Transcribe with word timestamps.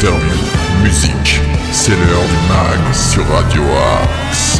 interviews, 0.00 0.82
musique. 0.82 1.40
C'est 1.72 1.90
l'heure 1.90 2.24
du 2.24 2.48
mag 2.48 2.94
sur 2.94 3.26
Radio 3.28 3.62
Axe. 4.02 4.58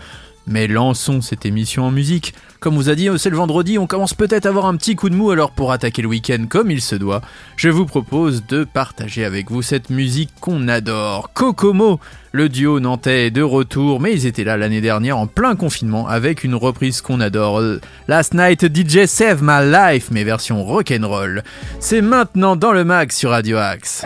Mais 0.46 0.66
lançons 0.66 1.20
cette 1.20 1.44
émission 1.46 1.84
en 1.84 1.90
musique. 1.90 2.34
Comme 2.60 2.74
vous 2.74 2.90
a 2.90 2.94
dit, 2.94 3.08
c'est 3.16 3.30
le 3.30 3.38
vendredi, 3.38 3.78
on 3.78 3.86
commence 3.86 4.12
peut-être 4.12 4.44
à 4.44 4.50
avoir 4.50 4.66
un 4.66 4.76
petit 4.76 4.94
coup 4.94 5.08
de 5.08 5.14
mou, 5.14 5.30
alors 5.30 5.50
pour 5.50 5.72
attaquer 5.72 6.02
le 6.02 6.08
week-end 6.08 6.44
comme 6.46 6.70
il 6.70 6.82
se 6.82 6.94
doit, 6.94 7.22
je 7.56 7.70
vous 7.70 7.86
propose 7.86 8.44
de 8.46 8.64
partager 8.64 9.24
avec 9.24 9.50
vous 9.50 9.62
cette 9.62 9.88
musique 9.88 10.28
qu'on 10.42 10.68
adore. 10.68 11.32
Kokomo, 11.32 12.00
le 12.32 12.50
duo 12.50 12.78
nantais 12.78 13.28
est 13.28 13.30
de 13.30 13.40
retour, 13.40 13.98
mais 13.98 14.12
ils 14.12 14.26
étaient 14.26 14.44
là 14.44 14.58
l'année 14.58 14.82
dernière 14.82 15.16
en 15.16 15.26
plein 15.26 15.56
confinement 15.56 16.06
avec 16.06 16.44
une 16.44 16.54
reprise 16.54 17.00
qu'on 17.00 17.20
adore. 17.20 17.62
Last 18.08 18.34
Night 18.34 18.66
DJ 18.66 19.06
Save 19.06 19.42
My 19.42 19.64
Life, 19.64 20.08
mais 20.10 20.22
version 20.22 20.62
rock'n'roll. 20.62 21.42
C'est 21.78 22.02
maintenant 22.02 22.56
dans 22.56 22.72
le 22.72 22.84
mag 22.84 23.10
sur 23.10 23.30
Radio 23.30 23.56
Axe. 23.56 24.04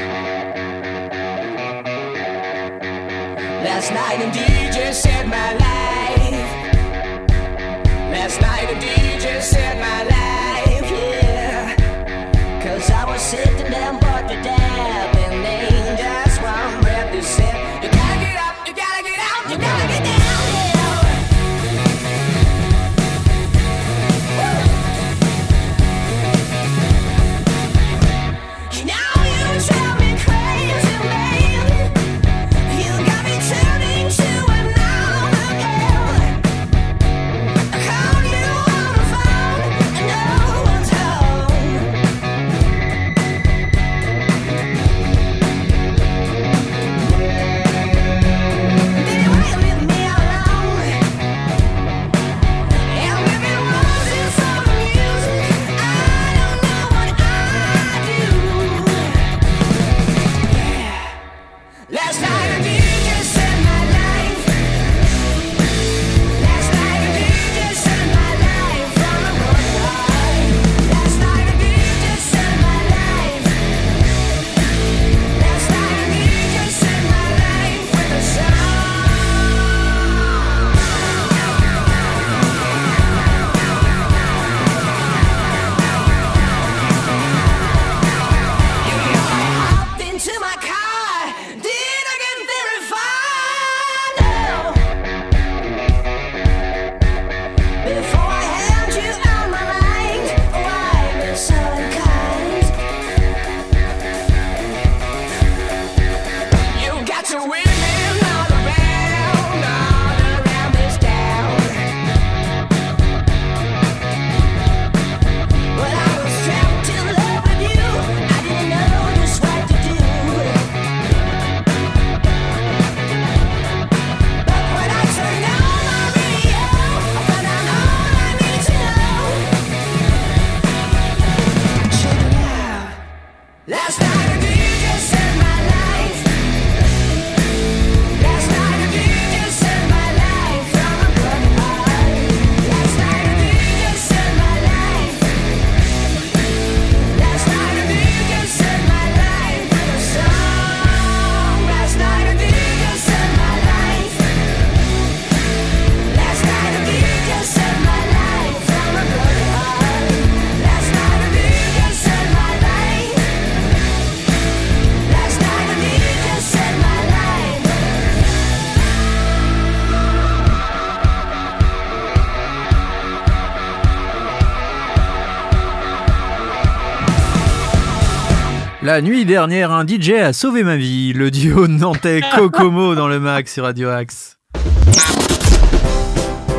La 178.94 179.02
nuit 179.02 179.24
dernière, 179.24 179.72
un 179.72 179.84
DJ 179.84 180.10
a 180.10 180.32
sauvé 180.32 180.62
ma 180.62 180.76
vie. 180.76 181.12
Le 181.14 181.32
duo 181.32 181.66
nantais 181.68 182.20
Kokomo 182.36 182.94
dans 182.94 183.08
le 183.08 183.18
mag 183.18 183.48
sur 183.48 183.64
Radio 183.64 183.88
Axe. 183.88 184.36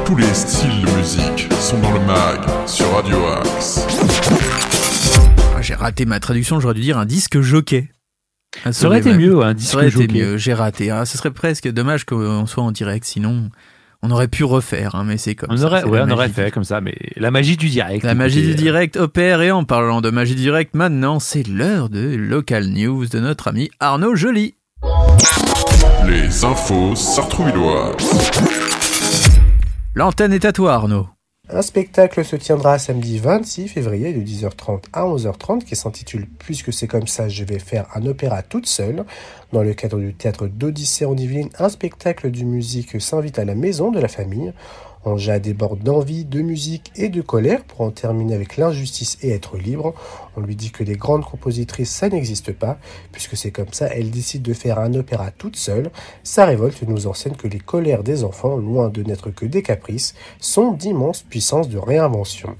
Tous 0.05 0.17
les 0.17 0.33
styles 0.33 0.81
de 0.81 0.97
musique 0.97 1.47
sont 1.61 1.79
dans 1.79 1.93
le 1.93 2.01
mag 2.01 2.41
sur 2.67 2.91
Radio 2.93 3.15
Axe. 3.27 3.87
Ah, 5.55 5.61
J'ai 5.61 5.75
raté 5.75 6.05
ma 6.05 6.19
traduction, 6.19 6.59
j'aurais 6.59 6.73
dû 6.73 6.81
dire 6.81 6.97
un 6.97 7.05
disque 7.05 7.39
jockey. 7.39 7.89
Ça 8.69 8.88
aurait 8.88 8.99
été 8.99 9.13
mieux, 9.13 9.41
un 9.41 9.47
Ça 9.51 9.53
disque 9.53 9.73
aurait 9.75 9.88
été 9.88 10.01
jockey. 10.01 10.19
mieux, 10.19 10.38
j'ai 10.38 10.53
raté. 10.53 10.91
Ah, 10.91 11.05
ce 11.05 11.17
serait 11.17 11.31
presque 11.31 11.69
dommage 11.71 12.03
qu'on 12.03 12.45
soit 12.47 12.63
en 12.63 12.73
direct, 12.73 13.05
sinon 13.05 13.49
on 14.07 14.11
aurait 14.11 14.27
pu 14.27 14.43
refaire, 14.43 14.93
hein, 14.95 15.03
mais 15.05 15.17
c'est 15.17 15.33
comme 15.35 15.49
On 15.51 15.57
ça. 15.57 15.65
aurait, 15.65 15.83
ouais, 15.83 15.99
on 16.03 16.09
aurait 16.11 16.29
fait 16.29 16.51
comme 16.51 16.63
ça, 16.63 16.79
mais 16.79 16.95
la 17.15 17.31
magie 17.31 17.57
du 17.57 17.69
direct. 17.69 18.03
La 18.05 18.13
magie 18.13 18.43
du 18.43 18.51
euh, 18.51 18.55
direct 18.55 18.97
opère 18.97 19.41
et 19.41 19.49
en 19.51 19.63
parlant 19.63 20.01
de 20.01 20.09
magie 20.11 20.35
du 20.35 20.41
direct, 20.41 20.75
maintenant 20.75 21.19
c'est 21.19 21.47
l'heure 21.47 21.89
de 21.89 22.15
Local 22.15 22.67
News 22.67 23.07
de 23.07 23.19
notre 23.19 23.47
ami 23.47 23.71
Arnaud 23.79 24.15
Joly. 24.15 24.53
Les 26.07 26.45
infos 26.45 26.95
sartrouilloises. 26.95 27.95
L'antenne 29.95 30.33
est 30.33 30.45
à 30.45 30.51
toi 30.51 30.73
Arnaud. 30.75 31.07
Un 31.47 31.62
spectacle 31.62 32.25
se 32.25 32.36
tiendra 32.36 32.80
samedi 32.80 33.19
26 33.19 33.68
février 33.68 34.13
de 34.13 34.19
10h30 34.19 34.86
à 34.94 35.03
11h30 35.03 35.63
qui 35.63 35.75
s'intitule 35.75 36.27
Puisque 36.39 36.74
c'est 36.74 36.88
comme 36.88 37.06
ça, 37.06 37.30
je 37.30 37.44
vais 37.44 37.59
faire 37.59 37.86
un 37.94 38.03
opéra 38.07 38.42
toute 38.42 38.65
seule. 38.65 39.06
Dans 39.53 39.62
le 39.62 39.75
cadre 39.75 40.00
du 40.00 40.15
théâtre 40.15 40.47
d'Odyssée 40.47 41.06
en 41.06 41.15
Yvelines, 41.15 41.51
un 41.59 41.69
spectacle 41.69 42.31
de 42.31 42.44
musique 42.44 43.00
s'invite 43.00 43.38
à 43.38 43.45
la 43.45 43.53
maison 43.53 43.92
de 43.92 44.00
la 44.00 44.07
famille. 44.07 44.53
Anja 45.05 45.39
déborde 45.39 45.83
d'envie, 45.83 46.25
de 46.25 46.41
musique 46.41 46.91
et 46.95 47.09
de 47.09 47.21
colère 47.21 47.63
pour 47.63 47.81
en 47.81 47.91
terminer 47.91 48.33
avec 48.33 48.57
l'injustice 48.57 49.17
et 49.21 49.31
être 49.31 49.57
libre. 49.57 49.93
On 50.35 50.41
lui 50.41 50.55
dit 50.55 50.71
que 50.71 50.83
les 50.83 50.95
grandes 50.95 51.23
compositrices, 51.23 51.91
ça 51.91 52.09
n'existe 52.09 52.51
pas. 52.51 52.77
Puisque 53.11 53.37
c'est 53.37 53.51
comme 53.51 53.71
ça, 53.71 53.87
elle 53.87 54.11
décide 54.11 54.41
de 54.41 54.53
faire 54.53 54.79
un 54.79 54.93
opéra 54.95 55.31
toute 55.31 55.55
seule. 55.55 55.91
Sa 56.23 56.45
révolte 56.45 56.81
nous 56.87 57.07
enseigne 57.07 57.35
que 57.35 57.47
les 57.47 57.59
colères 57.59 58.03
des 58.03 58.23
enfants, 58.23 58.57
loin 58.57 58.89
de 58.89 59.03
n'être 59.03 59.29
que 59.29 59.45
des 59.45 59.61
caprices, 59.61 60.15
sont 60.39 60.71
d'immenses 60.71 61.23
puissances 61.23 61.69
de 61.69 61.77
réinvention. 61.77 62.55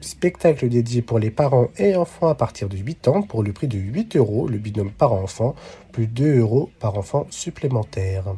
Spectacle 0.00 0.68
dédié 0.68 1.00
pour 1.00 1.18
les 1.18 1.30
parents 1.30 1.68
et 1.78 1.96
enfants 1.96 2.28
à 2.28 2.34
partir 2.34 2.68
de 2.68 2.76
8 2.76 3.08
ans 3.08 3.22
pour 3.22 3.42
le 3.42 3.52
prix 3.52 3.68
de 3.68 3.78
8 3.78 4.16
euros, 4.16 4.48
le 4.48 4.58
binôme 4.58 4.90
parent-enfant, 4.90 5.54
plus 5.92 6.06
2 6.06 6.40
euros 6.40 6.70
par 6.78 6.98
enfant 6.98 7.26
supplémentaire. 7.30 8.34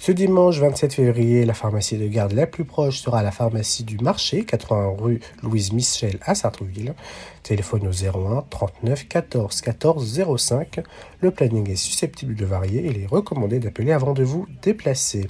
Ce 0.00 0.12
dimanche 0.12 0.60
27 0.60 0.94
février, 0.94 1.44
la 1.44 1.54
pharmacie 1.54 1.98
de 1.98 2.06
garde 2.06 2.32
la 2.32 2.46
plus 2.46 2.64
proche 2.64 3.00
sera 3.00 3.20
la 3.24 3.32
pharmacie 3.32 3.82
du 3.82 3.98
marché, 3.98 4.44
80 4.44 4.94
rue 4.96 5.18
Louise 5.42 5.72
Michel 5.72 6.20
à 6.22 6.36
Sartrouville. 6.36 6.94
Téléphone 7.42 7.88
au 7.88 7.90
01 7.90 8.44
39 8.48 9.08
14 9.08 9.60
14 9.60 10.22
05. 10.38 10.80
Le 11.20 11.32
planning 11.32 11.68
est 11.68 11.76
susceptible 11.76 12.36
de 12.36 12.44
varier 12.44 12.86
il 12.86 13.02
est 13.02 13.06
recommandé 13.06 13.58
d'appeler 13.58 13.90
avant 13.90 14.14
de 14.14 14.22
vous 14.22 14.46
déplacer. 14.62 15.26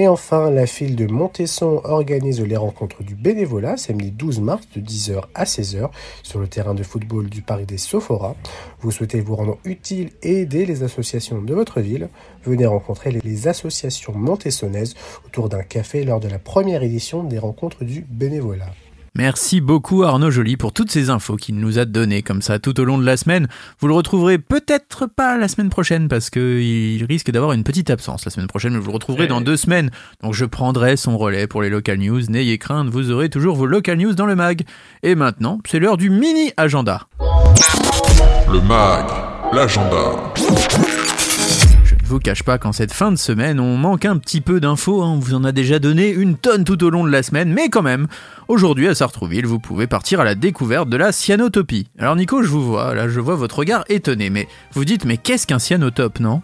Et 0.00 0.08
enfin, 0.08 0.50
la 0.50 0.64
file 0.66 0.96
de 0.96 1.06
Montesson 1.06 1.82
organise 1.84 2.40
les 2.40 2.56
rencontres 2.56 3.02
du 3.02 3.14
bénévolat 3.14 3.76
samedi 3.76 4.10
12 4.10 4.40
mars 4.40 4.66
de 4.74 4.80
10h 4.80 5.24
à 5.34 5.44
16h 5.44 5.90
sur 6.22 6.40
le 6.40 6.48
terrain 6.48 6.72
de 6.72 6.82
football 6.82 7.28
du 7.28 7.42
Parc 7.42 7.66
des 7.66 7.76
Sophoras. 7.76 8.34
Vous 8.80 8.92
souhaitez 8.92 9.20
vous 9.20 9.36
rendre 9.36 9.58
utile 9.66 10.08
et 10.22 10.40
aider 10.40 10.64
les 10.64 10.84
associations 10.84 11.42
de 11.42 11.52
votre 11.52 11.82
ville? 11.82 12.08
Venez 12.44 12.64
rencontrer 12.64 13.10
les- 13.10 13.46
associations 13.46 14.14
montessonnaises 14.14 14.94
autour 15.26 15.50
d'un 15.50 15.62
café 15.62 16.02
lors 16.04 16.18
de 16.20 16.28
la 16.28 16.38
première 16.38 16.82
édition 16.82 17.22
des 17.22 17.38
rencontres 17.38 17.84
du 17.84 18.00
bénévolat. 18.08 18.72
Merci 19.14 19.60
beaucoup 19.60 20.04
Arnaud 20.04 20.30
Joly 20.30 20.56
pour 20.56 20.72
toutes 20.72 20.90
ces 20.90 21.10
infos 21.10 21.36
qu'il 21.36 21.56
nous 21.56 21.78
a 21.78 21.84
données 21.84 22.22
comme 22.22 22.42
ça 22.42 22.58
tout 22.58 22.78
au 22.80 22.84
long 22.84 22.98
de 22.98 23.04
la 23.04 23.16
semaine. 23.16 23.48
Vous 23.80 23.88
le 23.88 23.94
retrouverez 23.94 24.38
peut-être 24.38 25.06
pas 25.06 25.36
la 25.36 25.48
semaine 25.48 25.68
prochaine 25.68 26.08
parce 26.08 26.30
qu'il 26.30 27.04
risque 27.08 27.30
d'avoir 27.30 27.52
une 27.52 27.64
petite 27.64 27.90
absence 27.90 28.24
la 28.24 28.30
semaine 28.30 28.46
prochaine, 28.46 28.72
mais 28.72 28.78
vous 28.78 28.86
le 28.86 28.94
retrouverez 28.94 29.26
dans 29.26 29.40
deux 29.40 29.56
semaines. 29.56 29.90
Donc 30.22 30.34
je 30.34 30.44
prendrai 30.44 30.96
son 30.96 31.18
relais 31.18 31.46
pour 31.46 31.62
les 31.62 31.70
local 31.70 31.98
news. 31.98 32.22
N'ayez 32.28 32.58
crainte, 32.58 32.88
vous 32.88 33.10
aurez 33.10 33.28
toujours 33.28 33.56
vos 33.56 33.66
local 33.66 33.98
news 33.98 34.14
dans 34.14 34.26
le 34.26 34.36
mag. 34.36 34.62
Et 35.02 35.14
maintenant, 35.14 35.58
c'est 35.66 35.78
l'heure 35.78 35.96
du 35.96 36.10
mini 36.10 36.52
agenda. 36.56 37.08
Le 38.52 38.60
mag, 38.60 39.06
l'agenda. 39.52 40.89
Vous 42.10 42.18
cache 42.18 42.42
pas 42.42 42.58
qu'en 42.58 42.72
cette 42.72 42.92
fin 42.92 43.12
de 43.12 43.16
semaine, 43.16 43.60
on 43.60 43.76
manque 43.76 44.04
un 44.04 44.18
petit 44.18 44.40
peu 44.40 44.58
d'infos, 44.58 45.00
hein. 45.00 45.12
on 45.14 45.20
vous 45.20 45.34
en 45.34 45.44
a 45.44 45.52
déjà 45.52 45.78
donné 45.78 46.08
une 46.10 46.36
tonne 46.36 46.64
tout 46.64 46.82
au 46.82 46.90
long 46.90 47.04
de 47.04 47.08
la 47.08 47.22
semaine, 47.22 47.52
mais 47.52 47.68
quand 47.68 47.82
même, 47.82 48.08
aujourd'hui 48.48 48.88
à 48.88 48.96
Sartrouville, 48.96 49.46
vous 49.46 49.60
pouvez 49.60 49.86
partir 49.86 50.18
à 50.18 50.24
la 50.24 50.34
découverte 50.34 50.88
de 50.88 50.96
la 50.96 51.12
cyanotopie. 51.12 51.86
Alors 52.00 52.16
Nico, 52.16 52.42
je 52.42 52.48
vous 52.48 52.62
vois, 52.62 52.96
là 52.96 53.08
je 53.08 53.20
vois 53.20 53.36
votre 53.36 53.60
regard 53.60 53.84
étonné, 53.88 54.28
mais 54.28 54.48
vous 54.72 54.84
dites, 54.84 55.04
mais 55.04 55.18
qu'est-ce 55.18 55.46
qu'un 55.46 55.60
cyanotope, 55.60 56.18
non? 56.18 56.42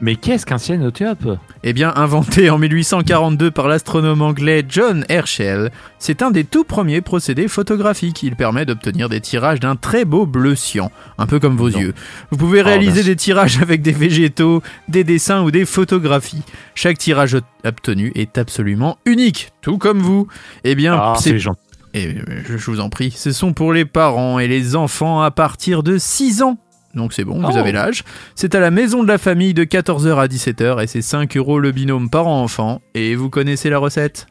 Mais 0.00 0.16
qu'est-ce 0.16 0.44
qu'un 0.44 0.58
cyanotope 0.58 1.38
Eh 1.62 1.72
bien, 1.72 1.92
inventé 1.96 2.50
en 2.50 2.58
1842 2.58 3.50
par 3.50 3.68
l'astronome 3.68 4.20
anglais 4.20 4.64
John 4.68 5.04
Herschel, 5.08 5.70
c'est 5.98 6.20
un 6.22 6.30
des 6.30 6.44
tout 6.44 6.64
premiers 6.64 7.00
procédés 7.00 7.48
photographiques. 7.48 8.22
Il 8.22 8.36
permet 8.36 8.66
d'obtenir 8.66 9.08
des 9.08 9.20
tirages 9.20 9.60
d'un 9.60 9.76
très 9.76 10.04
beau 10.04 10.26
bleu 10.26 10.54
cyan, 10.54 10.90
un 11.18 11.26
peu 11.26 11.40
comme 11.40 11.56
vos 11.56 11.70
Non. 11.70 11.78
yeux. 11.78 11.94
Vous 12.30 12.36
pouvez 12.36 12.60
Oh, 12.60 12.66
réaliser 12.66 13.02
des 13.02 13.16
tirages 13.16 13.60
avec 13.62 13.80
des 13.82 13.92
végétaux, 13.92 14.62
des 14.88 15.04
dessins 15.04 15.42
ou 15.42 15.50
des 15.50 15.64
photographies. 15.64 16.42
Chaque 16.74 16.98
tirage 16.98 17.36
obtenu 17.64 18.12
est 18.14 18.36
absolument 18.38 18.98
unique, 19.06 19.52
tout 19.62 19.78
comme 19.78 20.00
vous. 20.00 20.26
Eh 20.64 20.74
bien, 20.74 20.94
Ah, 21.00 21.14
c'est 21.18 21.38
gentil. 21.38 21.60
et 21.94 22.14
je 22.46 22.56
je 22.58 22.70
vous 22.70 22.80
en 22.80 22.90
prie, 22.90 23.10
ce 23.10 23.32
sont 23.32 23.52
pour 23.54 23.72
les 23.72 23.84
parents 23.84 24.38
et 24.38 24.48
les 24.48 24.76
enfants 24.76 25.22
à 25.22 25.30
partir 25.30 25.82
de 25.82 25.96
6 25.98 26.42
ans. 26.42 26.58
Donc 26.94 27.12
c'est 27.14 27.24
bon, 27.24 27.40
vous 27.40 27.52
Oh. 27.54 27.56
avez 27.56 27.72
l'âge. 27.72 28.04
C'est 28.34 28.54
à 28.54 28.60
la 28.60 28.70
maison 28.70 29.02
de 29.02 29.08
la 29.08 29.18
famille 29.18 29.54
de 29.54 29.64
14h 29.64 30.16
à 30.18 30.26
17h 30.26 30.82
et 30.82 30.86
c'est 30.86 31.00
5 31.02 31.36
euros 31.36 31.58
le 31.58 31.72
binôme 31.72 32.10
parent-enfant. 32.10 32.82
Et 32.94 33.14
vous 33.14 33.30
connaissez 33.30 33.70
la 33.70 33.78
recette? 33.78 34.26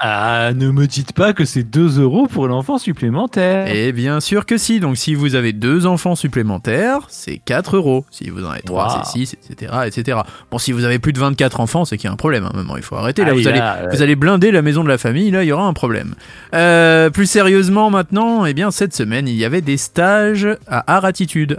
Ah, 0.00 0.50
ne 0.54 0.70
me 0.70 0.86
dites 0.86 1.12
pas 1.12 1.32
que 1.32 1.44
c'est 1.44 1.62
2 1.62 2.00
euros 2.00 2.26
pour 2.26 2.48
l'enfant 2.48 2.78
supplémentaire. 2.78 3.68
Et 3.74 3.92
bien 3.92 4.20
sûr 4.20 4.44
que 4.44 4.58
si. 4.58 4.80
Donc 4.80 4.96
si 4.96 5.14
vous 5.14 5.34
avez 5.36 5.52
deux 5.52 5.86
enfants 5.86 6.14
supplémentaires, 6.16 6.98
c'est 7.08 7.38
4 7.38 7.76
euros. 7.76 8.04
Si 8.10 8.28
vous 8.28 8.44
en 8.44 8.50
avez 8.50 8.62
3, 8.62 8.84
Wow. 8.84 9.02
c'est 9.04 9.12
6, 9.26 9.36
etc., 9.50 9.72
etc. 9.86 10.18
Bon, 10.50 10.58
si 10.58 10.72
vous 10.72 10.84
avez 10.84 10.98
plus 10.98 11.12
de 11.12 11.20
24 11.20 11.60
enfants, 11.60 11.84
c'est 11.84 11.96
qu'il 11.96 12.08
y 12.08 12.10
a 12.10 12.12
un 12.12 12.16
problème. 12.16 12.44
À 12.44 12.50
un 12.52 12.56
moment, 12.56 12.76
il 12.76 12.82
faut 12.82 12.96
arrêter. 12.96 13.22
Là, 13.22 13.30
Ah, 13.30 13.34
vous 13.34 13.48
allez, 13.48 13.60
euh, 13.60 13.88
Vous 13.92 14.02
allez 14.02 14.16
blinder 14.16 14.50
la 14.50 14.62
maison 14.62 14.82
de 14.82 14.88
la 14.88 14.98
famille, 14.98 15.30
là 15.30 15.44
il 15.44 15.46
y 15.46 15.52
aura 15.52 15.64
un 15.64 15.72
problème. 15.72 16.14
Euh, 16.54 17.08
plus 17.10 17.26
sérieusement 17.26 17.88
maintenant, 17.90 18.44
eh 18.44 18.52
bien 18.52 18.70
cette 18.70 18.94
semaine 18.94 19.28
il 19.28 19.36
y 19.36 19.44
avait 19.44 19.60
des 19.62 19.76
stages 19.76 20.48
à. 20.66 20.84
Art 20.94 21.04
Attitude 21.04 21.56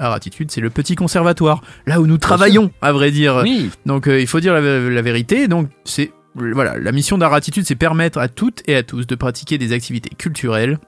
c'est 0.49 0.61
le 0.61 0.69
petit 0.69 0.95
conservatoire, 0.95 1.61
là 1.87 1.99
où 2.01 2.05
nous 2.07 2.17
travaillons 2.17 2.69
à 2.81 2.91
vrai 2.91 3.11
dire. 3.11 3.41
Oui, 3.43 3.69
Donc 3.85 4.07
euh, 4.07 4.19
il 4.19 4.27
faut 4.27 4.39
dire 4.39 4.53
la, 4.53 4.61
la 4.61 5.01
vérité, 5.01 5.47
donc 5.47 5.67
c'est... 5.83 6.11
Voilà, 6.35 6.77
la 6.77 6.91
mission 6.91 7.17
d'Art 7.17 7.33
Attitude 7.33 7.65
c'est 7.65 7.75
permettre 7.75 8.19
à 8.19 8.27
toutes 8.27 8.61
et 8.67 8.75
à 8.75 8.83
tous 8.83 9.07
de 9.07 9.15
pratiquer 9.15 9.57
des 9.57 9.71
activités 9.71 10.09
culturelles. 10.15 10.79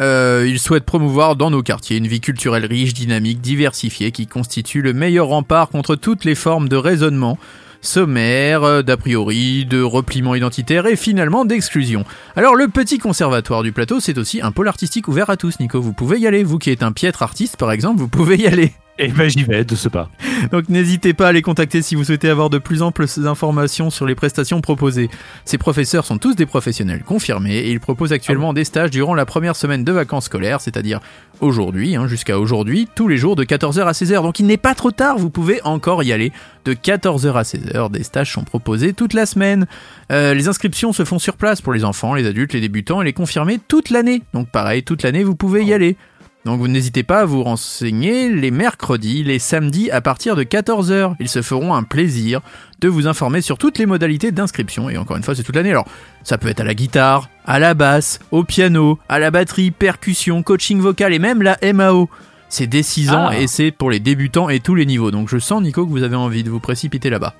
Euh, 0.00 0.44
il 0.48 0.58
souhaite 0.58 0.84
promouvoir 0.84 1.36
dans 1.36 1.50
nos 1.50 1.62
quartiers 1.62 1.98
une 1.98 2.08
vie 2.08 2.20
culturelle 2.20 2.66
riche, 2.66 2.94
dynamique, 2.94 3.40
diversifiée 3.40 4.10
qui 4.10 4.26
constitue 4.26 4.82
le 4.82 4.92
meilleur 4.92 5.28
rempart 5.28 5.68
contre 5.68 5.94
toutes 5.94 6.24
les 6.24 6.34
formes 6.34 6.68
de 6.68 6.76
raisonnement 6.76 7.38
sommaire, 7.80 8.64
euh, 8.64 8.82
d'a 8.82 8.96
priori, 8.96 9.66
de 9.66 9.82
repliement 9.82 10.34
identitaire 10.34 10.86
et 10.86 10.96
finalement 10.96 11.44
d'exclusion. 11.44 12.04
Alors 12.34 12.56
le 12.56 12.66
petit 12.66 12.98
conservatoire 12.98 13.62
du 13.62 13.70
plateau, 13.70 14.00
c'est 14.00 14.18
aussi 14.18 14.40
un 14.42 14.50
pôle 14.50 14.68
artistique 14.68 15.06
ouvert 15.06 15.30
à 15.30 15.36
tous, 15.36 15.60
Nico. 15.60 15.80
Vous 15.80 15.92
pouvez 15.92 16.18
y 16.18 16.26
aller. 16.26 16.42
Vous 16.42 16.58
qui 16.58 16.70
êtes 16.70 16.82
un 16.82 16.92
piètre 16.92 17.22
artiste, 17.22 17.56
par 17.56 17.70
exemple, 17.70 18.00
vous 18.00 18.08
pouvez 18.08 18.36
y 18.36 18.46
aller. 18.48 18.72
Et 18.98 19.08
ben 19.08 19.28
j'y 19.28 19.42
vais 19.42 19.64
de 19.64 19.74
ce 19.74 19.88
pas. 19.88 20.08
Donc 20.52 20.68
n'hésitez 20.68 21.14
pas 21.14 21.28
à 21.28 21.32
les 21.32 21.42
contacter 21.42 21.82
si 21.82 21.94
vous 21.94 22.04
souhaitez 22.04 22.28
avoir 22.28 22.50
de 22.50 22.58
plus 22.58 22.82
amples 22.82 23.06
informations 23.24 23.90
sur 23.90 24.06
les 24.06 24.14
prestations 24.14 24.60
proposées. 24.60 25.10
Ces 25.44 25.58
professeurs 25.58 26.04
sont 26.04 26.18
tous 26.18 26.36
des 26.36 26.46
professionnels 26.46 27.02
confirmés 27.02 27.56
et 27.56 27.70
ils 27.70 27.80
proposent 27.80 28.12
actuellement 28.12 28.52
des 28.52 28.64
stages 28.64 28.90
durant 28.90 29.14
la 29.14 29.26
première 29.26 29.56
semaine 29.56 29.84
de 29.84 29.92
vacances 29.92 30.26
scolaires, 30.26 30.60
c'est-à-dire 30.60 31.00
aujourd'hui, 31.40 31.96
hein, 31.96 32.06
jusqu'à 32.06 32.38
aujourd'hui, 32.38 32.88
tous 32.94 33.08
les 33.08 33.16
jours 33.16 33.36
de 33.36 33.44
14h 33.44 33.84
à 33.84 33.92
16h. 33.92 34.22
Donc 34.22 34.38
il 34.38 34.46
n'est 34.46 34.56
pas 34.56 34.74
trop 34.74 34.90
tard, 34.90 35.18
vous 35.18 35.30
pouvez 35.30 35.60
encore 35.64 36.02
y 36.02 36.12
aller. 36.12 36.32
De 36.64 36.72
14h 36.72 37.32
à 37.34 37.42
16h, 37.42 37.90
des 37.90 38.04
stages 38.04 38.32
sont 38.32 38.44
proposés 38.44 38.94
toute 38.94 39.12
la 39.12 39.26
semaine. 39.26 39.66
Euh, 40.10 40.32
les 40.32 40.48
inscriptions 40.48 40.92
se 40.92 41.04
font 41.04 41.18
sur 41.18 41.36
place 41.36 41.60
pour 41.60 41.72
les 41.72 41.84
enfants, 41.84 42.14
les 42.14 42.26
adultes, 42.26 42.54
les 42.54 42.60
débutants 42.60 43.02
et 43.02 43.04
les 43.04 43.12
confirmés 43.12 43.58
toute 43.58 43.90
l'année. 43.90 44.22
Donc 44.32 44.48
pareil, 44.48 44.82
toute 44.82 45.02
l'année, 45.02 45.24
vous 45.24 45.34
pouvez 45.34 45.64
y 45.64 45.74
aller. 45.74 45.96
Donc 46.44 46.58
vous 46.60 46.68
n'hésitez 46.68 47.02
pas 47.02 47.20
à 47.20 47.24
vous 47.24 47.42
renseigner 47.42 48.28
les 48.30 48.50
mercredis, 48.50 49.24
les 49.24 49.38
samedis 49.38 49.90
à 49.90 50.00
partir 50.02 50.36
de 50.36 50.42
14h. 50.44 51.14
Ils 51.18 51.28
se 51.28 51.40
feront 51.40 51.74
un 51.74 51.82
plaisir 51.82 52.40
de 52.80 52.88
vous 52.88 53.06
informer 53.06 53.40
sur 53.40 53.56
toutes 53.56 53.78
les 53.78 53.86
modalités 53.86 54.30
d'inscription. 54.30 54.90
Et 54.90 54.98
encore 54.98 55.16
une 55.16 55.22
fois, 55.22 55.34
c'est 55.34 55.42
toute 55.42 55.56
l'année. 55.56 55.70
Alors, 55.70 55.86
ça 56.22 56.36
peut 56.36 56.48
être 56.48 56.60
à 56.60 56.64
la 56.64 56.74
guitare, 56.74 57.30
à 57.46 57.58
la 57.58 57.72
basse, 57.72 58.18
au 58.30 58.44
piano, 58.44 58.98
à 59.08 59.18
la 59.18 59.30
batterie, 59.30 59.70
percussion, 59.70 60.42
coaching 60.42 60.80
vocal 60.80 61.14
et 61.14 61.18
même 61.18 61.40
la 61.40 61.56
MAO. 61.72 62.10
C'est 62.50 62.66
dès 62.66 62.82
6 62.82 63.10
ans 63.10 63.28
Ah. 63.30 63.38
et 63.38 63.46
c'est 63.46 63.70
pour 63.70 63.90
les 63.90 63.98
débutants 63.98 64.50
et 64.50 64.60
tous 64.60 64.74
les 64.74 64.84
niveaux. 64.86 65.10
Donc 65.10 65.28
je 65.30 65.38
sens, 65.38 65.62
Nico, 65.62 65.86
que 65.86 65.90
vous 65.90 66.02
avez 66.02 66.14
envie 66.16 66.44
de 66.44 66.50
vous 66.50 66.60
précipiter 66.60 67.08
là-bas. 67.08 67.34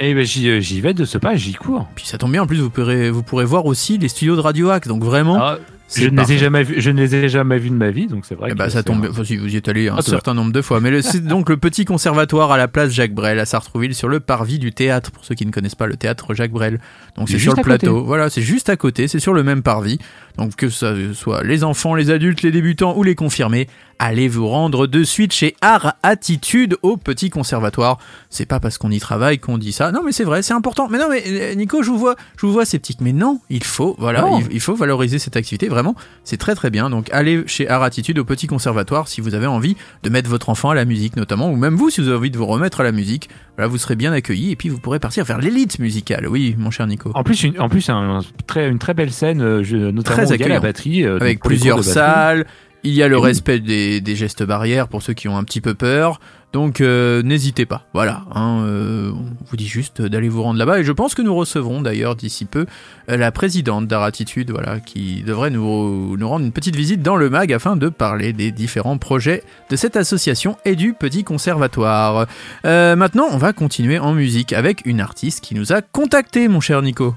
Et 0.00 0.14
ben 0.14 0.24
j'y 0.24 0.60
j'y 0.62 0.80
vais 0.80 0.94
de 0.94 1.04
ce 1.04 1.16
pas, 1.18 1.36
j'y 1.36 1.54
cours. 1.54 1.86
Puis 1.94 2.06
ça 2.06 2.18
tombe 2.18 2.32
bien, 2.32 2.42
en 2.42 2.46
plus, 2.46 2.58
vous 2.60 2.70
pourrez, 2.70 3.10
vous 3.10 3.22
pourrez 3.22 3.44
voir 3.44 3.66
aussi 3.66 3.98
les 3.98 4.08
studios 4.08 4.36
de 4.36 4.40
Radio 4.40 4.70
Hack. 4.70 4.86
Donc 4.88 5.02
vraiment, 5.02 5.38
Ah, 5.40 5.58
Je 5.96 6.08
ne 6.08 6.20
les 6.20 6.32
ai 6.34 6.38
jamais 6.38 6.62
vus, 6.64 6.80
je 6.80 6.90
ne 6.90 6.98
les 7.00 7.14
ai 7.14 7.28
jamais 7.30 7.58
vus 7.58 7.70
de 7.70 7.74
ma 7.74 7.90
vie, 7.90 8.06
donc 8.08 8.24
c'est 8.26 8.34
vrai. 8.34 8.48
Eh 8.50 8.52
que 8.52 8.58
ben, 8.58 8.68
ça 8.68 8.82
tombe 8.82 9.00
bien. 9.10 9.24
Si 9.24 9.36
vous 9.38 9.48
y 9.52 9.56
êtes 9.56 9.68
allé 9.68 9.88
un 9.88 9.96
Ah, 9.98 10.02
certain 10.02 10.34
nombre 10.34 10.52
de 10.52 10.60
fois. 10.60 10.80
Mais 10.80 10.90
le- 10.90 11.00
c'est 11.02 11.24
donc 11.24 11.48
le 11.48 11.56
petit 11.56 11.84
conservatoire 11.86 12.52
à 12.52 12.58
la 12.58 12.68
place 12.68 12.90
Jacques 12.92 13.14
Brel 13.14 13.38
à 13.38 13.46
Sartrouville 13.46 13.94
sur 13.94 14.08
le 14.08 14.20
parvis 14.20 14.58
du 14.58 14.72
théâtre. 14.72 15.10
Pour 15.10 15.24
ceux 15.24 15.34
qui 15.34 15.46
ne 15.46 15.50
connaissent 15.50 15.74
pas 15.74 15.86
le 15.86 15.96
théâtre 15.96 16.34
Jacques 16.34 16.50
Brel. 16.52 16.78
Donc 17.16 17.28
C'est 17.30 17.38
sur 17.38 17.52
le 17.52 17.56
côté. 17.56 17.64
plateau. 17.64 18.04
Voilà, 18.04 18.28
c'est 18.28 18.42
juste 18.42 18.68
à 18.68 18.76
côté. 18.76 19.08
C'est 19.08 19.18
sur 19.20 19.32
le 19.32 19.42
même 19.42 19.62
parvis. 19.62 19.98
Donc 20.38 20.54
que 20.54 20.68
ça 20.68 20.94
soit 21.14 21.42
les 21.42 21.64
enfants, 21.64 21.94
les 21.94 22.10
adultes, 22.10 22.42
les 22.42 22.52
débutants 22.52 22.96
ou 22.96 23.02
les 23.02 23.14
confirmés, 23.14 23.68
allez 23.98 24.28
vous 24.28 24.46
rendre 24.46 24.86
de 24.86 25.02
suite 25.02 25.32
chez 25.32 25.56
Art 25.60 25.94
Attitude 26.02 26.76
au 26.82 26.96
petit 26.96 27.28
conservatoire. 27.28 27.98
C'est 28.30 28.46
pas 28.46 28.60
parce 28.60 28.78
qu'on 28.78 28.90
y 28.90 29.00
travaille 29.00 29.40
qu'on 29.40 29.58
dit 29.58 29.72
ça. 29.72 29.90
Non, 29.90 30.00
mais 30.04 30.12
c'est 30.12 30.24
vrai, 30.24 30.42
c'est 30.42 30.54
important. 30.54 30.88
Mais 30.88 30.98
non, 30.98 31.06
mais 31.10 31.24
euh, 31.26 31.54
Nico, 31.54 31.82
je 31.82 31.90
vous 31.90 31.98
vois, 31.98 32.14
je 32.36 32.46
vous 32.46 32.52
vois 32.52 32.64
sceptique. 32.64 32.98
Mais 33.00 33.12
non, 33.12 33.40
il 33.50 33.64
faut, 33.64 33.96
voilà, 33.98 34.28
il, 34.38 34.46
il 34.52 34.60
faut 34.60 34.76
valoriser 34.76 35.18
cette 35.18 35.36
activité. 35.36 35.68
Vraiment, 35.68 35.96
c'est 36.22 36.36
très 36.36 36.54
très 36.54 36.70
bien. 36.70 36.88
Donc 36.88 37.08
allez 37.10 37.42
chez 37.46 37.68
Art 37.68 37.82
Attitude 37.82 38.18
au 38.20 38.24
petit 38.24 38.46
conservatoire 38.46 39.08
si 39.08 39.20
vous 39.20 39.34
avez 39.34 39.46
envie 39.46 39.76
de 40.04 40.10
mettre 40.10 40.30
votre 40.30 40.48
enfant 40.50 40.70
à 40.70 40.74
la 40.74 40.84
musique 40.84 41.16
notamment, 41.16 41.50
ou 41.50 41.56
même 41.56 41.74
vous 41.74 41.90
si 41.90 42.00
vous 42.00 42.08
avez 42.08 42.16
envie 42.16 42.30
de 42.30 42.38
vous 42.38 42.46
remettre 42.46 42.80
à 42.80 42.84
la 42.84 42.92
musique. 42.92 43.28
Voilà, 43.56 43.66
vous 43.66 43.78
serez 43.78 43.96
bien 43.96 44.12
accueillis 44.12 44.52
et 44.52 44.56
puis 44.56 44.68
vous 44.68 44.78
pourrez 44.78 45.00
partir 45.00 45.24
vers 45.24 45.38
l'élite 45.38 45.80
musicale. 45.80 46.28
Oui, 46.28 46.54
mon 46.56 46.70
cher 46.70 46.86
Nico. 46.86 47.10
En 47.14 47.24
plus, 47.24 47.42
une, 47.42 47.58
en 47.58 47.68
plus, 47.68 47.90
un, 47.90 48.20
très, 48.46 48.68
une 48.68 48.78
très 48.78 48.94
belle 48.94 49.12
scène, 49.12 49.42
euh, 49.42 49.64
je, 49.64 49.76
notamment 49.76 50.27
Très 50.28 50.34
où 50.34 50.36
il 50.36 50.40
y 50.40 50.42
a 50.42 50.44
accueillant. 50.46 50.54
la 50.54 50.60
batterie, 50.60 51.04
euh, 51.04 51.16
avec 51.20 51.40
plusieurs 51.40 51.82
salles. 51.84 52.46
Il 52.84 52.92
y 52.94 53.02
a 53.02 53.08
le 53.08 53.16
Oui. 53.18 53.24
respect 53.26 53.58
des, 53.58 54.00
des 54.00 54.14
gestes 54.14 54.44
barrières 54.44 54.86
pour 54.86 55.02
ceux 55.02 55.12
qui 55.12 55.26
ont 55.26 55.36
un 55.36 55.42
petit 55.42 55.60
peu 55.60 55.74
peur. 55.74 56.20
Donc 56.52 56.80
euh, 56.80 57.22
n'hésitez 57.24 57.66
pas. 57.66 57.82
Voilà. 57.92 58.22
hein, 58.32 58.60
euh, 58.62 59.10
on 59.12 59.44
vous 59.50 59.56
dit 59.56 59.66
juste 59.66 60.00
d'aller 60.00 60.28
vous 60.28 60.44
rendre 60.44 60.60
là-bas. 60.60 60.78
Et 60.78 60.84
je 60.84 60.92
pense 60.92 61.16
que 61.16 61.20
nous 61.20 61.34
recevrons 61.34 61.82
d'ailleurs 61.82 62.14
d'ici 62.14 62.44
peu 62.44 62.66
la 63.08 63.32
présidente 63.32 63.88
d'Aratitude, 63.88 64.52
voilà, 64.52 64.78
qui 64.78 65.22
devrait 65.24 65.50
nous, 65.50 66.16
nous 66.16 66.28
rendre 66.28 66.44
une 66.46 66.52
petite 66.52 66.76
visite 66.76 67.02
dans 67.02 67.16
le 67.16 67.28
mag 67.28 67.52
afin 67.52 67.74
de 67.74 67.88
parler 67.88 68.32
des 68.32 68.52
différents 68.52 68.96
projets 68.96 69.42
de 69.70 69.76
cette 69.76 69.96
association 69.96 70.56
et 70.64 70.76
du 70.76 70.94
petit 70.94 71.24
conservatoire. 71.24 72.26
Euh, 72.64 72.94
maintenant, 72.94 73.26
on 73.32 73.38
va 73.38 73.52
continuer 73.52 73.98
en 73.98 74.12
musique 74.14 74.52
avec 74.52 74.82
une 74.86 75.00
artiste 75.00 75.40
qui 75.42 75.56
nous 75.56 75.72
a 75.72 75.82
contacté, 75.82 76.46
mon 76.46 76.60
cher 76.60 76.80
Nico. 76.80 77.14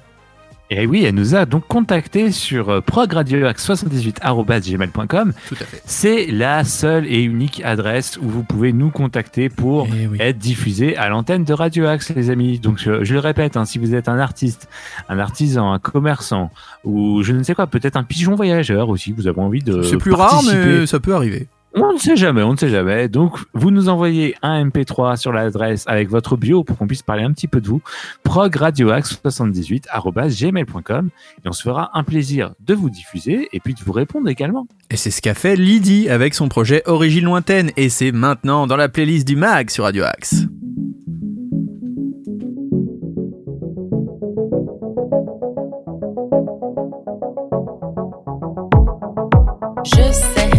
Et 0.74 0.88
oui, 0.88 1.04
elle 1.04 1.16
nous 1.16 1.36
a 1.36 1.46
donc 1.46 1.68
contacté 1.68 2.32
sur 2.32 2.70
euh, 2.70 2.80
progradioax78.gmail.com. 2.80 5.34
Tout 5.50 5.56
à 5.60 5.66
fait. 5.66 5.82
C'est 5.86 6.28
la 6.28 6.64
seule 6.64 7.06
et 7.08 7.22
unique 7.22 7.62
adresse 7.66 8.18
où 8.22 8.30
vous 8.30 8.44
pouvez 8.44 8.72
nous 8.72 8.90
contacter 8.90 9.50
pour 9.50 9.86
Eh 9.94 10.08
oui. 10.08 10.18
être 10.22 10.38
diffusé 10.38 10.96
à 10.96 11.10
l'antenne 11.10 11.44
de 11.44 11.52
Radio 11.54 11.88
Axe, 11.88 12.14
les 12.16 12.30
amis. 12.30 12.58
Donc, 12.60 12.78
je, 12.80 13.04
je 13.04 13.14
le 13.14 13.20
répète, 13.20 13.58
hein, 13.58 13.66
si 13.66 13.80
vous 13.80 13.94
êtes 13.96 14.08
un 14.08 14.18
artiste, 14.18 14.70
un 15.10 15.20
artisan, 15.20 15.74
un 15.74 15.80
commerçant, 15.80 16.52
ou 16.86 17.22
je 17.22 17.34
ne 17.34 17.44
sais 17.44 17.54
quoi, 17.54 17.68
peut-être 17.68 17.98
un 17.98 18.04
pigeon 18.04 18.36
voyageur 18.36 18.88
aussi, 18.90 19.12
vous 19.12 19.28
avez 19.28 19.42
envie 19.42 19.64
de. 19.64 19.82
C'est 19.82 19.98
plus 19.98 20.14
rare, 20.14 20.42
mais 20.48 20.86
ça 20.88 21.02
peut 21.02 21.14
arriver. 21.16 21.48
On 21.74 21.94
ne 21.94 21.98
sait 21.98 22.18
jamais, 22.18 22.44
on 22.44 22.52
ne 22.52 22.58
sait 22.58 22.68
jamais. 22.70 23.08
Donc, 23.08 23.38
vous 23.54 23.72
nous 23.72 23.88
envoyez 23.88 24.36
un 24.42 24.66
MP3 24.66 25.16
sur 25.16 25.32
l'adresse 25.32 25.86
avec 25.88 26.10
votre 26.10 26.36
bio 26.36 26.66
pour 26.66 26.78
qu'on 26.78 26.86
puisse 26.86 27.02
parler 27.02 27.24
un 27.24 27.32
petit 27.32 27.48
peu 27.48 27.62
de 27.62 27.68
vous. 27.68 27.82
progradioax78.gmail.com 28.26 31.10
et 31.44 31.48
on 31.48 31.54
se 31.54 31.64
fera 31.64 31.92
un 31.94 32.04
plaisir 32.04 32.52
de 32.60 32.74
vous 32.74 32.90
diffuser 32.90 33.48
et 33.54 33.62
puis 33.62 33.74
de 33.74 33.80
vous 33.86 33.94
répondre 33.94 34.28
également. 34.28 34.68
Et 34.90 34.98
c'est 34.98 35.12
ce 35.12 35.22
qu'a 35.22 35.34
fait 35.34 35.56
Lydie 35.56 36.10
avec 36.10 36.34
son 36.34 36.50
projet 36.50 36.84
Origine 36.86 37.24
Lointaine, 37.26 37.72
et 37.78 37.88
c'est 37.90 38.12
maintenant 38.12 38.68
dans 38.68 38.76
la 38.76 38.90
playlist 38.90 39.26
du 39.26 39.38
MAG 39.38 39.70
sur 39.70 39.86
Radio 39.86 40.04
Axe. 40.04 40.48
Je 49.84 50.12
sais 50.12 50.51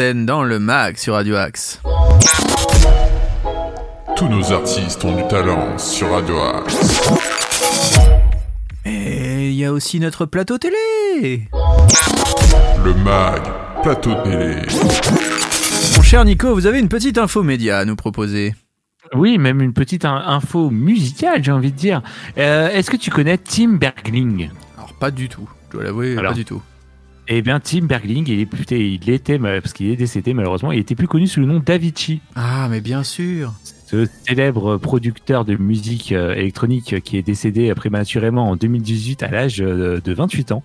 Dans 0.00 0.44
le 0.44 0.60
MAG 0.60 0.96
sur 0.96 1.14
Radio 1.14 1.34
Axe. 1.34 1.82
Tous 4.16 4.28
nos 4.28 4.52
artistes 4.52 5.04
ont 5.04 5.16
du 5.16 5.26
talent 5.26 5.76
sur 5.76 6.12
Radio 6.12 6.38
Axe. 6.40 7.02
Et 8.84 9.48
il 9.48 9.54
y 9.54 9.64
a 9.64 9.72
aussi 9.72 9.98
notre 9.98 10.24
plateau 10.24 10.56
télé. 10.56 11.48
Le 12.84 12.94
MAG, 12.94 13.42
plateau 13.82 14.14
télé. 14.22 14.54
Mon 15.96 16.02
cher 16.02 16.24
Nico, 16.24 16.54
vous 16.54 16.66
avez 16.66 16.78
une 16.78 16.88
petite 16.88 17.18
info 17.18 17.42
média 17.42 17.78
à 17.78 17.84
nous 17.84 17.96
proposer. 17.96 18.54
Oui, 19.16 19.36
même 19.36 19.60
une 19.60 19.72
petite 19.72 20.04
in- 20.04 20.22
info 20.28 20.70
musicale, 20.70 21.42
j'ai 21.42 21.50
envie 21.50 21.72
de 21.72 21.76
dire. 21.76 22.02
Euh, 22.38 22.68
Est-ce 22.68 22.88
que 22.92 22.96
tu 22.96 23.10
connais 23.10 23.36
Tim 23.36 23.70
Bergling? 23.70 24.50
Alors 24.76 24.92
pas 24.94 25.10
du 25.10 25.28
tout, 25.28 25.48
je 25.68 25.72
dois 25.76 25.82
l'avouer, 25.82 26.14
pas 26.14 26.32
du 26.34 26.44
tout. 26.44 26.62
Eh 27.30 27.42
bien, 27.42 27.60
Tim 27.60 27.82
Bergling, 27.82 28.26
il, 28.26 28.40
était, 29.10 29.38
parce 29.38 29.74
qu'il 29.74 29.90
est 29.90 29.96
décédé 29.96 30.32
malheureusement, 30.32 30.72
il 30.72 30.78
était 30.78 30.94
plus 30.94 31.06
connu 31.06 31.26
sous 31.26 31.40
le 31.40 31.46
nom 31.46 31.60
d'Avicii. 31.60 32.22
Ah, 32.34 32.68
mais 32.70 32.80
bien 32.80 33.02
sûr. 33.02 33.52
ce 33.86 34.06
célèbre 34.26 34.78
producteur 34.78 35.44
de 35.44 35.54
musique 35.56 36.12
euh, 36.12 36.34
électronique 36.34 37.02
qui 37.02 37.18
est 37.18 37.22
décédé 37.22 37.74
prématurément 37.74 38.48
en 38.48 38.56
2018 38.56 39.22
à 39.22 39.28
l'âge 39.28 39.60
euh, 39.60 40.00
de 40.00 40.14
28 40.14 40.52
ans, 40.52 40.62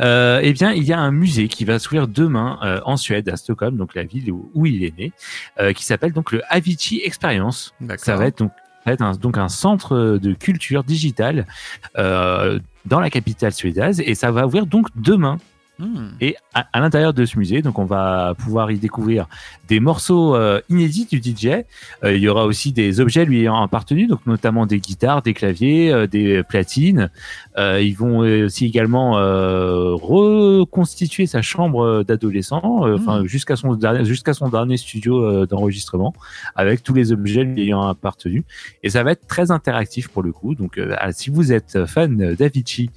euh, 0.00 0.40
eh 0.42 0.54
bien, 0.54 0.72
il 0.72 0.84
y 0.84 0.94
a 0.94 0.98
un 0.98 1.10
musée 1.10 1.48
qui 1.48 1.66
va 1.66 1.78
s'ouvrir 1.78 2.08
demain 2.08 2.58
euh, 2.62 2.80
en 2.86 2.96
Suède, 2.96 3.28
à 3.28 3.36
Stockholm, 3.36 3.76
donc 3.76 3.94
la 3.94 4.04
ville 4.04 4.32
où, 4.32 4.50
où 4.54 4.64
il 4.64 4.84
est 4.84 4.96
né, 4.98 5.12
euh, 5.60 5.74
qui 5.74 5.84
s'appelle 5.84 6.14
donc 6.14 6.32
le 6.32 6.40
Avicii 6.48 7.02
Experience. 7.04 7.74
Ça 7.98 8.16
va 8.16 8.26
être 8.26 8.38
donc, 8.38 8.52
ça 8.84 8.90
va 8.90 8.92
être 8.94 9.02
un, 9.02 9.12
donc 9.12 9.36
un 9.36 9.48
centre 9.50 10.16
de 10.16 10.32
culture 10.32 10.84
digitale 10.84 11.46
dans 11.94 13.00
la 13.00 13.10
capitale 13.10 13.52
suédoise 13.52 14.00
et 14.00 14.14
ça 14.14 14.30
va 14.30 14.46
ouvrir 14.46 14.64
donc 14.64 14.86
demain. 14.96 15.36
Hmm. 15.78 16.08
Et 16.20 16.36
à, 16.54 16.66
à 16.72 16.80
l'intérieur 16.80 17.14
de 17.14 17.24
ce 17.24 17.38
musée, 17.38 17.62
donc 17.62 17.78
on 17.78 17.84
va 17.84 18.34
pouvoir 18.36 18.70
y 18.72 18.78
découvrir 18.78 19.26
des 19.68 19.78
morceaux 19.78 20.34
euh, 20.34 20.60
inédits 20.68 21.06
du 21.06 21.18
DJ. 21.18 21.64
Euh, 22.02 22.16
il 22.16 22.22
y 22.22 22.28
aura 22.28 22.46
aussi 22.46 22.72
des 22.72 23.00
objets 23.00 23.24
lui 23.24 23.40
ayant 23.40 23.62
appartenu, 23.62 24.06
donc 24.06 24.26
notamment 24.26 24.66
des 24.66 24.80
guitares, 24.80 25.22
des 25.22 25.34
claviers, 25.34 25.92
euh, 25.92 26.06
des 26.06 26.42
platines. 26.42 27.10
Euh, 27.58 27.80
ils 27.82 27.96
vont 27.96 28.18
aussi 28.18 28.66
également 28.66 29.18
euh, 29.18 29.94
reconstituer 29.94 31.26
sa 31.26 31.42
chambre 31.42 32.02
d'adolescent, 32.02 32.86
euh, 32.86 32.96
enfin 32.96 33.24
jusqu'à 33.26 33.56
son 33.56 33.74
dernier 33.74 34.04
jusqu'à 34.04 34.32
son 34.32 34.48
dernier 34.48 34.76
studio 34.76 35.46
d'enregistrement, 35.46 36.14
avec 36.54 36.82
tous 36.82 36.94
les 36.94 37.12
objets 37.12 37.44
lui 37.44 37.62
ayant 37.62 37.82
appartenu. 37.82 38.44
Et 38.82 38.90
ça 38.90 39.02
va 39.02 39.12
être 39.12 39.26
très 39.26 39.50
interactif 39.50 40.08
pour 40.08 40.22
le 40.22 40.32
coup. 40.32 40.54
Donc 40.54 40.80
si 41.12 41.30
vous 41.30 41.52
êtes 41.52 41.86
fan 41.86 42.34
d'Avicii 42.34 42.90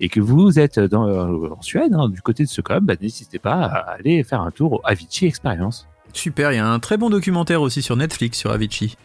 et 0.00 0.08
que 0.08 0.20
vous 0.20 0.58
êtes 0.58 0.78
dans, 0.78 1.06
euh, 1.08 1.48
en 1.56 1.62
Suède, 1.62 1.92
hein, 1.94 2.08
du 2.08 2.20
côté 2.22 2.44
de 2.44 2.48
Stockholm, 2.48 2.84
bah, 2.84 2.94
n'hésitez 3.00 3.38
pas 3.38 3.54
à 3.64 3.92
aller 3.94 4.22
faire 4.24 4.40
un 4.42 4.50
tour 4.50 4.74
au 4.74 4.80
Avicii 4.84 5.26
Experience. 5.26 5.86
Super, 6.12 6.52
il 6.52 6.56
y 6.56 6.58
a 6.58 6.66
un 6.68 6.78
très 6.78 6.96
bon 6.96 7.10
documentaire 7.10 7.60
aussi 7.62 7.82
sur 7.82 7.96
Netflix 7.96 8.38
sur 8.38 8.50
Avicii 8.50 8.96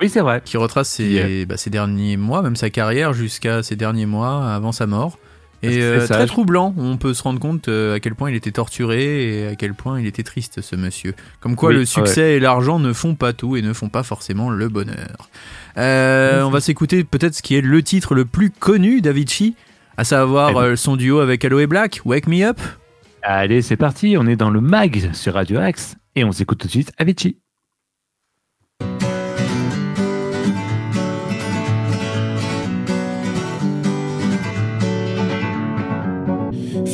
Oui, 0.00 0.08
c'est 0.08 0.20
vrai. 0.20 0.42
qui 0.44 0.56
retrace 0.56 0.88
ses, 0.88 1.04
Yeah. 1.08 1.44
bah, 1.46 1.56
ses 1.56 1.70
derniers 1.70 2.16
mois, 2.16 2.42
même 2.42 2.56
sa 2.56 2.70
carrière 2.70 3.12
jusqu'à 3.12 3.62
ses 3.62 3.76
derniers 3.76 4.06
mois 4.06 4.52
avant 4.52 4.72
sa 4.72 4.86
mort. 4.86 5.18
Et 5.62 5.72
C'est 5.72 5.82
euh, 5.82 6.06
très 6.06 6.26
troublant, 6.26 6.74
on 6.76 6.98
peut 6.98 7.14
se 7.14 7.22
rendre 7.22 7.40
compte 7.40 7.68
euh, 7.68 7.94
à 7.94 8.00
quel 8.00 8.14
point 8.14 8.30
il 8.30 8.36
était 8.36 8.52
torturé 8.52 9.24
et 9.40 9.46
à 9.48 9.54
quel 9.56 9.72
point 9.72 9.98
il 9.98 10.06
était 10.06 10.22
triste 10.22 10.60
ce 10.60 10.76
monsieur. 10.76 11.14
Comme 11.40 11.56
quoi 11.56 11.70
Oui, 11.70 11.76
le 11.76 11.84
succès 11.86 12.34
et 12.34 12.40
l'argent 12.40 12.78
ne 12.78 12.92
font 12.92 13.14
pas 13.14 13.32
tout 13.32 13.56
et 13.56 13.62
ne 13.62 13.72
font 13.72 13.88
pas 13.88 14.02
forcément 14.02 14.50
le 14.50 14.68
bonheur. 14.68 15.30
Euh, 15.78 16.42
on 16.42 16.50
va 16.50 16.60
s'écouter 16.60 17.04
peut-être 17.04 17.34
ce 17.34 17.42
qui 17.42 17.54
est 17.56 17.62
le 17.62 17.82
titre 17.82 18.14
le 18.14 18.26
plus 18.26 18.50
connu 18.50 19.00
d'Avicii, 19.00 19.54
à 19.96 20.04
savoir 20.04 20.50
Eh 20.50 20.54
ben. 20.54 20.60
euh, 20.60 20.76
son 20.76 20.96
duo 20.96 21.20
avec 21.20 21.44
Aloe 21.44 21.66
Black, 21.66 22.00
Wake 22.04 22.26
Me 22.26 22.44
Up. 22.44 22.58
Allez, 23.22 23.62
c'est 23.62 23.76
parti. 23.76 24.16
On 24.18 24.26
est 24.26 24.36
dans 24.36 24.50
le 24.50 24.60
mag 24.60 25.10
sur 25.12 25.34
Radio 25.34 25.58
Axe 25.58 25.96
et 26.14 26.24
on 26.24 26.32
s'écoute 26.32 26.58
tout 26.58 26.66
de 26.66 26.72
suite 26.72 26.92
Avicii. 26.98 27.36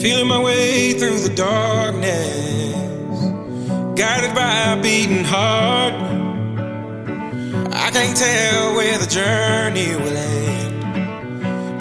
Feeling 0.01 0.27
my 0.27 0.43
way 0.43 0.95
through 0.95 1.21
the 1.21 1.33
darkness, 1.35 3.21
guided 3.95 4.35
by 4.35 4.73
a 4.73 4.83
beating 4.83 5.25
heart. 5.25 5.95
I 7.73 7.91
can't 7.93 8.17
tell 8.17 8.75
where 8.75 8.99
the 8.99 9.07
journey 9.07 9.95
will 9.95 10.17
end, 10.17 10.72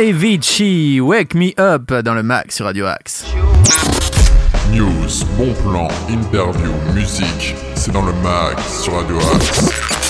Avicii, 0.00 0.98
Wake 0.98 1.34
Me 1.34 1.52
Up 1.60 1.92
dans 1.92 2.14
le 2.14 2.22
Max 2.22 2.56
sur 2.56 2.64
Radio 2.64 2.86
Axe. 2.86 3.26
News, 4.72 5.26
bon 5.36 5.52
plan, 5.62 5.88
interview, 6.08 6.72
musique, 6.94 7.54
c'est 7.74 7.92
dans 7.92 8.06
le 8.06 8.12
mag 8.22 8.58
sur 8.60 8.94
Radio 8.94 9.18
Axe. 9.18 10.00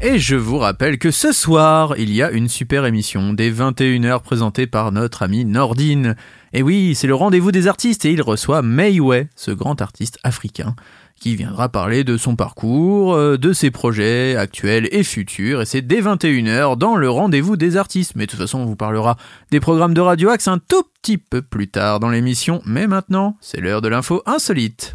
Et 0.00 0.20
je 0.20 0.36
vous 0.36 0.58
rappelle 0.58 0.98
que 0.98 1.10
ce 1.10 1.32
soir, 1.32 1.94
il 1.98 2.14
y 2.14 2.22
a 2.22 2.30
une 2.30 2.48
super 2.48 2.86
émission 2.86 3.32
dès 3.32 3.50
21h 3.50 4.22
présentée 4.22 4.68
par 4.68 4.92
notre 4.92 5.24
ami 5.24 5.44
Nordine. 5.44 6.14
Et 6.52 6.62
oui, 6.62 6.94
c'est 6.94 7.08
le 7.08 7.14
rendez-vous 7.16 7.50
des 7.50 7.66
artistes 7.66 8.04
et 8.04 8.12
il 8.12 8.22
reçoit 8.22 8.62
Mayway, 8.62 9.28
ce 9.34 9.50
grand 9.50 9.82
artiste 9.82 10.20
africain, 10.22 10.76
qui 11.20 11.36
viendra 11.36 11.68
parler 11.68 12.04
de 12.04 12.16
son 12.16 12.36
parcours, 12.36 13.14
euh, 13.14 13.38
de 13.38 13.52
ses 13.52 13.70
projets 13.70 14.36
actuels 14.36 14.88
et 14.92 15.02
futurs. 15.02 15.62
Et 15.62 15.66
c'est 15.66 15.82
dès 15.82 16.00
21h 16.00 16.76
dans 16.76 16.96
le 16.96 17.10
rendez-vous 17.10 17.56
des 17.56 17.76
artistes. 17.76 18.12
Mais 18.16 18.26
de 18.26 18.30
toute 18.30 18.40
façon, 18.40 18.58
on 18.58 18.66
vous 18.66 18.76
parlera 18.76 19.16
des 19.50 19.60
programmes 19.60 19.94
de 19.94 20.00
Radio 20.00 20.28
Axe 20.28 20.48
un 20.48 20.58
tout 20.58 20.82
petit 21.02 21.18
peu 21.18 21.42
plus 21.42 21.68
tard 21.68 22.00
dans 22.00 22.10
l'émission. 22.10 22.60
Mais 22.66 22.86
maintenant, 22.86 23.36
c'est 23.40 23.60
l'heure 23.60 23.82
de 23.82 23.88
l'info 23.88 24.22
insolite. 24.26 24.92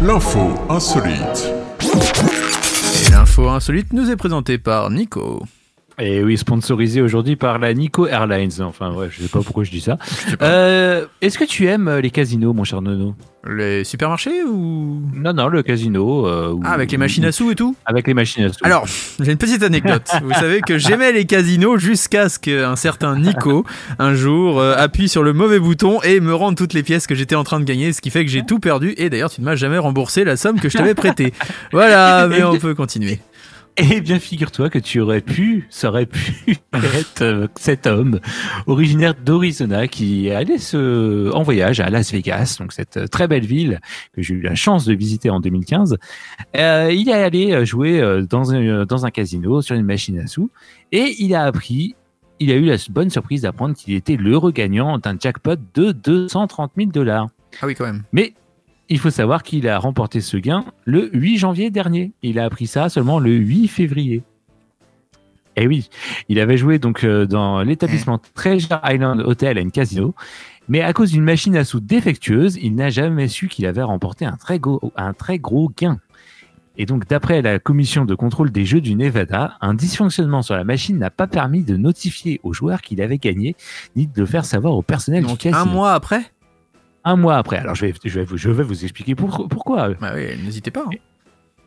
L'info 0.00 0.54
insolite. 0.68 1.52
Et 1.82 3.10
l'info 3.10 3.48
insolite 3.48 3.92
nous 3.92 4.10
est 4.10 4.16
présentée 4.16 4.58
par 4.58 4.90
Nico. 4.90 5.42
Et 5.98 6.22
oui, 6.22 6.36
sponsorisé 6.36 7.00
aujourd'hui 7.00 7.36
par 7.36 7.58
la 7.58 7.72
Nico 7.72 8.06
Airlines. 8.06 8.50
Enfin, 8.60 8.92
ouais, 8.92 9.08
je 9.10 9.22
sais 9.22 9.28
pas 9.28 9.40
pourquoi 9.40 9.64
je 9.64 9.70
dis 9.70 9.80
ça. 9.80 9.96
Euh, 10.42 11.06
Est-ce 11.22 11.38
que 11.38 11.44
tu 11.44 11.66
aimes 11.68 11.88
euh, 11.88 12.00
les 12.02 12.10
casinos, 12.10 12.52
mon 12.52 12.64
cher 12.64 12.82
Nono? 12.82 13.14
Les 13.48 13.82
supermarchés 13.82 14.42
ou... 14.42 15.00
Non, 15.14 15.32
non, 15.32 15.48
le 15.48 15.62
casino. 15.62 16.26
euh, 16.26 16.54
Ah, 16.64 16.72
avec 16.72 16.90
les 16.92 16.98
machines 16.98 17.24
à 17.24 17.32
sous 17.32 17.50
et 17.50 17.54
tout? 17.54 17.74
Avec 17.86 18.06
les 18.08 18.12
machines 18.12 18.44
à 18.44 18.48
sous. 18.52 18.58
Alors, 18.64 18.84
j'ai 19.20 19.32
une 19.32 19.38
petite 19.38 19.62
anecdote. 19.62 20.02
Vous 20.22 20.32
savez 20.34 20.60
que 20.60 20.76
j'aimais 20.76 21.12
les 21.12 21.24
casinos 21.24 21.78
jusqu'à 21.78 22.28
ce 22.28 22.38
qu'un 22.38 22.76
certain 22.76 23.16
Nico, 23.18 23.64
un 23.98 24.14
jour, 24.14 24.60
euh, 24.60 24.74
appuie 24.76 25.08
sur 25.08 25.22
le 25.22 25.32
mauvais 25.32 25.60
bouton 25.60 26.02
et 26.02 26.20
me 26.20 26.34
rende 26.34 26.56
toutes 26.56 26.74
les 26.74 26.82
pièces 26.82 27.06
que 27.06 27.14
j'étais 27.14 27.36
en 27.36 27.44
train 27.44 27.58
de 27.60 27.64
gagner, 27.64 27.94
ce 27.94 28.02
qui 28.02 28.10
fait 28.10 28.24
que 28.26 28.30
j'ai 28.30 28.44
tout 28.44 28.58
perdu. 28.58 28.92
Et 28.98 29.08
d'ailleurs, 29.08 29.30
tu 29.30 29.40
ne 29.40 29.46
m'as 29.46 29.56
jamais 29.56 29.78
remboursé 29.78 30.24
la 30.24 30.36
somme 30.36 30.60
que 30.60 30.68
je 30.68 30.76
t'avais 30.76 30.94
prêtée. 30.94 31.32
Voilà, 31.72 32.26
mais 32.28 32.42
on 32.42 32.58
peut 32.58 32.74
continuer. 32.74 33.20
Eh 33.78 34.00
bien, 34.00 34.18
figure-toi 34.18 34.70
que 34.70 34.78
tu 34.78 35.00
aurais 35.00 35.20
pu, 35.20 35.66
ça 35.68 35.88
aurait 35.88 36.06
pu 36.06 36.56
être 36.72 37.22
euh, 37.22 37.46
cet 37.56 37.86
homme 37.86 38.20
originaire 38.66 39.14
d'Arizona 39.14 39.86
qui 39.86 40.30
allait 40.30 40.56
se, 40.56 41.30
en 41.32 41.42
voyage 41.42 41.80
à 41.80 41.90
Las 41.90 42.10
Vegas, 42.10 42.56
donc 42.58 42.72
cette 42.72 42.96
euh, 42.96 43.06
très 43.06 43.28
belle 43.28 43.44
ville 43.44 43.80
que 44.14 44.22
j'ai 44.22 44.32
eu 44.32 44.40
la 44.40 44.54
chance 44.54 44.86
de 44.86 44.94
visiter 44.94 45.28
en 45.28 45.40
2015. 45.40 45.98
Euh, 46.56 46.90
il 46.90 47.10
est 47.10 47.12
allé 47.12 47.52
euh, 47.52 47.66
jouer 47.66 48.00
dans 48.30 48.54
un, 48.54 48.86
dans 48.86 49.04
un 49.04 49.10
casino 49.10 49.60
sur 49.60 49.76
une 49.76 49.84
machine 49.84 50.20
à 50.20 50.26
sous 50.26 50.50
et 50.90 51.14
il 51.18 51.34
a 51.34 51.44
appris, 51.44 51.96
il 52.40 52.50
a 52.52 52.54
eu 52.54 52.64
la 52.64 52.76
bonne 52.88 53.10
surprise 53.10 53.42
d'apprendre 53.42 53.74
qu'il 53.74 53.92
était 53.92 54.16
l'heureux 54.16 54.52
gagnant 54.52 54.96
d'un 54.98 55.18
jackpot 55.20 55.56
de 55.74 55.92
230 55.92 56.72
000 56.78 56.90
dollars. 56.90 57.28
Ah 57.60 57.66
oui, 57.66 57.74
quand 57.74 57.84
même. 57.84 58.04
Mais 58.12 58.32
il 58.88 58.98
faut 58.98 59.10
savoir 59.10 59.42
qu'il 59.42 59.68
a 59.68 59.78
remporté 59.78 60.20
ce 60.20 60.36
gain 60.36 60.64
le 60.84 61.10
8 61.12 61.38
janvier 61.38 61.70
dernier. 61.70 62.12
Il 62.22 62.38
a 62.38 62.44
appris 62.44 62.66
ça 62.66 62.88
seulement 62.88 63.18
le 63.18 63.30
8 63.32 63.68
février. 63.68 64.22
Et 65.56 65.66
oui, 65.66 65.88
il 66.28 66.38
avait 66.38 66.58
joué 66.58 66.78
donc 66.78 67.02
euh, 67.02 67.26
dans 67.26 67.62
l'établissement 67.62 68.20
Treasure 68.34 68.78
Island 68.84 69.22
Hotel 69.24 69.58
and 69.58 69.70
Casino, 69.70 70.14
mais 70.68 70.82
à 70.82 70.92
cause 70.92 71.12
d'une 71.12 71.24
machine 71.24 71.56
à 71.56 71.64
sous 71.64 71.80
défectueuse, 71.80 72.58
il 72.60 72.74
n'a 72.74 72.90
jamais 72.90 73.26
su 73.28 73.48
qu'il 73.48 73.64
avait 73.64 73.82
remporté 73.82 74.26
un 74.26 74.36
très 74.36 74.58
gros, 74.58 74.92
un 74.96 75.14
très 75.14 75.38
gros 75.38 75.70
gain. 75.74 75.98
Et 76.78 76.84
donc, 76.84 77.08
d'après 77.08 77.40
la 77.40 77.58
commission 77.58 78.04
de 78.04 78.14
contrôle 78.14 78.50
des 78.52 78.66
jeux 78.66 78.82
du 78.82 78.94
Nevada, 78.96 79.56
un 79.62 79.72
dysfonctionnement 79.72 80.42
sur 80.42 80.54
la 80.56 80.64
machine 80.64 80.98
n'a 80.98 81.08
pas 81.08 81.26
permis 81.26 81.62
de 81.64 81.78
notifier 81.78 82.38
aux 82.42 82.52
joueurs 82.52 82.82
qu'il 82.82 83.00
avait 83.00 83.16
gagné, 83.16 83.56
ni 83.96 84.06
de 84.06 84.20
le 84.20 84.26
faire 84.26 84.44
savoir 84.44 84.74
au 84.74 84.82
personnel 84.82 85.22
du 85.22 85.28
Donc, 85.30 85.38
casino. 85.38 85.58
un 85.58 85.64
mois 85.64 85.94
après? 85.94 86.20
Un 87.06 87.16
mois 87.16 87.36
après. 87.38 87.56
Alors, 87.56 87.74
je 87.74 87.86
vais, 87.86 87.94
je 88.04 88.18
vais, 88.18 88.24
vous, 88.26 88.36
je 88.36 88.50
vais 88.50 88.62
vous 88.64 88.82
expliquer 88.84 89.14
pour- 89.14 89.46
pourquoi. 89.48 89.94
Bah 89.94 90.12
oui, 90.14 90.26
n'hésitez 90.44 90.70
pas. 90.70 90.84
hein. 90.86 90.90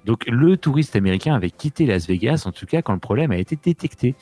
Donc 0.05 0.25
le 0.27 0.55
touriste 0.55 0.95
américain 0.95 1.35
avait 1.35 1.49
quitté 1.49 1.85
Las 1.85 2.07
Vegas, 2.07 2.43
en 2.45 2.53
tout 2.53 2.65
cas 2.65 2.81
quand 2.81 2.93
le 2.93 2.99
problème 2.99 3.31
a 3.31 3.37
été 3.37 3.57
détecté. 3.61 4.15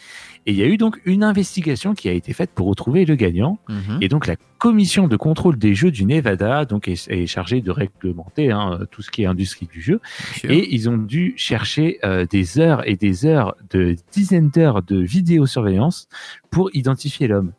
Et 0.48 0.52
il 0.52 0.56
y 0.56 0.64
a 0.64 0.66
eu 0.66 0.76
donc 0.76 1.00
une 1.06 1.24
investigation 1.24 1.94
qui 1.94 2.10
a 2.10 2.14
été 2.14 2.34
faite 2.34 2.50
pour 2.56 2.66
retrouver 2.68 3.06
le 3.06 3.14
gagnant. 3.16 3.60
Mhm. 3.70 4.00
Et 4.02 4.08
donc 4.10 4.26
la 4.26 4.36
commission 4.58 5.08
de 5.08 5.16
contrôle 5.18 5.58
des 5.60 5.76
jeux 5.76 5.92
du 5.92 6.06
Nevada 6.06 6.66
donc 6.66 6.88
est, 6.88 7.08
est 7.10 7.28
chargée 7.28 7.62
de 7.62 7.70
réglementer 7.70 8.52
hein, 8.52 8.80
tout 8.90 9.04
ce 9.04 9.12
qui 9.12 9.22
est 9.22 9.28
industrie 9.28 9.68
du 9.72 9.80
jeu. 9.80 10.02
Et 10.44 10.74
ils 10.74 10.90
ont 10.90 10.98
dû 10.98 11.36
chercher 11.38 12.00
euh, 12.04 12.26
des 12.26 12.60
heures 12.60 12.82
et 12.90 12.96
des 12.96 13.28
heures 13.28 13.56
de 13.70 13.96
dizaines 14.12 14.50
d'heures 14.50 14.82
de 14.82 14.98
vidéosurveillance 14.98 16.10
pour 16.50 16.72
identifier 16.76 17.28
l'homme. 17.28 17.54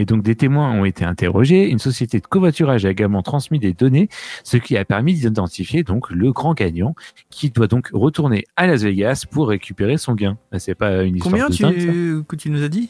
Et 0.00 0.06
donc 0.06 0.22
des 0.22 0.34
témoins 0.34 0.70
ont 0.70 0.86
été 0.86 1.04
interrogés, 1.04 1.68
une 1.68 1.78
société 1.78 2.20
de 2.20 2.26
covoiturage 2.26 2.86
a 2.86 2.90
également 2.90 3.20
transmis 3.20 3.58
des 3.58 3.74
données, 3.74 4.08
ce 4.44 4.56
qui 4.56 4.78
a 4.78 4.84
permis 4.86 5.12
d'identifier 5.12 5.82
donc 5.82 6.10
le 6.10 6.32
grand 6.32 6.54
gagnant 6.54 6.94
qui 7.28 7.50
doit 7.50 7.66
donc 7.66 7.90
retourner 7.92 8.46
à 8.56 8.66
Las 8.66 8.82
Vegas 8.82 9.26
pour 9.30 9.48
récupérer 9.48 9.98
son 9.98 10.14
gain. 10.14 10.38
C'est 10.56 10.74
pas 10.74 11.02
une 11.02 11.16
histoire 11.16 11.32
Combien 11.32 11.48
de 11.50 11.74
tu, 11.74 12.24
que 12.26 12.34
tu 12.34 12.48
nous 12.48 12.62
as 12.62 12.70
dit? 12.70 12.88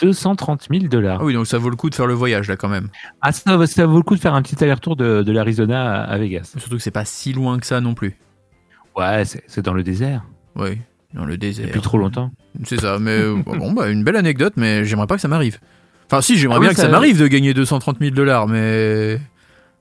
230 0.00 0.68
000 0.70 0.84
dollars. 0.84 1.18
Ah 1.22 1.24
oui, 1.24 1.34
donc 1.34 1.48
ça 1.48 1.58
vaut 1.58 1.70
le 1.70 1.76
coup 1.76 1.90
de 1.90 1.96
faire 1.96 2.06
le 2.06 2.14
voyage 2.14 2.48
là 2.48 2.56
quand 2.56 2.68
même. 2.68 2.86
Ah, 3.20 3.32
ça, 3.32 3.66
ça 3.66 3.86
vaut 3.86 3.96
le 3.96 4.04
coup 4.04 4.14
de 4.14 4.20
faire 4.20 4.34
un 4.34 4.42
petit 4.42 4.62
aller-retour 4.62 4.94
de, 4.94 5.24
de 5.24 5.32
l'Arizona 5.32 6.04
à, 6.04 6.18
Vegas. 6.18 6.52
Surtout 6.56 6.76
que 6.76 6.82
c'est 6.82 6.92
pas 6.92 7.04
si 7.04 7.32
loin 7.32 7.58
que 7.58 7.66
ça 7.66 7.80
non 7.80 7.94
plus. 7.94 8.16
Ouais, 8.96 9.24
c'est 9.24 9.62
dans 9.62 9.74
le 9.74 9.82
désert. 9.82 10.24
Oui, 10.54 10.78
dans 11.14 11.24
le 11.24 11.36
désert. 11.36 11.66
Depuis 11.66 11.80
trop 11.80 11.98
longtemps. 11.98 12.30
C'est 12.62 12.80
ça, 12.80 13.00
mais 13.00 13.24
bon, 13.44 13.72
bah, 13.72 13.90
une 13.90 14.04
belle 14.04 14.14
anecdote, 14.16 14.52
mais 14.56 14.84
j'aimerais 14.84 15.08
pas 15.08 15.16
que 15.16 15.20
ça 15.20 15.26
m'arrive. 15.26 15.58
Enfin, 16.10 16.20
si, 16.22 16.36
j'aimerais 16.36 16.56
Ah 16.56 16.60
oui, 16.60 16.66
bien 16.66 16.74
que 16.74 16.80
ça, 16.80 16.88
m'arrive 16.88 17.18
de 17.20 17.26
gagner 17.26 17.52
230 17.54 17.98
000 18.00 18.12
dollars, 18.12 18.48
mais. 18.48 19.18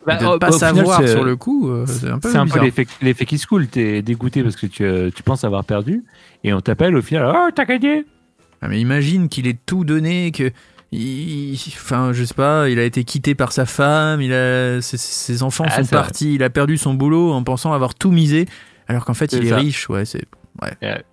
Bah, 0.06 0.16
de 0.16 0.24
ne 0.26 0.38
pas 0.38 0.52
final, 0.54 0.60
savoir 0.76 1.08
sur 1.08 1.24
le 1.26 1.36
coup, 1.36 1.70
euh, 1.70 1.86
c'est 1.86 2.08
un 2.10 2.20
peu. 2.20 2.32
C'est 2.32 2.38
un 2.38 2.48
peu 2.48 2.60
l'effet 3.02 3.26
qui 3.26 3.38
se 3.38 3.46
coule. 3.48 3.68
T'es 3.68 4.02
dégoûté 4.02 4.42
parce 4.44 4.56
que 4.56 4.66
tu, 4.66 4.84
euh, 4.86 5.10
tu 5.14 5.22
penses 5.24 5.44
avoir 5.44 5.66
perdu 5.66 6.04
et 6.46 6.54
on 6.54 6.62
t'appelle 6.62 6.96
au 6.96 7.02
final. 7.02 7.34
Oh, 7.36 7.50
t'as 7.54 7.66
gagné 7.66 8.06
Ah, 8.62 8.70
mais 8.70 8.80
imagine 8.80 9.28
qu'il 9.28 9.48
ait 9.48 9.58
tout 9.66 9.84
donné, 9.84 10.32
que. 10.32 10.52
il- 10.94 11.60
Enfin, 11.76 12.14
je 12.14 12.24
sais 12.24 12.34
pas, 12.34 12.70
il 12.70 12.80
a 12.80 12.84
été 12.84 13.04
quitté 13.04 13.36
par 13.36 13.52
sa 13.52 13.66
femme, 13.66 14.22
il 14.22 14.32
a, 14.32 14.82
ses, 14.82 14.96
ses 14.98 15.44
enfants 15.44 15.66
Ah, 15.68 15.76
sont 15.76 15.82
vrai. 15.82 15.92
partis, 15.98 16.36
il 16.36 16.44
a 16.44 16.50
perdu 16.50 16.78
son 16.78 16.94
boulot 16.94 17.34
en 17.34 17.44
pensant 17.44 17.74
avoir 17.74 17.94
tout 17.94 18.12
misé, 18.12 18.46
alors 18.88 19.04
qu'en 19.04 19.14
fait 19.14 19.34
il 19.34 19.46
est 19.46 19.54
riche, 19.54 19.90
ouais, 19.90 20.06
c'est. 20.06 20.24
Ouais. 20.62 20.72
Ouais. 20.82 21.04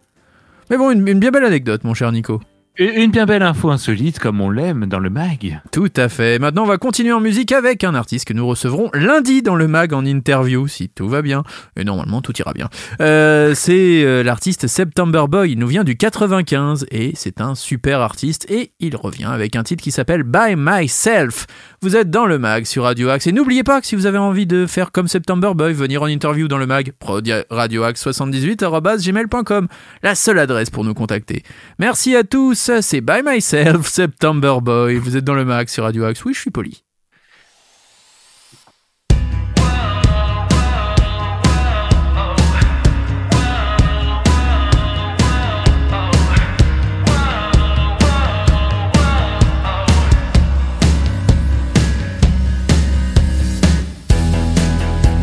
Mais 0.71 0.77
bon, 0.77 0.93
une, 0.93 1.07
une 1.09 1.19
bien 1.19 1.33
belle 1.33 1.45
anecdote, 1.45 1.83
mon 1.85 1.95
cher 1.95 2.13
Nico. 2.13 2.41
Une 2.77 3.13
bien 3.13 3.25
belle 3.25 3.45
info 3.45 3.71
insolite 3.71 4.19
comme 4.19 4.41
on 4.41 4.51
l'aime 4.51 4.87
dans 4.87 4.99
le 4.99 5.09
mag. 5.09 5.61
Tout 5.71 5.93
à 5.95 6.09
fait. 6.09 6.41
Maintenant, 6.41 6.65
on 6.65 6.67
va 6.67 6.77
continuer 6.77 7.13
en 7.13 7.21
musique 7.21 7.53
avec 7.53 7.85
un 7.85 7.95
artiste 7.95 8.27
que 8.27 8.33
nous 8.33 8.49
recevrons 8.49 8.91
lundi 8.95 9.43
dans 9.43 9.55
le 9.55 9.69
mag 9.69 9.93
en 9.93 10.05
interview, 10.05 10.67
si 10.67 10.89
tout 10.89 11.09
va 11.09 11.23
bien. 11.23 11.45
Et 11.77 11.85
normalement, 11.85 12.21
tout 12.21 12.37
ira 12.37 12.53
bien. 12.53 12.69
Euh, 13.01 13.55
c'est 13.55 14.03
euh, 14.03 14.25
l'artiste 14.25 14.67
September 14.67 15.27
Boy. 15.29 15.53
Il 15.53 15.61
nous 15.61 15.69
vient 15.69 15.85
du 15.85 15.97
95 15.97 16.87
et 16.91 17.13
c'est 17.15 17.41
un 17.41 17.55
super 17.55 18.01
artiste. 18.01 18.51
Et 18.51 18.73
il 18.81 18.97
revient 18.97 19.27
avec 19.27 19.55
un 19.55 19.63
titre 19.63 19.81
qui 19.81 19.93
s'appelle 19.93 20.25
By 20.25 20.57
Myself. 20.57 21.47
Vous 21.81 21.95
êtes 21.95 22.11
dans 22.11 22.27
le 22.27 22.41
mag 22.41 22.65
sur 22.65 22.83
Radio 22.83 23.09
Axe. 23.09 23.29
Et 23.29 23.33
n'oubliez 23.33 23.63
pas 23.63 23.81
que 23.81 23.87
si 23.87 23.95
vous 23.95 24.07
avez 24.07 24.19
envie 24.19 24.47
de 24.47 24.67
faire 24.67 24.91
comme 24.91 25.07
September 25.07 25.53
Boy, 25.55 25.75
venir 25.75 26.03
en 26.03 26.07
interview 26.07 26.49
dans 26.49 26.59
le 26.59 26.67
mag, 26.67 26.93
radioaxe78.gmail.com. 27.01 29.69
La 30.03 30.17
seule 30.17 30.41
adresse 30.41 30.71
pour 30.71 30.83
nous 30.83 30.95
contacter. 30.95 31.45
Merci 31.79 32.17
à 32.17 32.25
tous. 32.25 32.64
C'est 32.67 33.03
By 33.03 33.21
Myself, 33.23 33.89
September 33.89 34.57
Boy. 34.63 34.97
Vous 34.97 35.19
êtes 35.19 35.25
dans 35.25 35.35
le 35.35 35.45
mag 35.45 35.69
sur 35.69 35.85
Radio 35.85 36.05
Axe. 36.07 36.25
Oui, 36.25 36.33
je 36.33 36.41
suis 36.41 36.51
poli. 36.51 36.83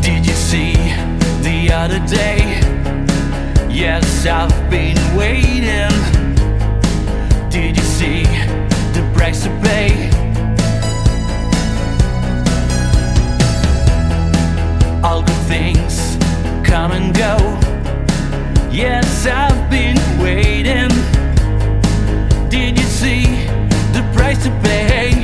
Did 0.03 0.27
you 0.27 0.33
see 0.33 0.75
the 1.41 1.73
other 1.73 1.99
day? 2.05 2.61
Yes, 3.67 4.27
I've 4.27 4.53
been 4.69 4.95
waiting. 5.17 6.10
Price 9.21 9.43
to 9.43 9.49
pay? 9.61 10.09
All 15.03 15.21
good 15.21 15.43
things 15.47 16.17
come 16.65 16.91
and 16.91 17.15
go. 17.15 17.35
Yes, 18.71 19.27
I've 19.27 19.69
been 19.69 19.99
waiting. 20.19 20.89
Did 22.49 22.79
you 22.79 22.87
see 23.01 23.25
the 23.93 24.03
price 24.15 24.41
to 24.45 24.49
pay? 24.63 25.20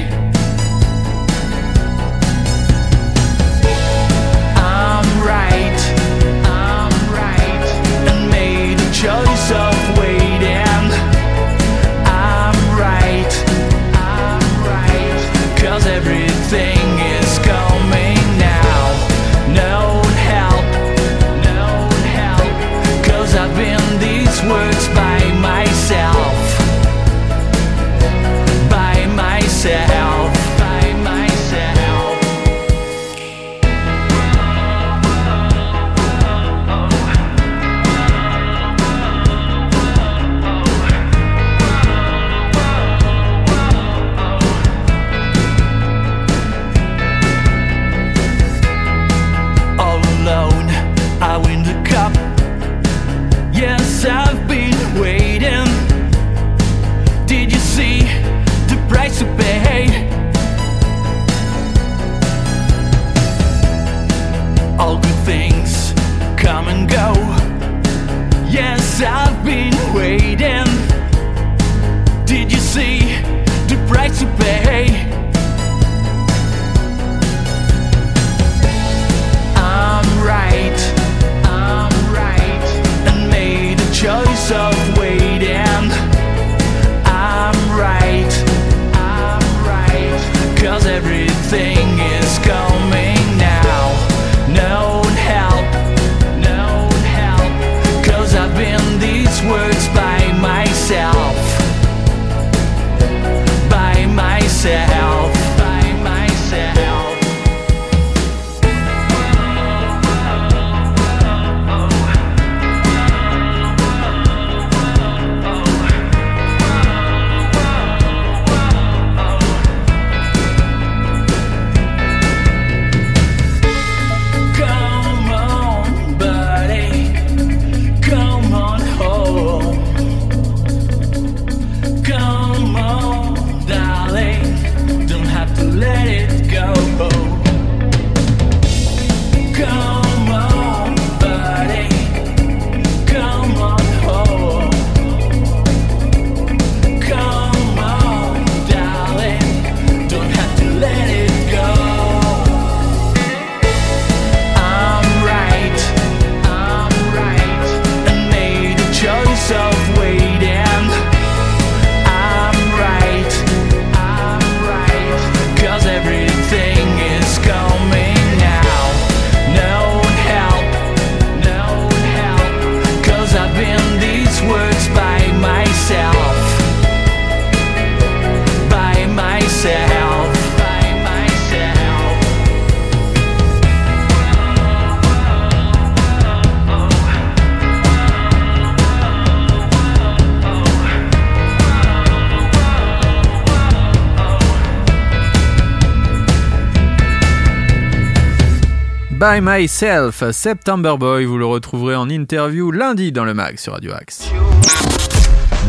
By 199.19 199.39
Myself, 199.41 200.23
September 200.31 200.95
Boy, 200.97 201.25
vous 201.25 201.37
le 201.37 201.45
retrouverez 201.45 201.95
en 201.95 202.09
interview 202.09 202.71
lundi 202.71 203.11
dans 203.11 203.25
le 203.25 203.33
mag 203.33 203.57
sur 203.57 203.73
Radio 203.73 203.93
Axe. 203.93 204.29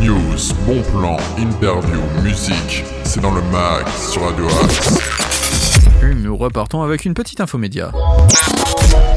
News, 0.00 0.54
bon 0.66 0.82
plan, 0.92 1.16
interview, 1.38 2.00
musique, 2.22 2.84
c'est 3.04 3.20
dans 3.20 3.34
le 3.34 3.40
mag 3.50 3.86
sur 3.88 4.22
Radio 4.22 4.46
Axe. 4.64 4.98
Et 6.02 6.14
nous 6.14 6.36
repartons 6.36 6.82
avec 6.82 7.04
une 7.04 7.14
petite 7.14 7.40
info 7.40 7.58
média. 7.58 7.90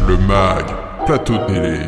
Le 0.08 0.18
mag, 0.18 0.66
plateau 1.06 1.38
télé. 1.48 1.80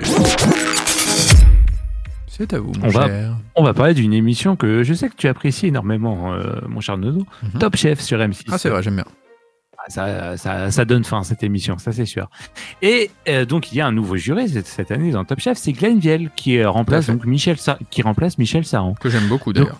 C'est 2.28 2.54
à 2.54 2.60
vous, 2.60 2.74
mon 2.80 2.88
On 2.88 2.90
va- 2.90 3.08
cher. 3.08 3.36
On 3.56 3.64
va 3.64 3.74
parler 3.74 3.94
d'une 3.94 4.14
émission 4.14 4.56
que 4.56 4.84
je 4.84 4.94
sais 4.94 5.08
que 5.10 5.16
tu 5.16 5.28
apprécies 5.28 5.68
énormément, 5.68 6.34
euh, 6.34 6.44
mon 6.68 6.82
cher 6.82 6.98
Nono. 6.98 7.26
Mhm. 7.44 7.60
Top 7.60 7.76
Chef 7.76 8.02
sur 8.02 8.18
M6. 8.20 8.46
Ah, 8.52 8.58
c'est 8.58 8.70
vrai, 8.70 8.82
j'aime 8.84 8.96
bien. 8.96 9.06
Ça, 9.90 10.38
ça, 10.38 10.72
ça 10.72 10.86
donne 10.86 11.04
fin 11.04 11.24
cette 11.24 11.44
émission, 11.44 11.78
ça 11.78 11.92
c'est 11.92 12.06
sûr. 12.06 12.30
Et 12.82 13.12
euh, 13.28 13.46
donc 13.46 13.72
il 13.72 13.78
y 13.78 13.82
a 13.82 13.86
un 13.88 13.92
nouveau 13.92 14.16
juré 14.16 14.48
cette, 14.48 14.68
cette 14.68 14.92
année 14.92 15.12
dans 15.12 15.26
Top 15.26 15.40
Chef, 15.40 15.58
c'est 15.58 15.74
Glenn 15.74 16.00
Viel 16.00 16.30
qui 16.36 16.58
euh, 16.58 16.70
remplace 16.70 17.10
à 17.10 17.14
donc 17.14 17.26
Michel 17.26 17.58
Sa- 17.58 17.78
qui 17.90 18.02
remplace 18.02 18.38
Michel 18.38 18.64
Saran. 18.66 18.94
Que 19.00 19.10
j'aime 19.10 19.28
beaucoup 19.28 19.52
d'ailleurs. 19.54 19.80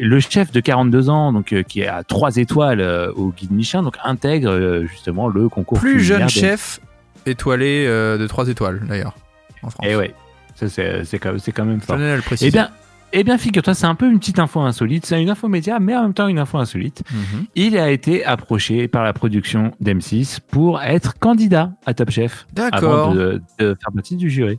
Le 0.00 0.18
chef 0.20 0.50
de 0.50 0.58
42 0.60 1.08
ans, 1.10 1.32
donc 1.32 1.52
euh, 1.52 1.62
qui 1.62 1.80
est 1.82 1.86
à 1.86 2.02
3 2.02 2.36
étoiles 2.38 2.80
euh, 2.80 3.12
au 3.14 3.30
guide 3.30 3.52
Michelin, 3.52 3.82
donc 3.84 3.96
intègre 4.02 4.82
justement 4.88 5.28
le 5.28 5.48
concours 5.48 5.78
Plus 5.78 6.00
jeune 6.00 6.28
chef 6.28 6.80
étoilé 7.24 7.86
de 7.86 8.26
3 8.26 8.48
étoiles 8.48 8.80
d'ailleurs 8.88 9.14
en 9.62 9.70
France. 9.70 9.86
Et 9.86 9.92
Eh 9.92 9.96
ouais, 9.96 10.14
c'est 10.54 11.18
quand, 11.18 11.34
c'est 11.38 11.52
quand 11.52 11.64
même 11.64 11.80
fort. 11.80 11.96
à 11.96 12.16
le 12.16 12.22
préciser. 12.22 12.48
Eh 12.48 12.50
bien, 12.52 12.70
eh 13.12 13.24
bien 13.24 13.38
figure-toi, 13.38 13.74
c'est 13.74 13.86
un 13.86 13.94
peu 13.94 14.10
une 14.10 14.18
petite 14.18 14.38
info 14.38 14.60
insolite. 14.60 15.06
C'est 15.06 15.20
une 15.22 15.30
info 15.30 15.48
média, 15.48 15.78
mais 15.80 15.96
en 15.96 16.02
même 16.02 16.14
temps 16.14 16.28
une 16.28 16.38
info 16.38 16.58
insolite. 16.58 17.02
Mhm. 17.12 17.46
Il 17.54 17.78
a 17.78 17.90
été 17.90 18.24
approché 18.24 18.88
par 18.88 19.04
la 19.04 19.12
production 19.12 19.72
d'M6 19.82 20.38
pour 20.50 20.82
être 20.82 21.18
candidat 21.18 21.70
à 21.86 21.94
Top 21.94 22.10
Chef 22.10 22.46
avant 22.56 22.70
D'accord. 22.70 23.14
de, 23.14 23.42
de 23.58 23.76
faire 23.80 23.92
partie 23.94 24.16
du 24.16 24.28
jury. 24.30 24.58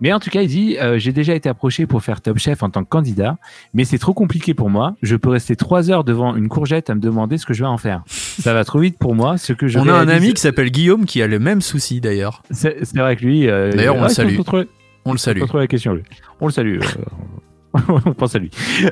Mais 0.00 0.12
en 0.12 0.20
tout 0.20 0.30
cas, 0.30 0.42
il 0.42 0.48
dit 0.48 0.76
euh, 0.78 0.96
j'ai 0.98 1.12
déjà 1.12 1.34
été 1.34 1.48
approché 1.48 1.84
pour 1.86 2.04
faire 2.04 2.20
Top 2.20 2.38
Chef 2.38 2.62
en 2.62 2.70
tant 2.70 2.84
que 2.84 2.88
candidat, 2.88 3.36
mais 3.74 3.82
c'est 3.84 3.98
trop 3.98 4.14
compliqué 4.14 4.54
pour 4.54 4.70
moi. 4.70 4.94
Je 5.02 5.16
peux 5.16 5.28
rester 5.28 5.56
trois 5.56 5.90
heures 5.90 6.04
devant 6.04 6.36
une 6.36 6.46
courgette 6.48 6.88
à 6.88 6.94
me 6.94 7.00
demander 7.00 7.36
ce 7.36 7.44
que 7.46 7.52
je 7.52 7.64
vais 7.64 7.68
en 7.68 7.78
faire. 7.78 8.02
Ça 8.06 8.54
va 8.54 8.64
trop 8.64 8.78
vite 8.78 8.96
pour 8.96 9.16
moi. 9.16 9.38
Ce 9.38 9.52
que 9.52 9.66
je 9.66 9.76
On 9.80 9.88
a 9.88 9.92
un 9.94 10.06
ami 10.08 10.34
qui 10.34 10.40
s'appelle 10.40 10.70
Guillaume 10.70 11.04
qui 11.04 11.20
a 11.20 11.26
le 11.26 11.40
même 11.40 11.60
souci 11.60 12.00
d'ailleurs. 12.00 12.44
C'est 12.52 12.78
vrai 12.96 13.16
que 13.16 13.24
lui. 13.24 13.48
euh, 13.48 13.72
D'ailleurs, 13.72 13.96
on 13.96 14.02
le 14.02 14.04
il 14.04 14.08
faut 14.10 14.14
salue. 14.14 14.36
contrôler- 14.36 14.68
On 15.04 15.12
le 15.12 15.18
salue. 15.18 15.40
trop 15.40 15.58
la 15.58 15.66
question, 15.66 15.94
lui. 15.94 16.02
On 16.40 16.46
le 16.46 16.52
salue. 16.52 16.78
On 17.88 18.00
pense 18.14 18.34
à 18.34 18.38
lui. 18.38 18.50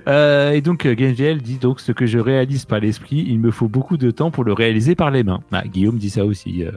Euh, 0.09 0.53
et 0.53 0.61
donc, 0.61 0.87
euh, 0.87 0.94
Genviel 0.99 1.42
dit 1.42 1.59
donc 1.59 1.81
ce 1.81 1.92
que 1.92 2.07
je 2.07 2.18
réalise 2.18 2.64
par 2.64 2.81
l'esprit, 2.81 3.25
il 3.29 3.38
me 3.38 3.51
faut 3.51 3.68
beaucoup 3.68 3.96
de 3.96 4.11
temps 4.11 4.31
pour 4.31 4.44
le 4.44 4.53
réaliser 4.53 4.94
par 4.94 5.11
les 5.11 5.25
mains. 5.25 5.40
Ah, 5.53 5.64
Guillaume 5.66 5.99
dit 5.99 6.11
ça 6.11 6.25
aussi, 6.25 6.64
euh, 6.64 6.72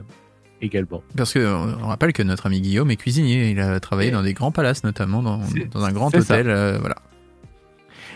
également. 0.62 1.02
Parce 1.16 1.32
que 1.32 1.38
euh, 1.38 1.76
on 1.82 1.88
rappelle 1.88 2.12
que 2.12 2.22
notre 2.22 2.46
ami 2.46 2.60
Guillaume 2.60 2.90
est 2.90 2.96
cuisinier. 2.96 3.50
Il 3.50 3.60
a 3.60 3.80
travaillé 3.80 4.10
dans 4.10 4.22
des 4.22 4.34
grands 4.34 4.52
palaces, 4.52 4.84
notamment 4.84 5.22
dans, 5.22 5.40
un 5.74 5.92
grand 5.92 6.14
hôtel. 6.14 6.48
euh, 6.48 6.78
voilà. 6.78 6.96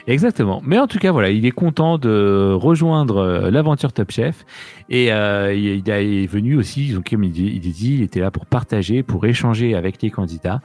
Exactement. 0.07 0.61
Mais 0.65 0.79
en 0.79 0.87
tout 0.87 0.99
cas, 0.99 1.13
voilà, 1.13 1.31
il 1.31 1.47
est 1.47 1.51
content 1.51 1.97
de 1.97 2.53
rejoindre 2.53 3.17
euh, 3.17 3.51
l'aventure 3.51 3.93
Top 3.93 4.11
Chef. 4.11 4.45
Et 4.91 5.13
euh, 5.13 5.55
il 5.55 5.89
est 5.89 6.27
venu 6.27 6.57
aussi, 6.57 6.93
donc, 6.93 7.09
comme 7.09 7.25
il 7.25 7.31
dit, 7.31 7.61
il 7.95 8.03
était 8.03 8.21
là 8.21 8.31
pour 8.31 8.45
partager, 8.45 9.03
pour 9.03 9.25
échanger 9.25 9.75
avec 9.75 10.03
les 10.03 10.11
candidats. 10.11 10.61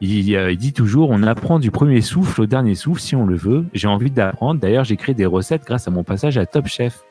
Il, 0.00 0.34
euh, 0.36 0.52
il 0.52 0.58
dit 0.58 0.72
toujours, 0.72 1.10
on 1.10 1.22
apprend 1.24 1.58
du 1.58 1.72
premier 1.72 2.02
souffle 2.02 2.42
au 2.42 2.46
dernier 2.46 2.76
souffle 2.76 3.00
si 3.00 3.16
on 3.16 3.26
le 3.26 3.36
veut. 3.36 3.64
J'ai 3.74 3.88
envie 3.88 4.12
d'apprendre. 4.12 4.60
D'ailleurs, 4.60 4.84
j'ai 4.84 4.96
créé 4.96 5.14
des 5.14 5.26
recettes 5.26 5.64
grâce 5.66 5.88
à 5.88 5.90
mon 5.90 6.04
passage 6.04 6.38
à 6.38 6.46
Top 6.46 6.68
Chef. 6.68 7.02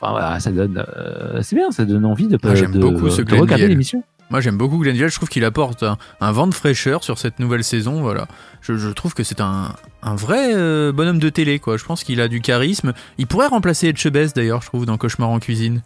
Enfin, 0.00 0.12
voilà, 0.12 0.40
ça 0.40 0.50
donne, 0.50 0.82
euh, 0.96 1.42
c'est 1.42 1.54
bien, 1.54 1.70
ça 1.70 1.84
donne 1.84 2.06
envie 2.06 2.26
de, 2.26 2.38
Ah, 2.42 2.54
de, 2.54 2.66
de 2.66 3.22
Glenn 3.22 3.40
regarder 3.40 3.68
l'émission. 3.68 4.02
Moi, 4.30 4.40
j'aime 4.40 4.56
beaucoup 4.56 4.78
Glenville. 4.78 5.08
Je 5.08 5.14
trouve 5.16 5.28
qu'il 5.28 5.44
apporte 5.44 5.82
un, 5.82 5.98
un 6.20 6.32
vent 6.32 6.46
de 6.46 6.54
fraîcheur 6.54 7.02
sur 7.04 7.18
cette 7.18 7.38
nouvelle 7.40 7.64
saison. 7.64 8.00
Voilà. 8.00 8.28
Je, 8.62 8.76
je 8.76 8.88
trouve 8.90 9.12
que 9.14 9.24
c'est 9.24 9.40
un, 9.40 9.74
un 10.02 10.14
vrai 10.14 10.54
euh, 10.54 10.92
bonhomme 10.92 11.18
de 11.18 11.28
télé. 11.28 11.58
Quoi. 11.58 11.76
Je 11.76 11.84
pense 11.84 12.04
qu'il 12.04 12.20
a 12.20 12.28
du 12.28 12.40
charisme. 12.40 12.92
Il 13.18 13.26
pourrait 13.26 13.48
remplacer 13.48 13.88
Etchebest 13.88 14.36
d'ailleurs, 14.36 14.62
je 14.62 14.66
trouve, 14.68 14.86
dans 14.86 14.96
Cauchemar 14.98 15.28
en 15.30 15.38
cuisine. 15.40 15.82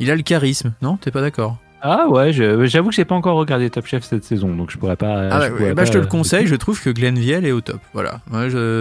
Il 0.00 0.10
a 0.10 0.16
le 0.16 0.22
charisme, 0.22 0.72
non? 0.82 0.96
T'es 0.96 1.10
pas 1.10 1.20
d'accord? 1.20 1.58
Ah 1.84 2.06
ouais, 2.08 2.32
je- 2.32 2.64
j'avoue 2.66 2.90
que 2.90 2.94
j'ai 2.94 3.04
pas 3.04 3.16
encore 3.16 3.34
regardé 3.36 3.68
Top 3.68 3.86
Chef 3.86 4.04
cette 4.04 4.22
saison, 4.22 4.54
donc 4.54 4.70
je 4.70 4.78
pourrais 4.78 4.94
pas. 4.94 5.28
Ah, 5.30 5.40
je 5.40 5.52
ouais, 5.52 5.58
pourrais 5.58 5.74
bah, 5.74 5.84
je 5.84 5.90
te 5.90 5.98
le 5.98 6.06
conseille. 6.06 6.46
Je 6.46 6.54
trouve 6.54 6.80
que 6.80 6.90
Glenville 6.90 7.44
est 7.44 7.50
au 7.50 7.60
top. 7.60 7.80
Voilà. 7.92 8.20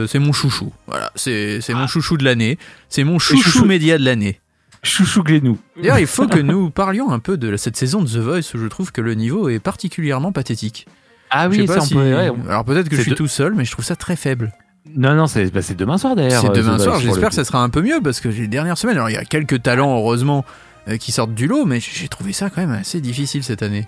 C'est 0.08 0.20
mon 0.20 0.32
chouchou. 0.34 0.72
Voilà. 0.88 1.12
C'est 1.16 1.60
mon 1.74 1.88
chouchou 1.88 2.16
de 2.18 2.24
l'année. 2.24 2.58
C'est 2.90 3.04
mon 3.04 3.18
chouchou, 3.20 3.42
chouchou- 3.50 3.66
média 3.66 3.98
de 3.98 4.06
l'année. 4.06 4.40
Chouchou 4.84 5.24
Glénou. 5.24 5.58
D'ailleurs, 5.78 6.00
il 6.00 6.08
faut 6.08 6.28
que 6.28 6.40
nous 6.40 6.70
parlions 6.70 7.12
un 7.12 7.20
peu 7.20 7.38
de 7.38 7.56
cette 7.58 7.78
saison 7.78 8.02
de 8.02 8.08
The 8.08 8.18
Voice 8.18 8.54
où 8.56 8.58
je 8.58 8.68
trouve 8.68 8.92
que 8.92 9.02
le 9.02 9.14
niveau 9.14 9.50
est 9.50 9.60
particulièrement 9.60 10.32
pathétique. 10.32 10.88
Ah 11.30 11.48
oui, 11.48 11.66
ça 11.68 11.78
on 11.78 11.82
si- 11.82 11.94
peut. 11.94 12.00
ouais, 12.16 12.30
on- 12.30 12.50
Alors 12.50 12.66
peut-être 12.66 12.90
que 12.90 12.96
je 12.98 13.02
suis 13.02 13.12
de- 13.12 13.16
tout 13.16 13.28
seul, 13.28 13.54
mais 13.54 13.64
je 13.66 13.72
trouve 13.72 13.86
ça 13.86 13.96
très 13.96 14.16
faible. 14.16 14.52
Non, 14.96 15.14
non, 15.16 15.28
c'est 15.28 15.52
bah, 15.54 15.62
demain 15.78 15.98
soir 15.98 16.16
d'ailleurs. 16.16 16.42
C'est 16.42 16.50
euh, 16.50 16.54
demain 16.54 16.78
The 16.78 16.82
soir, 16.82 17.00
j'espère 17.00 17.30
que 17.30 17.36
ça 17.36 17.46
sera 17.46 17.62
un 17.64 17.70
peu 17.70 17.82
mieux 17.82 18.02
parce 18.04 18.20
que 18.20 18.28
les 18.28 18.48
dernières 18.48 18.78
semaines, 18.78 18.98
alors 18.98 19.10
il 19.10 19.14
y 19.14 19.18
a 19.18 19.24
quelques 19.24 19.62
talents 19.62 19.96
heureusement 19.96 20.44
euh, 20.88 20.98
qui 20.98 21.12
sortent 21.12 21.34
du 21.36 21.48
lot, 21.48 21.66
mais 21.66 21.80
j'ai 21.80 22.08
trouvé 22.08 22.34
ça 22.34 22.50
quand 22.50 22.62
même 22.62 22.72
assez 22.72 23.00
difficile 23.00 23.44
cette 23.44 23.62
année. 23.62 23.88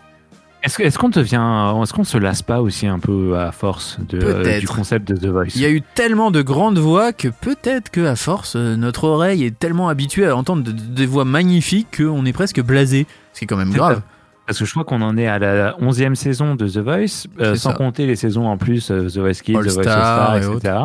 Est-ce 0.63 0.97
qu'on 0.97 1.09
devient, 1.09 1.41
est-ce 1.83 1.91
qu'on 1.91 2.05
se 2.05 2.17
lasse 2.17 2.41
pas 2.41 2.61
aussi 2.61 2.87
un 2.87 2.97
peu 2.99 3.37
à 3.37 3.51
force 3.51 3.97
de, 4.07 4.17
euh, 4.23 4.59
du 4.59 4.67
concept 4.67 5.07
de 5.11 5.17
The 5.17 5.25
Voice? 5.25 5.47
Il 5.55 5.61
y 5.61 5.65
a 5.65 5.69
eu 5.69 5.81
tellement 5.81 6.31
de 6.31 6.41
grandes 6.41 6.77
voix 6.77 7.11
que 7.11 7.27
peut-être 7.27 7.89
que 7.89 8.05
à 8.05 8.15
force, 8.15 8.55
euh, 8.55 8.77
notre 8.77 9.03
oreille 9.03 9.43
est 9.43 9.59
tellement 9.59 9.89
habituée 9.89 10.25
à 10.25 10.37
entendre 10.37 10.63
de- 10.63 10.71
de- 10.71 10.81
des 10.81 11.05
voix 11.05 11.25
magnifiques 11.25 11.97
qu'on 11.97 12.25
est 12.25 12.31
presque 12.31 12.61
blasé. 12.61 13.07
Ce 13.33 13.39
qui 13.39 13.43
est 13.45 13.47
quand 13.47 13.57
même 13.57 13.71
grave. 13.71 13.97
ça. 13.97 14.03
Parce 14.45 14.59
que 14.59 14.63
je 14.65 14.71
crois 14.71 14.85
qu'on 14.85 15.01
en 15.01 15.17
est 15.17 15.27
à 15.27 15.37
la 15.39 15.75
11e 15.81 16.15
saison 16.15 16.55
de 16.55 16.67
The 16.67 16.77
Voice, 16.77 17.27
euh, 17.41 17.55
sans 17.55 17.71
ça. 17.71 17.75
compter 17.75 18.05
les 18.05 18.15
saisons 18.15 18.47
en 18.47 18.57
plus, 18.57 18.87
The 18.87 19.17
Voice 19.17 19.41
Kids, 19.43 19.57
All 19.57 19.65
The 19.65 19.71
Voice 19.71 19.83
Star 19.83 20.37
et 20.37 20.45
etc. 20.55 20.75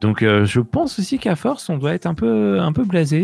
Donc 0.00 0.22
euh, 0.22 0.44
je 0.44 0.60
pense 0.60 0.98
aussi 0.98 1.18
qu'à 1.18 1.36
force, 1.36 1.68
on 1.70 1.78
doit 1.78 1.94
être 1.94 2.06
un 2.06 2.14
peu, 2.14 2.58
un 2.60 2.72
peu 2.72 2.82
blasé. 2.84 3.22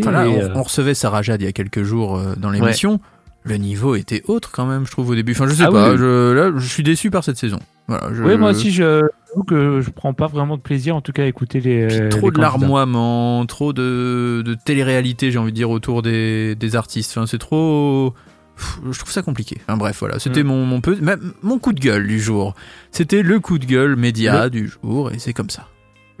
On, 0.55 0.59
on 0.59 0.63
recevait 0.63 0.93
Sarah 0.93 1.21
Jade 1.21 1.41
il 1.41 1.45
y 1.45 1.47
a 1.47 1.51
quelques 1.51 1.83
jours 1.83 2.19
dans 2.37 2.49
l'émission. 2.49 2.99
Le 3.43 3.55
niveau 3.57 3.95
était 3.95 4.21
autre 4.27 4.51
quand 4.51 4.65
même, 4.67 4.85
je 4.85 4.91
trouve 4.91 5.09
au 5.09 5.15
début. 5.15 5.31
Enfin, 5.31 5.47
je 5.47 5.53
sais 5.55 5.63
Ah 5.65 5.71
pas. 5.71 5.91
oui. 5.91 5.97
je, 5.97 6.31
là, 6.31 6.51
je 6.55 6.67
suis 6.67 6.83
déçu 6.83 7.09
par 7.09 7.23
cette 7.23 7.37
saison. 7.37 7.59
Voilà, 7.87 8.13
je- 8.13 8.23
Oui, 8.23 8.37
moi 8.37 8.51
aussi, 8.51 8.71
je 8.71 9.07
que 9.47 9.81
je 9.81 9.89
prends 9.89 10.13
pas 10.13 10.27
vraiment 10.27 10.57
de 10.57 10.61
plaisir, 10.61 10.95
en 10.95 11.01
tout 11.01 11.11
cas, 11.13 11.23
à 11.23 11.25
écouter 11.25 11.59
les. 11.59 11.87
Puis 11.87 11.99
les 11.99 12.09
trop 12.09 12.29
de 12.31 12.39
larmoiement, 12.39 13.45
trop 13.45 13.73
de, 13.73 14.43
de 14.45 14.53
télé-réalité, 14.53 15.31
j'ai 15.31 15.39
envie 15.39 15.51
de 15.51 15.55
dire, 15.55 15.69
autour 15.71 16.01
des, 16.01 16.53
des 16.55 16.75
artistes. 16.75 17.11
Enfin, 17.17 17.25
c'est 17.25 17.37
trop. 17.39 18.13
Pff, 18.57 18.79
Je 18.91 18.99
trouve 18.99 19.11
ça 19.11 19.21
compliqué. 19.23 19.57
Enfin, 19.67 19.77
bref, 19.77 19.97
voilà. 19.99 20.19
C'était 20.19 20.43
Mm. 20.43 20.47
mon, 20.47 20.65
mon, 20.65 20.81
peu, 20.81 20.97
mon 21.41 21.57
coup 21.59 21.73
de 21.73 21.79
gueule 21.79 22.05
du 22.07 22.19
jour. 22.19 22.53
C'était 22.91 23.23
le 23.23 23.39
coup 23.39 23.57
de 23.57 23.65
gueule 23.65 23.95
média 23.95 24.49
du 24.49 24.67
jour, 24.69 25.11
et 25.11 25.17
c'est 25.19 25.33
comme 25.33 25.49
ça. 25.49 25.67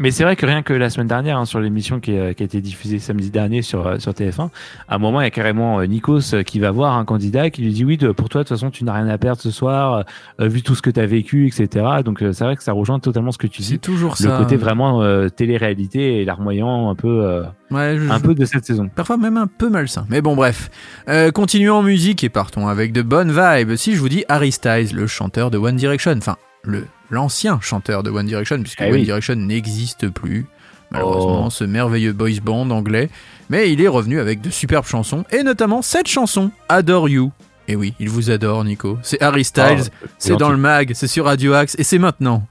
Mais 0.01 0.11
c'est 0.11 0.23
vrai 0.23 0.35
que 0.35 0.45
rien 0.45 0.63
que 0.63 0.73
la 0.73 0.89
semaine 0.89 1.07
dernière, 1.07 1.37
hein, 1.37 1.45
sur 1.45 1.59
l'émission 1.59 1.99
qui, 1.99 2.17
a- 2.17 2.33
qui 2.33 2.43
a 2.43 2.45
été 2.45 2.59
diffusée 2.59 2.99
samedi 2.99 3.29
dernier 3.29 3.61
sur, 3.61 3.85
euh, 3.87 3.99
sur 3.99 4.11
TF1, 4.13 4.49
à 4.89 4.95
un 4.95 4.97
moment, 4.97 5.21
il 5.21 5.25
y 5.25 5.27
a 5.27 5.31
carrément 5.31 5.79
euh, 5.79 5.85
Nikos 5.85 6.33
euh, 6.33 6.43
qui 6.43 6.59
va 6.59 6.71
voir 6.71 6.97
un 6.97 7.05
candidat 7.05 7.49
qui 7.49 7.61
lui 7.61 7.71
dit 7.71 7.85
Oui, 7.85 7.97
pour 7.97 8.27
toi, 8.29 8.41
de 8.43 8.47
toute 8.47 8.57
façon, 8.57 8.71
tu 8.71 8.83
n'as 8.83 8.93
rien 8.93 9.07
à 9.07 9.17
perdre 9.17 9.39
ce 9.41 9.51
soir, 9.51 10.03
euh, 10.39 10.47
vu 10.47 10.61
tout 10.63 10.75
ce 10.75 10.81
que 10.81 10.89
tu 10.89 10.99
as 10.99 11.05
vécu, 11.05 11.47
etc. 11.47 11.85
Donc, 12.03 12.21
euh, 12.23 12.33
c'est 12.33 12.43
vrai 12.43 12.55
que 12.55 12.63
ça 12.63 12.73
rejoint 12.73 12.99
totalement 12.99 13.31
ce 13.31 13.37
que 13.37 13.47
tu 13.47 13.61
C'est 13.61 13.73
dis. 13.73 13.79
toujours 13.79 14.15
Le 14.19 14.27
ça. 14.29 14.37
côté 14.37 14.57
vraiment 14.57 15.01
euh, 15.03 15.29
télé-réalité 15.29 16.21
et 16.21 16.25
larmoyant 16.25 16.89
un 16.89 16.95
peu, 16.95 17.23
euh, 17.23 17.43
Ouais, 17.69 17.97
je- 17.97 18.09
un 18.09 18.19
peu 18.19 18.33
de 18.35 18.43
cette 18.45 18.65
saison. 18.65 18.89
Parfois 18.93 19.17
même 19.17 19.37
un 19.37 19.47
peu 19.47 19.69
malsain. 19.69 20.05
Mais 20.09 20.21
bon, 20.21 20.35
bref. 20.35 20.69
Euh, 21.09 21.31
continuons 21.31 21.75
en 21.75 21.83
musique 21.83 22.23
et 22.23 22.29
partons 22.29 22.67
avec 22.67 22.91
de 22.91 23.01
bonnes 23.01 23.31
vibes. 23.31 23.75
Si 23.75 23.93
je 23.95 23.99
vous 23.99 24.09
dis 24.09 24.25
Harry 24.27 24.51
Styles, 24.51 24.95
le 24.95 25.07
chanteur 25.07 25.51
de 25.51 25.57
One 25.57 25.75
Direction, 25.75 26.13
enfin, 26.17 26.37
le 26.63 26.85
l'ancien 27.11 27.59
chanteur 27.61 28.01
de 28.03 28.09
One 28.09 28.25
Direction, 28.25 28.59
puisque 28.61 28.81
Eh 28.81 28.85
One 28.85 28.93
oui. 28.93 29.03
Direction 29.03 29.35
n'existe 29.35 30.09
plus. 30.09 30.47
Malheureusement, 30.89 31.45
Oh. 31.47 31.49
ce 31.49 31.63
merveilleux 31.63 32.11
boys 32.13 32.39
band 32.43 32.69
anglais. 32.71 33.09
Mais 33.49 33.71
il 33.71 33.81
est 33.81 33.87
revenu 33.87 34.19
avec 34.19 34.41
de 34.41 34.49
superbes 34.49 34.85
chansons, 34.87 35.23
et 35.31 35.43
notamment 35.43 35.81
cette 35.81 36.07
chanson, 36.07 36.51
Adore 36.69 37.07
You. 37.09 37.31
Et 37.67 37.75
oui, 37.75 37.93
il 37.99 38.09
vous 38.09 38.31
adore, 38.31 38.63
Nico. 38.65 38.97
C'est 39.03 39.21
Harry 39.21 39.43
Styles, 39.45 39.83
Oh, 40.03 40.07
c'est 40.17 40.35
dans 40.35 40.49
le 40.49 40.57
mag, 40.57 40.91
c'est 40.95 41.07
sur 41.07 41.25
Radio 41.25 41.53
Axe, 41.53 41.75
et 41.77 41.83
c'est 41.83 41.99
maintenant. 41.99 42.45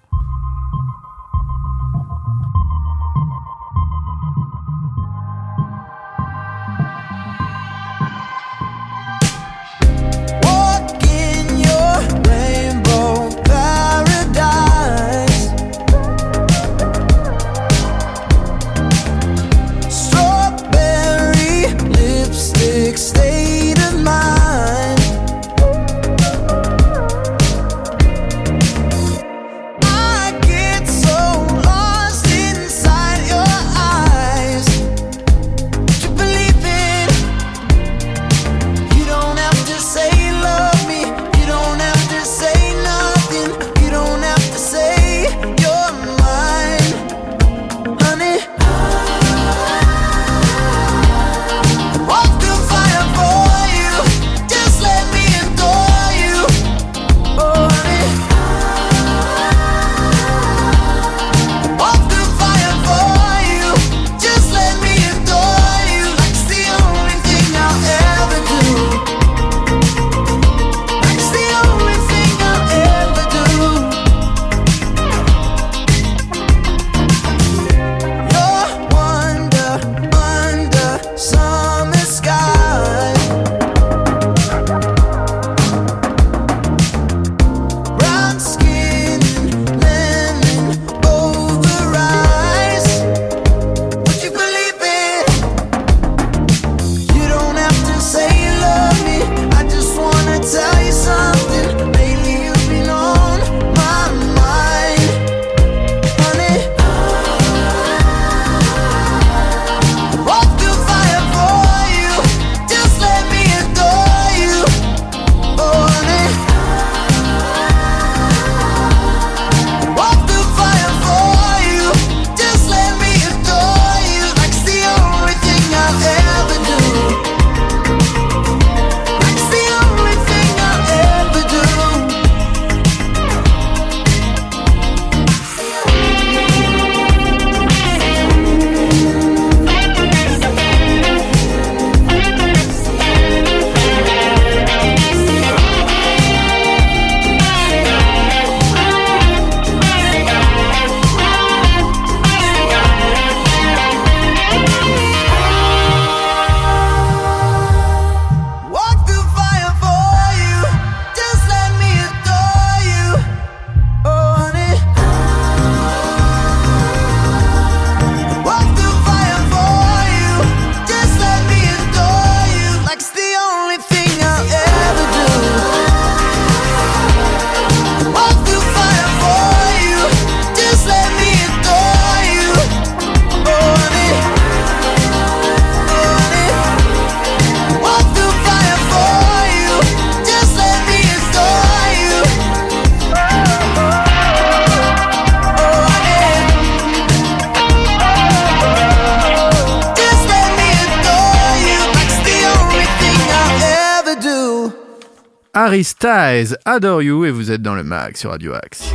Harry 205.81 205.85
Styles, 205.85 206.59
Adore 206.67 207.03
You, 207.03 207.25
et 207.25 207.31
vous 207.31 207.51
êtes 207.51 207.63
dans 207.63 207.75
le 207.75 207.83
mag 207.83 208.15
sur 208.15 208.33
Radio 208.33 208.53
Axe. 208.53 208.93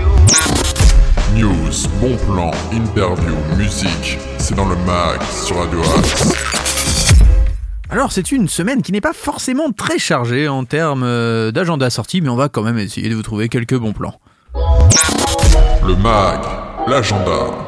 News, 1.34 1.90
bon 2.00 2.16
plan, 2.28 2.52
interview, 2.72 3.34
musique, 3.58 4.20
c'est 4.38 4.54
dans 4.54 4.70
le 4.70 4.76
mag 4.86 5.20
sur 5.32 5.58
Radio 5.58 5.80
Axe. 5.98 6.32
Alors 7.90 8.12
c'est 8.12 8.32
une 8.32 8.48
semaine 8.48 8.84
qui 8.84 8.92
n'est 8.92 9.02
pas 9.02 9.14
forcément 9.14 9.72
très 9.72 9.98
chargée 9.98 10.48
en 10.48 10.64
termes 10.64 11.02
euh, 11.04 11.52
d'agenda 11.52 11.90
sorti, 11.90 12.22
mais 12.22 12.30
on 12.30 12.36
va 12.36 12.50
quand 12.50 12.62
même 12.62 12.78
essayer 12.78 13.10
de 13.10 13.16
vous 13.16 13.24
trouver 13.24 13.50
quelques 13.50 13.78
bons 13.78 13.94
plans. 13.94 14.20
Le 15.88 15.96
mag, 15.96 16.42
l'agenda. 16.88 17.66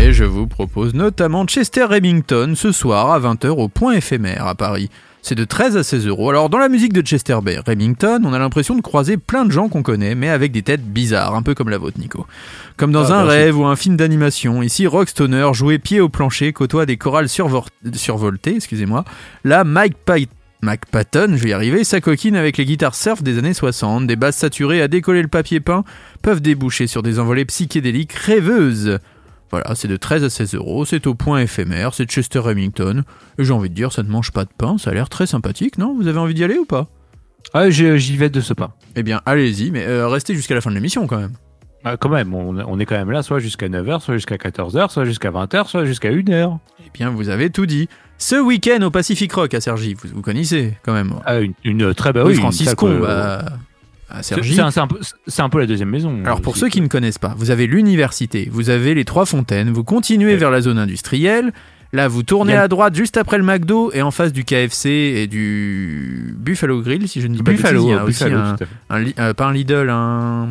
Et 0.00 0.14
je 0.14 0.24
vous 0.24 0.46
propose 0.46 0.94
notamment 0.94 1.44
Chester 1.44 1.84
Remington 1.84 2.54
ce 2.56 2.72
soir 2.72 3.10
à 3.10 3.20
20h 3.20 3.48
au 3.48 3.68
point 3.68 3.92
éphémère 3.92 4.46
à 4.46 4.54
Paris. 4.54 4.88
C'est 5.28 5.34
de 5.34 5.42
13 5.44 5.76
à 5.76 5.82
16 5.82 6.06
euros. 6.06 6.30
Alors 6.30 6.48
dans 6.48 6.58
la 6.58 6.68
musique 6.68 6.92
de 6.92 7.02
Chester 7.02 7.36
Bay 7.42 7.58
Remington, 7.66 8.20
on 8.24 8.32
a 8.32 8.38
l'impression 8.38 8.76
de 8.76 8.80
croiser 8.80 9.16
plein 9.16 9.44
de 9.44 9.50
gens 9.50 9.68
qu'on 9.68 9.82
connaît, 9.82 10.14
mais 10.14 10.28
avec 10.28 10.52
des 10.52 10.62
têtes 10.62 10.84
bizarres, 10.84 11.34
un 11.34 11.42
peu 11.42 11.52
comme 11.52 11.68
la 11.68 11.78
vôtre 11.78 11.98
Nico. 11.98 12.28
Comme 12.76 12.92
dans 12.92 13.10
Ah, 13.10 13.16
un 13.16 13.24
merci. 13.24 13.36
rêve 13.36 13.58
ou 13.58 13.64
un 13.64 13.74
film 13.74 13.96
d'animation, 13.96 14.62
ici 14.62 14.86
Rock 14.86 15.08
Stoner, 15.08 15.48
joué 15.52 15.80
pied 15.80 15.98
au 15.98 16.08
plancher, 16.08 16.52
côtoie 16.52 16.86
des 16.86 16.96
chorales 16.96 17.28
survoltées, 17.28 18.54
excusez-moi. 18.54 19.04
Là, 19.42 19.64
Mike 19.64 19.96
Patton, 20.06 21.30
je 21.34 21.42
vais 21.42 21.48
y 21.48 21.52
arriver, 21.52 21.82
sa 21.82 22.00
coquine 22.00 22.36
avec 22.36 22.56
les 22.56 22.64
guitares 22.64 22.94
surf 22.94 23.20
des 23.24 23.36
années 23.36 23.52
60, 23.52 24.06
des 24.06 24.14
basses 24.14 24.36
saturées 24.36 24.80
à 24.80 24.86
décoller 24.86 25.22
le 25.22 25.28
papier 25.28 25.58
peint, 25.58 25.82
peuvent 26.22 26.40
déboucher 26.40 26.86
sur 26.86 27.02
des 27.02 27.18
envolées 27.18 27.46
psychédéliques 27.46 28.12
rêveuses. 28.12 29.00
Voilà, 29.50 29.74
c'est 29.74 29.88
de 29.88 29.96
13 29.96 30.24
à 30.24 30.30
16 30.30 30.54
euros, 30.54 30.84
c'est 30.84 31.06
au 31.06 31.14
point 31.14 31.40
éphémère, 31.40 31.94
c'est 31.94 32.04
de 32.04 32.10
Chester 32.10 32.40
Remington. 32.40 33.04
Et 33.38 33.44
j'ai 33.44 33.52
envie 33.52 33.70
de 33.70 33.74
dire, 33.74 33.92
ça 33.92 34.02
ne 34.02 34.08
mange 34.08 34.32
pas 34.32 34.44
de 34.44 34.50
pain, 34.56 34.76
ça 34.78 34.90
a 34.90 34.94
l'air 34.94 35.08
très 35.08 35.26
sympathique, 35.26 35.78
non? 35.78 35.94
Vous 35.96 36.08
avez 36.08 36.18
envie 36.18 36.34
d'y 36.34 36.42
aller 36.44 36.58
ou 36.58 36.64
pas? 36.64 36.88
Ah, 37.54 37.70
j'y 37.70 38.16
vais 38.16 38.28
de 38.28 38.40
ce 38.40 38.52
pas. 38.54 38.76
Eh 38.96 39.02
bien, 39.04 39.20
allez-y, 39.24 39.70
mais 39.70 39.84
euh, 39.86 40.08
restez 40.08 40.34
jusqu'à 40.34 40.54
la 40.56 40.60
fin 40.60 40.70
de 40.70 40.74
l'émission 40.74 41.06
quand 41.06 41.18
même. 41.18 41.32
Ah, 41.84 41.96
quand 41.96 42.08
même, 42.08 42.34
on, 42.34 42.58
on 42.58 42.78
est 42.80 42.86
quand 42.86 42.96
même 42.96 43.12
là, 43.12 43.22
soit 43.22 43.38
jusqu'à 43.38 43.68
9h, 43.68 44.00
soit 44.00 44.14
jusqu'à 44.14 44.34
14h, 44.36 44.90
soit 44.90 45.04
jusqu'à 45.04 45.30
20h, 45.30 45.68
soit 45.68 45.84
jusqu'à 45.84 46.10
1h. 46.10 46.58
Eh 46.84 46.90
bien, 46.92 47.10
vous 47.10 47.28
avez 47.28 47.50
tout 47.50 47.66
dit. 47.66 47.88
Ce 48.18 48.34
week-end 48.34 48.82
au 48.82 48.90
Pacific 48.90 49.32
Rock 49.32 49.54
à 49.54 49.60
Sergi, 49.60 49.94
vous, 49.94 50.08
vous 50.12 50.22
connaissez 50.22 50.74
quand 50.82 50.92
même. 50.94 51.12
Ah, 51.24 51.38
une, 51.38 51.52
une 51.62 51.94
très 51.94 52.12
belle. 52.12 52.24
oui, 52.24 52.32
oui, 52.32 52.38
Francis 52.40 52.62
une 52.72 52.76
salle, 52.76 53.52
C'est- 54.22 54.34
un, 54.78 54.86
peu- 54.86 55.00
c'est 55.26 55.42
un 55.42 55.48
peu 55.48 55.58
la 55.58 55.66
deuxième 55.66 55.90
maison. 55.90 56.16
Alors 56.24 56.40
pour 56.40 56.56
ceux 56.56 56.68
qui 56.68 56.80
ne 56.80 56.86
connaissent 56.86 57.18
pas, 57.18 57.34
vous 57.36 57.50
avez 57.50 57.66
l'université, 57.66 58.48
vous 58.52 58.70
avez 58.70 58.94
les 58.94 59.04
trois 59.04 59.26
fontaines, 59.26 59.70
vous 59.70 59.84
continuez 59.84 60.32
Ouais. 60.32 60.36
vers 60.36 60.50
la 60.50 60.60
zone 60.60 60.78
industrielle, 60.78 61.52
là 61.92 62.06
vous 62.08 62.22
tournez 62.22 62.54
à 62.56 62.68
droite 62.68 62.94
juste 62.94 63.16
après 63.16 63.36
le 63.38 63.44
McDo 63.44 63.90
et 63.92 64.02
en 64.02 64.10
face 64.12 64.32
du 64.32 64.44
KFC 64.44 64.88
et 64.90 65.26
du 65.26 66.34
Buffalo 66.38 66.82
Grill 66.82 67.08
si 67.08 67.20
je 67.20 67.26
ne 67.26 67.34
dis 67.36 67.42
pas 67.42 67.50
Buffalo, 67.50 67.80
bêtises, 67.80 67.88
il 67.90 67.94
y 67.96 67.98
a 67.98 68.04
aussi 68.04 68.24
Buffalo, 68.24 68.40
un, 68.90 69.04
euh, 69.18 69.34
pas 69.34 69.46
un 69.46 69.52
Lidl, 69.52 69.88
un, 69.90 70.48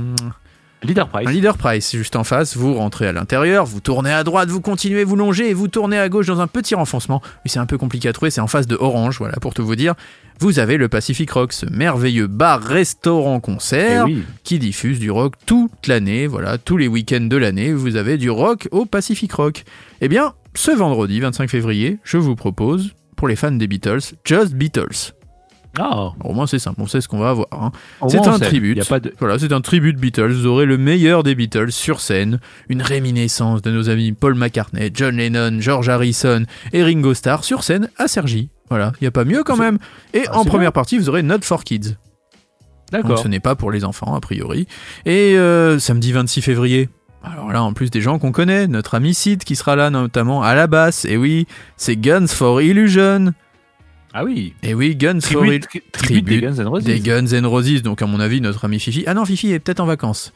Leader 0.86 1.07
Price. 1.09 1.27
un 1.27 1.31
Leader 1.31 1.57
Price 1.57 1.95
juste 1.95 2.15
en 2.15 2.23
face, 2.23 2.55
vous 2.55 2.73
rentrez 2.75 3.07
à 3.07 3.11
l'intérieur, 3.13 3.65
vous 3.65 3.79
tournez 3.79 4.11
à 4.11 4.23
droite, 4.23 4.49
vous 4.49 4.61
continuez, 4.61 5.03
vous 5.03 5.15
longez 5.15 5.49
et 5.49 5.53
vous 5.53 5.67
tournez 5.67 5.97
à 5.97 6.07
gauche 6.09 6.27
dans 6.27 6.41
un 6.41 6.47
petit 6.47 6.75
renfoncement. 6.75 7.21
C'est 7.45 7.59
un 7.59 7.65
peu 7.65 7.77
compliqué 7.77 8.07
à 8.09 8.13
trouver, 8.13 8.31
c'est 8.31 8.41
en 8.41 8.47
face 8.47 8.67
de 8.67 8.75
Orange, 8.79 9.17
voilà 9.19 9.36
pour 9.41 9.53
tout 9.53 9.65
vous 9.65 9.75
dire. 9.75 9.93
Vous 10.39 10.59
avez 10.59 10.75
le 10.77 10.89
Pacific 10.89 11.31
Rock, 11.31 11.53
ce 11.53 11.65
merveilleux 11.65 12.27
bar, 12.27 12.61
restaurant, 12.61 13.41
Eh 13.73 13.99
oui. 14.03 14.23
qui 14.43 14.59
diffuse 14.59 14.99
du 14.99 15.09
rock 15.09 15.36
toute 15.45 15.88
l'année, 15.88 16.27
voilà, 16.27 16.57
tous 16.57 16.75
les 16.77 16.88
week-ends 16.88 17.21
de 17.21 17.38
l'année, 17.38 17.71
vous 17.73 17.95
avez 17.95 18.17
du 18.17 18.29
rock 18.29 18.67
au 18.71 18.86
Pacific 18.86 19.31
Rock. 19.31 19.63
Eh 20.01 20.09
bien, 20.09 20.33
ce 20.53 20.71
vendredi 20.71 21.19
25 21.21 21.49
février, 21.49 21.99
je 22.03 22.17
vous 22.17 22.36
propose, 22.36 22.93
pour 23.15 23.27
les 23.29 23.38
fans 23.38 23.51
des 23.51 23.67
Beatles, 23.67 24.01
Just 24.25 24.53
Beatles. 24.55 25.14
Ah, 25.78 26.13
Au 26.23 26.34
moins 26.34 26.47
c'est 26.47 26.59
simple, 26.59 26.82
on 26.82 26.88
sait 26.88 27.01
ce 27.01 27.07
qu'on 27.07 27.17
va 27.19 27.30
avoir. 27.32 27.47
hein. 27.51 27.71
C'est 28.07 28.17
un 28.19 28.39
pas 28.86 28.99
de... 28.99 29.13
Voilà, 29.19 29.38
c'est 29.39 29.51
un 29.51 29.61
tribute 29.61 29.97
Beatles. 29.97 30.32
Vous 30.32 30.45
aurez 30.45 30.65
le 30.65 30.78
meilleur 30.78 31.23
des 31.23 31.36
Beatles 31.36 31.71
sur 31.71 31.99
scène, 31.99 32.39
une 32.69 32.82
réminiscence 32.82 33.61
de 33.61 33.71
nos 33.71 33.89
amis 33.89 34.11
Paul 34.13 34.36
McCartney, 34.36 34.91
John 34.93 35.17
Lennon, 35.17 35.57
George 35.59 35.89
Harrison 35.89 36.43
et 36.73 36.84
Ringo 36.84 37.13
Starr 37.13 37.43
sur 37.43 37.63
scène 37.63 37.89
à 37.97 38.07
Sergi. 38.07 38.49
Voilà, 38.69 38.93
il 39.01 39.03
y 39.03 39.07
a 39.07 39.11
pas 39.11 39.26
mieux 39.26 39.43
quand 39.43 39.57
même. 39.57 39.78
Et 40.13 40.23
Ah, 40.28 40.38
en 40.39 40.45
première 40.45 40.71
partie, 40.73 40.97
vous 40.97 41.09
aurez 41.09 41.23
Not 41.23 41.41
for 41.41 41.63
Kids. 41.63 41.95
D'accord. 42.91 43.19
ce 43.19 43.28
n'est 43.28 43.39
pas 43.39 43.55
pour 43.55 43.71
les 43.71 43.84
enfants, 43.84 44.13
a 44.15 44.19
priori. 44.21 44.67
Et 45.05 45.38
euh, 45.38 45.80
samedi 45.80 46.11
26 46.11 46.41
février. 46.41 46.89
Alors 47.23 47.51
là, 47.51 47.63
en 47.63 47.73
plus 47.73 47.89
des 47.89 48.01
gens 48.01 48.19
qu'on 48.19 48.32
connaît, 48.32 48.67
notre 48.67 48.93
ami 48.93 49.15
Sid 49.15 49.43
qui 49.43 49.55
sera 49.55 49.76
là 49.76 49.89
notamment 49.89 50.43
à 50.43 50.53
la 50.53 50.67
basse. 50.67 51.05
Et 51.05 51.17
oui, 51.17 51.47
c'est 51.78 51.95
Guns 51.95 52.28
for 52.28 52.61
Illusion. 52.61 53.34
Ah 54.18 54.24
oui. 54.24 54.53
Et 54.63 54.74
oui, 54.74 54.95
Guns 54.95 55.20
for 55.20 55.45
Illusion. 55.45 55.59
Tribute, 55.59 55.91
tribute 55.91 56.39
des 56.39 56.47
Guns 56.47 56.55
N' 56.55 56.68
Roses. 56.68 56.84
Des 56.86 57.01
Guns 57.01 57.28
N' 57.28 57.45
Roses, 57.45 57.82
donc 57.82 58.01
à 58.01 58.05
mon 58.05 58.22
avis, 58.22 58.39
notre 58.39 58.63
ami 58.63 58.80
Fifi. 58.80 59.03
Ah 59.07 59.13
non, 59.13 59.26
Fifi 59.26 59.51
est 59.51 59.59
peut-être 59.59 59.82
en 59.82 59.86
vacances. 59.86 60.32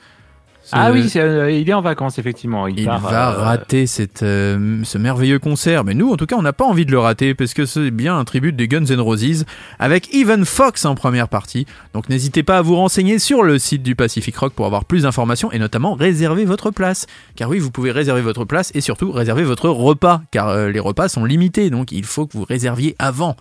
Ah 0.73 0.91
oui, 0.91 1.09
euh, 1.15 1.49
il 1.49 1.67
est 1.69 1.73
en 1.73 1.81
vacances, 1.81 2.19
effectivement. 2.19 2.67
Il, 2.67 2.77
Il 2.77 2.85
part, 2.85 2.99
va 2.99 3.31
euh, 3.31 3.37
rater 3.37 3.87
cette, 3.87 4.21
euh, 4.21 4.81
ce 4.83 4.97
merveilleux 4.97 5.39
concert. 5.39 5.85
Mais 5.85 5.93
nous, 5.93 6.11
en 6.11 6.17
tout 6.17 6.25
cas, 6.25 6.35
on 6.35 6.41
n'a 6.41 6.51
pas 6.51 6.65
envie 6.65 6.85
de 6.85 6.91
le 6.91 6.99
rater 6.99 7.33
parce 7.33 7.53
que 7.53 7.65
c'est 7.65 7.89
bien 7.89 8.19
un 8.19 8.25
tribut 8.25 8.51
des 8.51 8.67
Guns 8.67 8.85
N' 8.85 8.99
Roses 8.99 9.45
avec 9.79 10.13
Even 10.13 10.43
Fox 10.43 10.83
en 10.83 10.95
première 10.95 11.29
partie. 11.29 11.65
Donc 11.93 12.09
n'hésitez 12.09 12.43
pas 12.43 12.57
à 12.57 12.61
vous 12.61 12.75
renseigner 12.75 13.17
sur 13.17 13.43
le 13.43 13.57
site 13.59 13.81
du 13.81 13.95
Pacific 13.95 14.35
Rock 14.35 14.51
pour 14.51 14.65
avoir 14.65 14.83
plus 14.83 15.03
d'informations 15.03 15.53
et 15.53 15.57
notamment 15.57 15.93
réserver 15.93 16.43
votre 16.43 16.69
place. 16.69 17.07
Car 17.37 17.49
oui, 17.49 17.59
vous 17.59 17.71
pouvez 17.71 17.91
réserver 17.91 18.21
votre 18.21 18.43
place 18.43 18.71
et 18.75 18.81
surtout 18.81 19.11
réserver 19.13 19.43
votre 19.43 19.69
repas 19.69 20.21
car 20.31 20.67
les 20.67 20.79
repas 20.81 21.07
sont 21.07 21.23
limités. 21.23 21.69
Donc 21.69 21.93
il 21.93 22.03
faut 22.03 22.27
que 22.27 22.37
vous 22.37 22.45
réserviez 22.45 22.95
avant. 22.99 23.37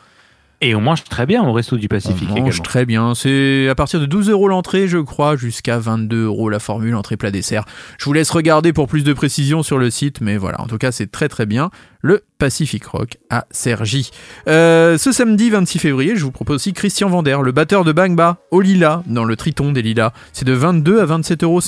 Et 0.61 0.75
on 0.75 0.81
mange 0.81 1.05
très 1.05 1.25
bien 1.25 1.45
au 1.45 1.53
resto 1.53 1.77
du 1.77 1.87
Pacifique 1.87 2.27
On 2.33 2.41
mange 2.41 2.49
également. 2.49 2.63
très 2.65 2.85
bien. 2.85 3.15
C'est 3.15 3.69
à 3.69 3.77
partir 3.77 4.01
de 4.01 4.07
12 4.07 4.29
euros 4.29 4.49
l'entrée, 4.49 4.89
je 4.89 4.99
crois, 4.99 5.37
jusqu'à 5.37 5.79
22 5.79 6.25
euros 6.25 6.49
la 6.49 6.59
formule 6.59 6.97
entrée 6.97 7.17
plat 7.17 7.31
dessert. 7.31 7.65
Je 7.97 8.05
vous 8.07 8.13
laisse 8.13 8.31
regarder 8.31 8.73
pour 8.73 8.89
plus 8.89 9.05
de 9.05 9.13
précisions 9.13 9.63
sur 9.63 9.79
le 9.79 9.89
site, 9.91 10.21
mais 10.21 10.37
voilà, 10.37 10.61
en 10.61 10.67
tout 10.67 10.79
cas, 10.79 10.91
c'est 10.91 11.13
très 11.13 11.29
très 11.29 11.47
bien. 11.47 11.71
Le 12.03 12.25
Pacific 12.39 12.85
Rock 12.87 13.19
à 13.31 13.47
Cergy. 13.53 14.11
Euh, 14.49 14.99
ce 14.99 15.13
samedi 15.13 15.49
26 15.51 15.79
février, 15.79 16.17
je 16.17 16.25
vous 16.25 16.33
propose 16.33 16.57
aussi 16.57 16.73
Christian 16.73 17.09
Vander, 17.09 17.39
le 17.45 17.53
batteur 17.53 17.85
de 17.85 17.93
Bangba, 17.93 18.39
au 18.51 18.61
Lila, 18.61 19.05
dans 19.07 19.25
le 19.25 19.37
Triton 19.37 19.71
des 19.71 19.83
Lilas. 19.83 20.13
C'est 20.33 20.45
de 20.45 20.53
22 20.53 21.01
à 21.01 21.07
27,50 21.07 21.45
euros. 21.45 21.61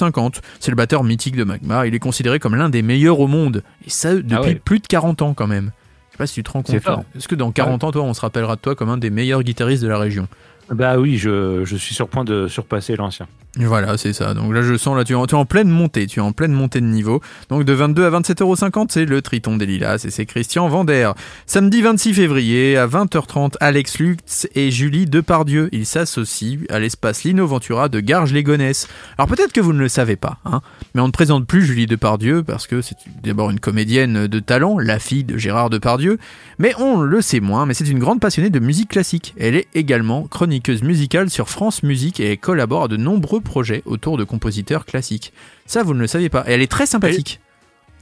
C'est 0.58 0.70
le 0.72 0.76
batteur 0.76 1.04
mythique 1.04 1.36
de 1.36 1.44
Magma. 1.44 1.86
Il 1.86 1.94
est 1.94 1.98
considéré 2.00 2.40
comme 2.40 2.56
l'un 2.56 2.68
des 2.68 2.82
meilleurs 2.82 3.20
au 3.20 3.28
monde. 3.28 3.62
Et 3.86 3.90
ça, 3.90 4.14
depuis 4.16 4.34
Ah 4.34 4.40
ouais. 4.42 4.54
plus 4.56 4.80
de 4.80 4.86
40 4.88 5.22
ans 5.22 5.34
quand 5.34 5.46
même. 5.46 5.70
Je 6.10 6.14
sais 6.14 6.18
pas 6.18 6.26
si 6.26 6.34
tu 6.34 6.42
te 6.42 6.50
rends 6.50 6.62
compte. 6.62 6.74
Est-ce 7.16 7.28
que 7.28 7.34
dans 7.34 7.52
40 7.52 7.84
ans, 7.84 7.92
toi, 7.92 8.02
on 8.02 8.14
se 8.14 8.20
rappellera 8.20 8.56
de 8.56 8.60
toi 8.60 8.74
comme 8.74 8.88
un 8.88 8.98
des 8.98 9.10
meilleurs 9.10 9.42
guitaristes 9.42 9.82
de 9.82 9.88
la 9.88 9.98
région? 9.98 10.28
Bah 10.70 10.98
oui, 10.98 11.16
je, 11.18 11.64
je 11.64 11.76
suis 11.76 11.94
sur 11.94 12.08
point 12.08 12.24
de 12.24 12.46
surpasser 12.48 12.94
l'ancien. 12.96 13.26
Voilà, 13.56 13.98
c'est 13.98 14.12
ça. 14.12 14.32
Donc 14.32 14.54
là, 14.54 14.62
je 14.62 14.76
sens, 14.76 14.96
là, 14.96 15.02
tu 15.02 15.12
es, 15.12 15.34
en, 15.34 15.44
pleine 15.44 15.68
montée. 15.68 16.06
Tu 16.06 16.20
es 16.20 16.22
en 16.22 16.30
pleine 16.30 16.52
montée 16.52 16.80
de 16.80 16.86
niveau. 16.86 17.20
Donc 17.48 17.64
de 17.64 17.72
22 17.72 18.04
à 18.04 18.10
27,50€, 18.10 18.86
c'est 18.90 19.04
le 19.04 19.22
Triton 19.22 19.56
des 19.56 19.66
Lilas 19.66 20.04
et 20.06 20.10
c'est 20.10 20.24
Christian 20.24 20.68
Vander. 20.68 21.10
Samedi 21.46 21.82
26 21.82 22.14
février, 22.14 22.76
à 22.76 22.86
20h30, 22.86 23.54
Alex 23.58 23.98
Lutz 23.98 24.46
et 24.54 24.70
Julie 24.70 25.06
Depardieu. 25.06 25.68
Ils 25.72 25.84
s'associent 25.84 26.60
à 26.68 26.78
l'espace 26.78 27.24
Lino 27.24 27.44
Ventura 27.44 27.88
de 27.88 27.98
Garges-les-Gonesse. 27.98 28.86
Alors 29.18 29.26
peut-être 29.28 29.52
que 29.52 29.60
vous 29.60 29.72
ne 29.72 29.80
le 29.80 29.88
savez 29.88 30.16
pas, 30.16 30.38
hein, 30.44 30.60
mais 30.94 31.00
on 31.00 31.08
ne 31.08 31.12
présente 31.12 31.46
plus 31.46 31.64
Julie 31.64 31.86
Depardieu 31.86 32.44
parce 32.44 32.68
que 32.68 32.80
c'est 32.82 32.96
d'abord 33.24 33.50
une 33.50 33.60
comédienne 33.60 34.28
de 34.28 34.38
talent, 34.38 34.78
la 34.78 35.00
fille 35.00 35.24
de 35.24 35.36
Gérard 35.36 35.70
Depardieu, 35.70 36.18
mais 36.60 36.72
on 36.78 37.00
le 37.00 37.20
sait 37.20 37.40
moins, 37.40 37.66
mais 37.66 37.74
c'est 37.74 37.88
une 37.88 37.98
grande 37.98 38.20
passionnée 38.20 38.50
de 38.50 38.60
musique 38.60 38.90
classique. 38.90 39.34
Elle 39.38 39.56
est 39.56 39.66
également 39.74 40.28
chroniqueuse 40.28 40.82
musicale 40.82 41.30
sur 41.30 41.48
France 41.48 41.82
Musique 41.82 42.20
et 42.20 42.36
collabore 42.36 42.84
à 42.84 42.88
de 42.88 42.96
nombreux 42.96 43.39
projets 43.40 43.82
autour 43.84 44.16
de 44.16 44.24
compositeurs 44.24 44.84
classiques. 44.84 45.32
Ça, 45.66 45.82
vous 45.82 45.94
ne 45.94 46.00
le 46.00 46.06
saviez 46.06 46.28
pas. 46.28 46.44
Et 46.46 46.52
elle 46.52 46.62
est 46.62 46.70
très 46.70 46.86
sympathique. 46.86 47.40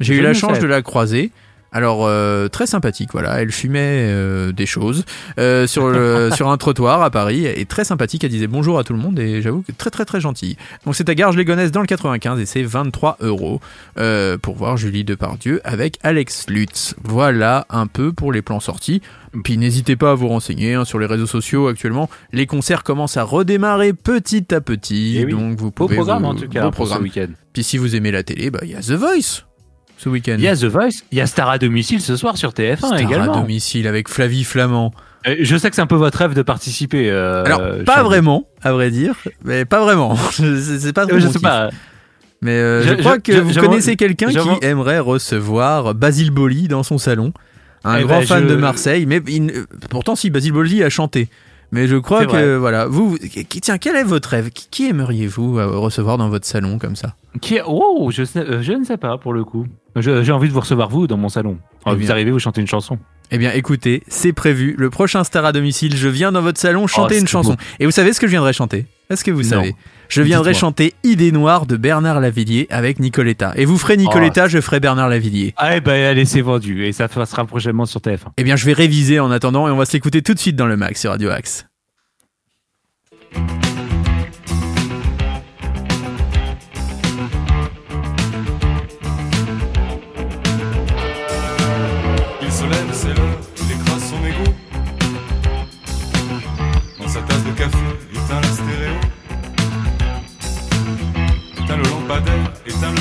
J'ai 0.01 0.17
eu 0.17 0.23
la 0.23 0.35
chance 0.35 0.59
de 0.59 0.67
la 0.67 0.83
croiser. 0.83 1.33
Alors 1.73 2.07
euh, 2.07 2.49
très 2.49 2.67
sympathique, 2.67 3.11
voilà. 3.13 3.41
Elle 3.43 3.53
fumait 3.53 4.07
euh, 4.09 4.53
des 4.53 4.65
choses 4.67 5.05
euh, 5.39 5.67
sur 5.67 5.89
le, 5.89 6.31
sur 6.35 6.49
un 6.49 6.57
trottoir 6.57 7.03
à 7.03 7.11
Paris 7.11 7.45
et 7.47 7.65
très 7.67 7.85
sympathique. 7.85 8.25
Elle 8.25 8.31
disait 8.31 8.47
bonjour 8.47 8.79
à 8.79 8.85
tout 8.85 8.93
le 8.95 8.99
monde 8.99 9.19
et 9.19 9.43
j'avoue 9.43 9.63
que 9.63 9.73
très 9.73 9.91
très 9.91 10.05
très 10.05 10.21
gentille. 10.21 10.57
Donc 10.87 10.95
c'est 10.97 11.09
à 11.09 11.15
Garges-les-Gonesse 11.15 11.71
dans 11.71 11.81
le 11.83 11.87
95 11.87 12.41
et 12.41 12.47
c'est 12.47 12.63
23 12.63 13.19
euros 13.21 13.61
euh, 13.99 14.39
pour 14.39 14.57
voir 14.57 14.77
Julie 14.79 15.05
Depardieu 15.05 15.61
avec 15.65 15.99
Alex 16.03 16.47
Lutz. 16.49 16.95
Voilà 17.05 17.67
un 17.69 17.87
peu 17.87 18.13
pour 18.13 18.33
les 18.33 18.41
plans 18.43 18.61
sortis. 18.61 19.03
Puis 19.45 19.59
n'hésitez 19.59 19.95
pas 19.95 20.13
à 20.13 20.15
vous 20.15 20.29
renseigner 20.29 20.73
hein, 20.73 20.87
sur 20.87 20.99
les 20.99 21.05
réseaux 21.07 21.27
sociaux 21.27 21.69
actuellement. 21.69 22.09
Les 22.33 22.47
concerts 22.47 22.83
commencent 22.83 23.19
à 23.19 23.25
redémarrer 23.25 23.93
petit 23.93 24.55
à 24.55 24.63
petit. 24.63 25.19
Eh 25.21 25.27
oui. 25.27 25.33
Donc 25.33 25.59
vous 25.59 25.67
Beau 25.67 25.71
pouvez 25.87 25.97
programme 25.97 26.23
vous- 26.23 26.29
en 26.31 26.35
tout 26.35 26.49
cas 26.49 26.63
beau 26.63 26.71
pour 26.71 26.87
ce 26.87 26.93
programme. 26.93 27.03
week-end. 27.03 27.33
Puis 27.53 27.63
si 27.63 27.77
vous 27.77 27.95
aimez 27.95 28.11
la 28.11 28.23
télé, 28.23 28.51
bah, 28.51 28.61
il 28.63 28.71
y 28.71 28.75
a 28.75 28.81
The 28.81 28.93
Voice 28.93 29.45
ce 29.99 30.09
week-end. 30.09 30.37
Il 30.39 30.45
y 30.45 30.49
a 30.49 30.57
The 30.57 30.65
Voice, 30.65 31.03
il 31.13 31.19
y 31.19 31.21
a 31.21 31.27
Star 31.27 31.49
à 31.51 31.59
domicile 31.59 32.01
ce 32.01 32.17
soir 32.17 32.37
sur 32.39 32.51
TF1 32.53 32.77
Star 32.79 32.99
également. 32.99 33.35
à 33.35 33.41
domicile 33.41 33.87
avec 33.87 34.09
Flavie 34.09 34.45
Flamand. 34.45 34.93
Euh, 35.27 35.37
Je 35.41 35.57
sais 35.57 35.69
que 35.69 35.77
c'est 35.77 35.83
un 35.83 35.87
peu 35.87 35.97
votre 35.97 36.17
rêve 36.19 36.33
de 36.35 36.43
participer. 36.43 37.11
euh, 37.11 37.45
Alors, 37.45 37.61
pas 37.85 38.03
vraiment, 38.03 38.47
à 38.63 38.73
vrai 38.73 38.91
dire, 38.91 39.15
mais 39.45 39.65
pas 39.65 39.81
vraiment. 39.83 40.17
c'est 40.33 40.93
pas 40.93 41.07
trop 41.07 41.17
Euh, 41.17 41.21
Je 41.21 41.27
mon 41.27 41.33
sais 41.33 41.41
pas. 41.41 41.71
Mais 42.41 42.53
euh, 42.53 42.83
je, 42.85 42.89
Je- 42.91 42.95
crois 42.95 43.19
que 43.19 43.33
je- 43.33 43.41
vous 43.41 43.53
connaissez 43.55 43.97
quelqu'un 43.97 44.29
qui 44.29 44.39
aimerait 44.65 45.01
recevoir 45.01 45.95
Basile 45.95 46.31
Boli 46.31 46.69
dans 46.69 46.85
son 46.85 46.97
salon. 46.97 47.33
Un 47.85 47.99
Eh 47.99 48.05
grand 48.05 48.21
ben, 48.21 48.27
fan 48.27 48.47
de 48.47 48.55
Marseille, 48.57 49.07
mais 49.07 49.21
il 49.29 49.53
pourtant 49.91 50.15
si 50.17 50.31
Basile 50.31 50.53
Boli 50.53 50.83
a 50.83 50.89
chanté. 50.91 51.29
Mais 51.71 51.87
je 51.87 51.97
crois 51.97 52.25
que 52.27 52.57
voilà, 52.57 52.87
vous, 52.87 53.11
vous- 53.11 53.19
qui- 53.19 53.61
tiens, 53.61 53.77
quel 53.79 53.95
est 53.97 54.03
votre 54.05 54.31
rêve? 54.31 54.51
Qui, 54.51 54.69
qui 54.71 54.89
aimeriez-vous 54.89 55.59
euh, 55.59 55.67
recevoir 55.79 56.17
dans 56.17 56.29
votre 56.31 56.47
salon 56.47 56.79
comme 56.79 56.97
ça? 56.97 57.15
Qui 57.43 57.59
Oh, 57.67 58.11
je, 58.13 58.25
sais- 58.25 58.39
euh, 58.41 58.63
je 58.63 58.73
ne 58.73 58.85
sais 58.85 58.97
pas 58.97 59.19
pour 59.19 59.33
le 59.35 59.45
coup. 59.45 59.67
J'ai 59.97 60.33
envie 60.33 60.49
de 60.49 60.53
vous 60.55 60.61
recevoir 60.61 60.89
vous 60.89 61.07
dans 61.07 61.17
mon 61.19 61.29
salon. 61.29 61.59
Eh 61.87 61.91
vous 61.91 61.97
bien. 61.97 62.11
arrivez, 62.11 62.31
vous 62.31 62.39
chantez 62.39 62.61
une 62.61 62.67
chanson. 62.67 62.99
Eh 63.31 63.37
bien, 63.39 63.53
écoutez, 63.53 64.03
c'est 64.09 64.33
prévu. 64.33 64.75
Le 64.79 64.89
prochain 64.91 65.25
star 65.25 65.45
à 65.45 65.53
domicile, 65.53 65.95
je 65.97 66.09
viens 66.09 66.33
dans 66.33 66.41
votre 66.41 66.59
salon 66.61 66.87
chanter 66.87 67.17
Oh, 67.17 67.21
une 67.21 67.29
chanson. 67.29 67.53
beau. 67.53 67.57
Et 67.81 67.85
vous 67.85 67.91
savez 67.93 68.13
ce 68.15 68.21
que 68.21 68.27
je 68.27 68.31
viendrai 68.31 68.53
chanter? 68.53 68.87
Est-ce 69.11 69.25
que 69.25 69.31
vous 69.31 69.43
Non. 69.43 69.49
savez? 69.49 69.75
Je 70.09 70.21
viendrai 70.23 70.53
chanter 70.55 70.95
Idée 71.03 71.33
noire 71.33 71.65
de 71.67 71.77
Bernard 71.77 72.21
Lavillier 72.21 72.67
avec 72.71 72.99
Nicoletta. 72.99 73.53
Et 73.57 73.65
vous 73.65 73.79
ferez 73.79 73.97
Nicoletta, 73.97 74.49
je 74.49 74.61
ferai 74.61 74.81
Bernard 74.81 75.09
Lavillier. 75.09 75.55
Ah, 75.57 75.77
eh 75.77 75.81
ben, 75.81 76.05
allez, 76.11 76.25
c'est 76.27 76.41
vendu. 76.43 76.85
Et 76.87 76.93
ça 76.93 77.09
sera 77.09 77.45
prochainement 77.47 77.87
sur 77.87 78.01
TF1. 78.01 78.33
Eh 78.37 78.45
bien, 78.45 78.57
je 78.57 78.67
vais 78.67 78.73
réviser 78.75 79.19
en 79.21 79.31
attendant 79.31 79.67
et 79.69 79.71
on 79.71 79.77
va 79.77 79.87
se 79.87 79.93
l'écouter 79.95 80.23
tout 80.23 80.35
de 80.35 80.39
suite 80.39 80.57
dans 80.57 80.67
le 80.67 80.77
Max 80.77 81.01
sur 81.01 81.11
Radio 81.11 81.31
Axe. 81.31 81.67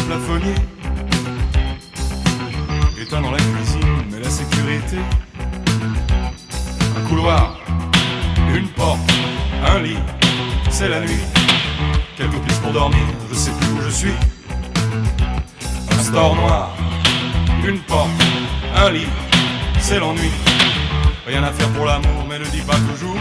Plafonnier. 0.07 0.55
Éteint 2.99 3.21
dans 3.21 3.31
la 3.31 3.37
cuisine, 3.37 4.03
mais 4.09 4.19
la 4.19 4.29
sécurité. 4.29 4.99
Un 6.97 7.01
couloir, 7.09 7.57
une 8.55 8.69
porte, 8.69 8.99
un 9.65 9.79
lit, 9.79 9.99
c'est 10.69 10.87
la 10.87 11.01
nuit. 11.01 11.25
Quelques 12.15 12.39
pistes 12.45 12.61
pour 12.61 12.71
dormir, 12.71 13.05
je 13.29 13.35
sais 13.35 13.51
plus 13.51 13.71
où 13.77 13.81
je 13.81 13.89
suis. 13.89 14.17
Un 15.91 15.99
store 15.99 16.35
noir, 16.35 16.75
une 17.67 17.79
porte, 17.79 18.09
un 18.75 18.89
lit, 18.91 19.11
c'est 19.79 19.99
l'ennui. 19.99 20.31
Rien 21.25 21.43
à 21.43 21.51
faire 21.51 21.69
pour 21.69 21.85
l'amour, 21.85 22.25
mais 22.29 22.39
ne 22.39 22.45
dis 22.45 22.61
pas 22.61 22.79
toujours. 22.89 23.17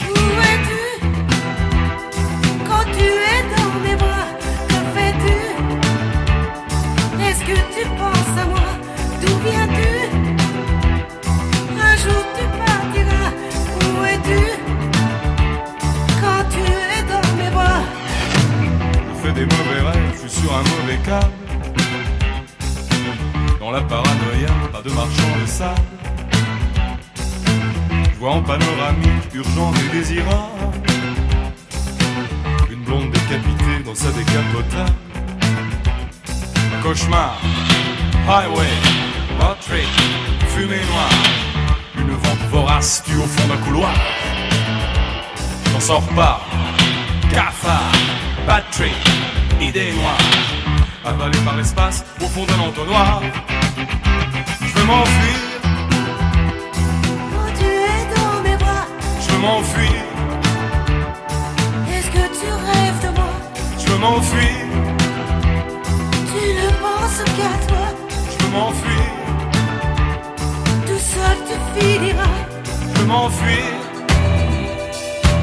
Où 0.00 0.40
es-tu? 0.50 0.82
Quand 2.66 2.84
tu 2.96 3.06
es 3.34 3.42
dans 3.54 3.74
mes 3.84 3.96
bras 3.96 4.30
que 7.50 7.60
tu 7.74 7.84
penses 8.00 8.38
à 8.42 8.44
moi 8.46 8.70
D'où 9.20 9.34
viens-tu? 9.44 9.92
Un 11.88 11.96
jour 12.02 12.22
tu 12.36 12.44
partiras. 12.64 13.30
Où 13.80 14.04
es-tu? 14.12 14.42
Quand 16.20 16.42
tu 16.54 16.62
es 16.94 17.02
dans 17.12 17.28
mes 17.38 17.50
bras 17.50 17.82
Je 19.08 19.18
fais 19.22 19.32
des 19.32 19.46
mauvais 19.54 19.80
rêves, 19.88 20.12
je 20.12 20.28
suis 20.28 20.40
sur 20.40 20.52
un 20.54 20.62
mauvais 20.62 20.98
câble. 21.04 21.38
Dans 23.58 23.70
la 23.70 23.82
paranoïa, 23.82 24.52
pas 24.72 24.82
de 24.82 24.90
marchand 24.90 25.32
de 25.42 25.46
sable. 25.46 25.80
Je 28.12 28.18
vois 28.18 28.32
en 28.32 28.42
panoramique, 28.42 29.34
urgent 29.34 29.72
et 29.74 29.96
désirable. 29.96 30.38
Une 32.70 32.82
blonde 32.84 33.10
décapitée 33.10 33.82
dans 33.84 33.94
sa 33.94 34.10
décapotable. 34.12 35.09
Cauchemar, 36.82 37.36
highway, 38.26 38.70
road 39.38 39.56
trip, 39.60 39.86
fumée 40.48 40.80
noire. 40.90 41.10
Une 41.98 42.10
vente 42.12 42.50
vorace 42.50 43.02
tue 43.04 43.16
au 43.16 43.26
fond 43.26 43.48
d'un 43.48 43.58
couloir. 43.58 43.94
J'en 45.72 45.80
sors 45.80 46.08
pas, 46.16 46.40
cafard, 47.30 47.92
bad 48.46 48.64
trip, 48.72 48.96
idée 49.60 49.92
noire. 49.92 50.16
Avalé 51.04 51.38
par 51.44 51.56
l'espace 51.56 52.04
au 52.20 52.26
fond 52.26 52.44
d'un 52.46 52.60
entonnoir. 52.60 53.20
Je 54.62 54.78
veux 54.78 54.86
m'enfuir, 54.86 55.36
Quand 57.32 57.52
tu 57.58 57.66
es 57.66 58.16
dans 58.16 58.42
mes 58.42 58.56
bras 58.56 58.86
je 59.20 59.32
veux 59.32 59.38
m'enfuir, 59.38 59.92
Est-ce 61.92 62.10
que 62.10 62.26
tu 62.40 62.50
rêves 62.50 63.02
de 63.04 63.16
moi? 63.16 63.30
Je 63.78 63.86
veux 63.92 63.98
m'enfuir, 63.98 64.56
qu'à 67.18 67.66
toi 67.66 67.88
je 68.30 68.44
veux 68.44 68.52
m'enfuir, 68.52 69.10
Tout 70.86 71.02
seul 71.14 71.36
tu 71.48 71.56
finiras 71.80 72.36
je 72.94 73.00
veux 73.00 73.06
m'enfuir, 73.06 73.64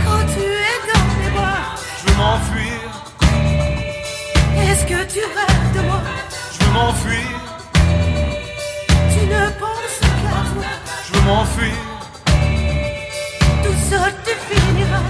Quand 0.06 0.24
tu 0.34 0.44
es 0.70 0.78
dans 0.90 1.08
mes 1.20 1.32
bras 1.36 1.76
je 2.00 2.04
veux 2.08 2.18
m'enfuir, 2.18 2.80
Est-ce 4.70 4.86
que 4.86 5.00
tu 5.14 5.20
rêves 5.20 5.72
de 5.76 5.82
moi? 5.88 6.02
Je 6.54 6.66
veux 6.66 6.72
m'enfuir, 6.72 7.30
Tu 9.14 9.22
ne 9.26 9.44
penses 9.60 9.98
qu'à 10.02 10.14
toi. 10.24 10.40
Je 11.06 11.14
veux 11.14 11.26
m'enfuir, 11.26 11.78
Tout 13.64 13.80
seul 13.90 14.14
tu 14.26 14.34
finiras 14.50 15.04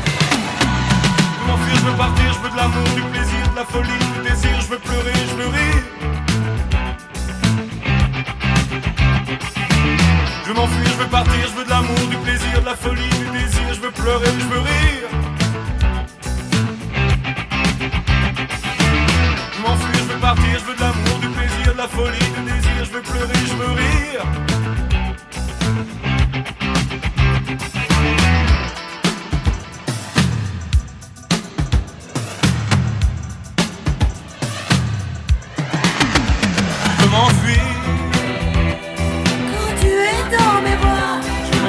je 1.40 1.40
veux 1.40 1.48
m'enfuir, 1.48 1.76
je 1.76 1.86
veux 1.86 1.98
partir, 1.98 2.34
je 2.34 2.40
veux 2.40 2.50
de 2.50 2.58
l'amour, 2.58 2.84
du 2.96 3.02
plaisir, 3.04 3.44
de 3.52 3.56
la 3.56 3.66
folie, 3.66 4.00
du 4.16 4.30
désir, 4.30 4.60
je 4.60 4.68
veux 4.68 4.80
pleurer, 4.80 5.14
je 5.30 5.36
veux 5.36 5.48
rire. 5.48 5.87
Je 10.48 10.54
veux 10.54 10.60
m'enfuir, 10.60 10.86
je 10.86 11.04
veux 11.04 11.10
partir, 11.10 11.34
je 11.46 11.58
veux 11.58 11.66
de 11.66 11.70
l'amour, 11.70 12.08
du 12.10 12.16
plaisir, 12.16 12.62
de 12.62 12.66
la 12.66 12.76
folie, 12.78 13.10
du 13.10 13.38
désir, 13.38 13.74
je 13.74 13.82
veux 13.82 13.92
pleurer, 13.92 14.28
je 14.40 14.46
veux 14.46 14.60
rire. 14.60 15.10
Je 19.52 19.58
veux 19.58 19.64
m'enfuir, 19.64 19.96
je 19.96 20.14
veux 20.14 20.20
partir, 20.22 20.46
je 20.58 20.64
veux 20.64 20.76
de 20.76 20.80
l'amour, 20.80 21.20
du 21.20 21.28
plaisir, 21.28 21.74
de 21.74 21.78
la 21.78 21.88
folie, 21.90 22.32
du 22.38 22.42
désir, 22.50 22.86
je 22.86 22.92
veux 22.92 23.02
pleurer, 23.02 23.40
je 23.46 23.56
veux 23.56 23.74
rire. 23.74 24.87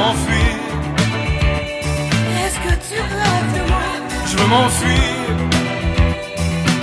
M'enfuir, 0.09 0.57
Est-ce 2.43 2.59
que 2.65 2.75
tu 2.89 3.01
rêves 3.01 3.53
de 3.57 3.63
moi? 3.71 3.89
Je 4.31 4.37
veux 4.37 4.47
m'enfuir, 4.47 5.25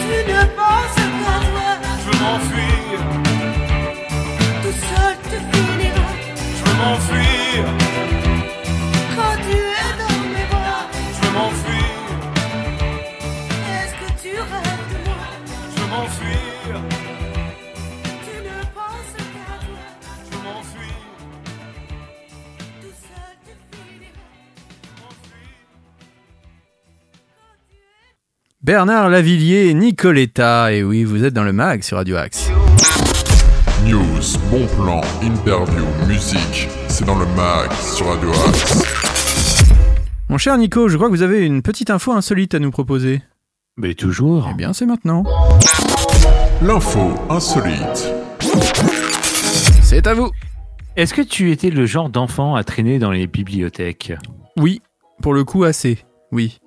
Tu 0.03 0.15
ne 0.32 0.41
penses 0.59 0.95
qu'à 0.97 1.07
toi. 1.23 1.67
Je 2.01 2.05
veux 2.09 2.19
m'enfuir, 2.23 2.97
Tout 4.63 4.78
seul 4.89 5.15
tu 5.30 5.38
finiras. 5.51 6.15
Je 6.57 6.61
veux 6.65 6.78
m'enfuir, 6.84 7.63
Quand 9.15 9.36
tu 9.47 9.57
es 9.82 9.91
dans 10.01 10.21
mes 10.36 10.47
bras. 10.53 10.84
Je 11.15 11.19
veux 11.28 11.34
m'enfuir, 11.38 11.97
Est-ce 13.76 13.93
que 14.01 14.09
tu 14.21 14.32
rêves 14.53 14.86
de 14.93 14.97
moi? 15.07 15.23
Je 15.76 15.82
veux 15.82 15.89
m'enfuir, 15.89 16.54
Bernard 28.66 29.09
Lavillier, 29.09 29.76
Nicoletta. 29.76 30.74
Et 30.74 30.82
oui, 30.82 31.03
vous 31.03 31.24
êtes 31.24 31.36
dans 31.36 31.43
le 31.43 31.53
Mag 31.53 31.84
sur 31.84 31.97
Radio 31.97 32.16
Axe. 32.16 32.49
News, 33.86 34.39
bon 34.49 34.66
plan, 34.76 35.01
interview, 35.22 35.86
musique, 36.07 36.68
c'est 36.88 37.05
dans 37.05 37.20
le 37.20 37.28
mag 37.36 37.72
sur 37.74 38.07
Radio 38.07 38.32
Axe. 38.32 38.84
Mon 40.30 40.39
cher 40.39 40.57
Nico, 40.57 40.88
je 40.88 40.97
crois 40.97 41.09
que 41.09 41.13
vous 41.13 41.22
avez 41.22 41.45
une 41.45 41.61
petite 41.61 41.91
info 41.91 42.13
insolite 42.13 42.55
à 42.55 42.59
nous 42.59 42.72
proposer. 42.72 43.22
Mais 43.78 43.93
toujours. 43.93 44.47
Eh 44.49 44.55
bien, 44.55 44.74
c'est 44.74 44.88
maintenant. 44.88 45.24
L'info 46.63 47.13
insolite. 47.30 48.11
C'est 49.84 50.07
à 50.07 50.16
vous. 50.16 50.32
Est-ce 50.95 51.13
que 51.13 51.22
tu 51.22 51.51
étais 51.51 51.70
le 51.70 51.86
genre 51.86 52.09
d'enfant 52.09 52.55
à 52.55 52.63
traîner 52.63 52.97
dans 52.97 53.11
les 53.11 53.28
bibliothèques? 53.28 54.13
Oui, 54.57 54.82
pour 55.22 55.36
le 55.36 55.43
coup, 55.43 55.66
assez. 55.66 55.99
Oui. 56.32 56.57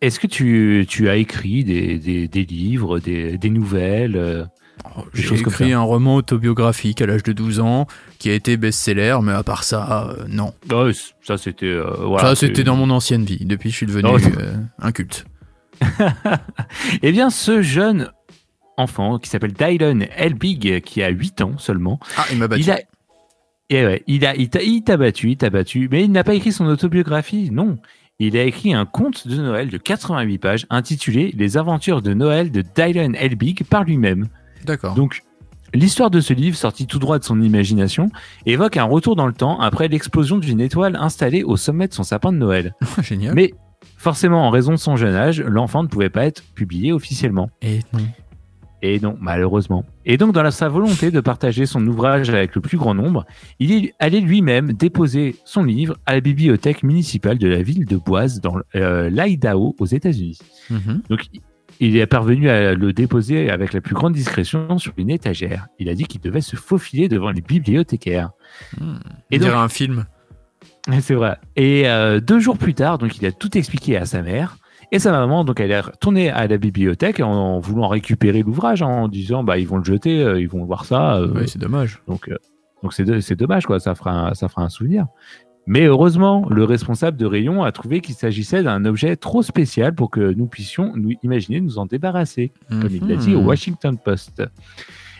Est-ce 0.00 0.20
que 0.20 0.26
tu, 0.26 0.86
tu 0.88 1.08
as 1.08 1.16
écrit 1.16 1.64
des, 1.64 1.98
des, 1.98 2.28
des 2.28 2.44
livres, 2.44 3.00
des, 3.00 3.36
des 3.36 3.50
nouvelles 3.50 4.16
euh, 4.16 4.44
J'ai 5.12 5.34
écrit 5.34 5.72
un 5.72 5.80
roman 5.80 6.14
autobiographique 6.16 7.02
à 7.02 7.06
l'âge 7.06 7.24
de 7.24 7.32
12 7.32 7.58
ans 7.60 7.86
qui 8.18 8.30
a 8.30 8.34
été 8.34 8.56
best-seller, 8.56 9.18
mais 9.22 9.32
à 9.32 9.42
part 9.42 9.64
ça, 9.64 10.10
euh, 10.10 10.24
non. 10.28 10.52
oh, 10.72 10.90
Ça, 11.22 11.36
c'était. 11.36 11.66
euh, 11.66 11.90
voilà, 12.04 12.34
dans 12.64 12.76
mon 12.76 12.90
ancienne 12.90 13.24
vie. 13.24 13.44
Depuis, 13.44 13.70
je 13.70 13.76
suis 13.76 13.86
devenu 13.86 14.08
Oh, 14.12 14.18
euh, 14.38 14.54
un 14.78 14.92
culte. 14.92 15.24
Eh 17.02 17.12
bien, 17.12 17.30
ce 17.30 17.62
jeune 17.62 18.10
enfant 18.76 19.18
qui 19.18 19.28
s'appelle 19.28 19.52
Dylan 19.52 20.06
Elbig, 20.16 20.80
qui 20.82 21.02
a 21.02 21.08
8 21.08 21.40
ans 21.42 21.58
seulement, 21.58 21.98
Ah, 22.16 22.24
il 22.30 22.38
m'a 22.38 22.48
battu. 22.48 22.62
il 22.62 22.70
a. 22.70 22.78
Et 23.70 23.84
ouais, 23.84 24.02
il 24.06 24.24
a, 24.24 24.34
il 24.34 24.48
t'a, 24.48 24.62
il 24.62 24.82
t'a 24.82 24.96
battu, 24.96 25.30
il 25.32 25.36
t'a 25.36 25.50
battu, 25.50 25.88
mais 25.90 26.04
il 26.04 26.10
n'a 26.12 26.24
pas 26.24 26.34
écrit 26.34 26.52
son 26.52 26.64
autobiographie, 26.66 27.50
non. 27.52 27.76
Il 28.20 28.36
a 28.36 28.42
écrit 28.42 28.74
un 28.74 28.84
conte 28.84 29.28
de 29.28 29.36
Noël 29.36 29.68
de 29.68 29.78
88 29.78 30.38
pages 30.38 30.66
intitulé 30.70 31.32
Les 31.38 31.56
aventures 31.56 32.02
de 32.02 32.14
Noël 32.14 32.50
de 32.50 32.62
Dylan 32.62 33.14
Elbig 33.14 33.62
par 33.62 33.84
lui-même. 33.84 34.26
D'accord. 34.64 34.94
Donc, 34.94 35.22
l'histoire 35.72 36.10
de 36.10 36.20
ce 36.20 36.32
livre, 36.32 36.56
sorti 36.56 36.88
tout 36.88 36.98
droit 36.98 37.20
de 37.20 37.24
son 37.24 37.40
imagination, 37.40 38.10
évoque 38.44 38.76
un 38.76 38.82
retour 38.82 39.14
dans 39.14 39.28
le 39.28 39.32
temps 39.32 39.60
après 39.60 39.86
l'explosion 39.86 40.38
d'une 40.38 40.60
étoile 40.60 40.96
installée 40.96 41.44
au 41.44 41.56
sommet 41.56 41.86
de 41.86 41.94
son 41.94 42.02
sapin 42.02 42.32
de 42.32 42.38
Noël. 42.38 42.74
Génial. 43.02 43.36
Mais 43.36 43.54
forcément, 43.96 44.48
en 44.48 44.50
raison 44.50 44.72
de 44.72 44.78
son 44.78 44.96
jeune 44.96 45.14
âge, 45.14 45.40
l'enfant 45.40 45.84
ne 45.84 45.88
pouvait 45.88 46.10
pas 46.10 46.24
être 46.24 46.42
publié 46.56 46.92
officiellement. 46.92 47.50
Et 47.62 47.78
non. 47.92 48.00
Et 48.80 49.00
non, 49.00 49.16
malheureusement. 49.20 49.84
Et 50.06 50.16
donc, 50.18 50.32
dans 50.32 50.42
la- 50.42 50.50
sa 50.52 50.68
volonté 50.68 51.10
de 51.10 51.20
partager 51.20 51.66
son 51.66 51.84
ouvrage 51.86 52.30
avec 52.30 52.54
le 52.54 52.60
plus 52.60 52.78
grand 52.78 52.94
nombre, 52.94 53.24
il 53.58 53.72
est 53.72 53.92
allé 53.98 54.20
lui-même 54.20 54.72
déposer 54.72 55.34
son 55.44 55.64
livre 55.64 55.96
à 56.06 56.14
la 56.14 56.20
bibliothèque 56.20 56.82
municipale 56.84 57.38
de 57.38 57.48
la 57.48 57.60
ville 57.62 57.86
de 57.86 57.96
Boise, 57.96 58.40
dans 58.40 58.56
euh, 58.76 59.10
l'Idaho, 59.10 59.74
aux 59.80 59.86
États-Unis. 59.86 60.38
Mhm. 60.70 61.02
Donc, 61.10 61.26
il 61.80 61.96
est 61.96 62.06
parvenu 62.06 62.48
à 62.48 62.74
le 62.74 62.92
déposer 62.92 63.50
avec 63.50 63.72
la 63.72 63.80
plus 63.80 63.94
grande 63.94 64.12
discrétion 64.12 64.78
sur 64.78 64.92
une 64.96 65.10
étagère. 65.10 65.66
Il 65.78 65.88
a 65.88 65.94
dit 65.94 66.04
qu'il 66.04 66.20
devait 66.20 66.40
se 66.40 66.54
faufiler 66.56 67.08
devant 67.08 67.30
les 67.30 67.40
bibliothécaires. 67.40 68.30
Hmm. 68.80 68.96
Et 69.30 69.38
On 69.38 69.46
donc- 69.46 69.54
un 69.54 69.68
film. 69.68 70.04
C'est 71.00 71.14
vrai. 71.14 71.36
Et 71.56 71.88
euh, 71.88 72.20
deux 72.20 72.40
jours 72.40 72.56
plus 72.58 72.74
tard, 72.74 72.98
donc 72.98 73.18
il 73.18 73.26
a 73.26 73.32
tout 73.32 73.56
expliqué 73.58 73.96
à 73.96 74.06
sa 74.06 74.22
mère. 74.22 74.56
Et 74.90 74.98
sa 74.98 75.12
maman, 75.12 75.44
donc 75.44 75.60
elle 75.60 75.70
est 75.70 75.80
retournée 75.80 76.30
à 76.30 76.46
la 76.46 76.56
bibliothèque 76.56 77.20
en, 77.20 77.30
en 77.30 77.60
voulant 77.60 77.88
récupérer 77.88 78.42
l'ouvrage, 78.42 78.82
hein, 78.82 78.86
en 78.86 79.08
disant 79.08 79.44
bah 79.44 79.58
ils 79.58 79.68
vont 79.68 79.76
le 79.76 79.84
jeter, 79.84 80.22
euh, 80.22 80.40
ils 80.40 80.48
vont 80.48 80.64
voir 80.64 80.86
ça. 80.86 81.16
euh, 81.16 81.30
Oui, 81.34 81.42
c'est 81.46 81.58
dommage. 81.58 82.00
donc 82.08 82.28
euh, 82.28 82.36
donc 82.82 82.94
c'est 82.94 83.34
dommage 83.34 83.66
quoi, 83.66 83.80
ça 83.80 83.94
fera 83.94 84.28
un, 84.30 84.34
ça 84.34 84.48
fera 84.48 84.62
un 84.62 84.68
souvenir. 84.70 85.06
Mais 85.66 85.84
heureusement, 85.84 86.46
le 86.48 86.64
responsable 86.64 87.18
de 87.18 87.26
rayon 87.26 87.62
a 87.64 87.72
trouvé 87.72 88.00
qu'il 88.00 88.14
s'agissait 88.14 88.62
d'un 88.62 88.86
objet 88.86 89.16
trop 89.16 89.42
spécial 89.42 89.94
pour 89.94 90.10
que 90.10 90.32
nous 90.32 90.46
puissions 90.46 90.92
nous 90.96 91.12
imaginer 91.22 91.60
nous 91.60 91.78
en 91.78 91.84
débarrasser 91.84 92.52
comme 92.70 92.88
il 92.90 93.06
l'a 93.06 93.16
dit 93.16 93.34
au 93.34 93.40
Mhm. 93.40 93.46
Washington 93.46 93.98
Post. 94.02 94.42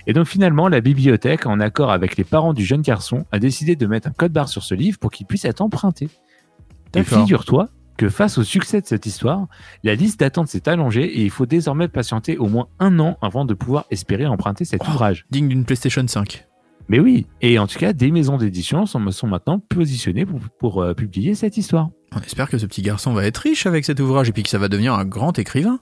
Et 0.06 0.14
donc 0.14 0.26
finalement, 0.26 0.68
la 0.68 0.80
bibliothèque, 0.80 1.44
en 1.44 1.60
accord 1.60 1.90
avec 1.90 2.16
les 2.16 2.24
parents 2.24 2.54
du 2.54 2.64
jeune 2.64 2.80
garçon, 2.80 3.26
a 3.30 3.38
décidé 3.38 3.76
de 3.76 3.86
mettre 3.86 4.08
un 4.08 4.12
code 4.12 4.32
barre 4.32 4.48
sur 4.48 4.62
ce 4.62 4.74
livre 4.74 4.98
pour 4.98 5.10
qu'il 5.10 5.26
puisse 5.26 5.44
être 5.44 5.60
emprunté. 5.60 6.06
Et 6.06 7.00
figure-toi 7.20 7.68
que 7.98 8.08
face 8.08 8.38
au 8.38 8.44
succès 8.44 8.80
de 8.80 8.86
cette 8.86 9.04
histoire, 9.04 9.46
la 9.84 9.94
liste 9.94 10.20
d'attente 10.20 10.48
s'est 10.48 10.68
allongée 10.68 11.04
et 11.04 11.22
il 11.22 11.30
faut 11.30 11.44
désormais 11.44 11.88
patienter 11.88 12.38
au 12.38 12.46
moins 12.48 12.68
un 12.78 12.98
an 13.00 13.18
avant 13.20 13.44
de 13.44 13.52
pouvoir 13.52 13.84
espérer 13.90 14.24
emprunter 14.26 14.64
cet 14.64 14.80
Oh. 14.86 14.90
ouvrage. 14.92 15.26
Digne 15.30 15.48
d'une 15.48 15.64
PlayStation 15.66 16.06
5. 16.06 16.46
Mais 16.88 17.00
oui, 17.00 17.26
et 17.42 17.58
en 17.58 17.66
tout 17.66 17.78
cas, 17.78 17.92
des 17.92 18.10
maisons 18.10 18.38
d'édition 18.38 18.86
sont, 18.86 19.10
sont 19.10 19.26
maintenant 19.26 19.58
positionnées 19.58 20.24
pour, 20.24 20.40
pour, 20.58 20.82
euh, 20.82 20.94
publier 20.94 21.34
cette 21.34 21.58
histoire. 21.58 21.90
On 22.16 22.20
espère 22.20 22.48
que 22.48 22.56
ce 22.56 22.64
petit 22.64 22.80
garçon 22.80 23.12
va 23.12 23.26
être 23.26 23.36
riche 23.36 23.66
avec 23.66 23.84
cet 23.84 24.00
ouvrage 24.00 24.30
et 24.30 24.32
puis 24.32 24.42
que 24.42 24.48
ça 24.48 24.56
va 24.56 24.68
devenir 24.68 24.94
un 24.94 25.04
grand 25.04 25.38
écrivain. 25.38 25.80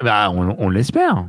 Bah, 0.00 0.30
on, 0.32 0.54
on 0.58 0.68
l'espère. 0.70 1.26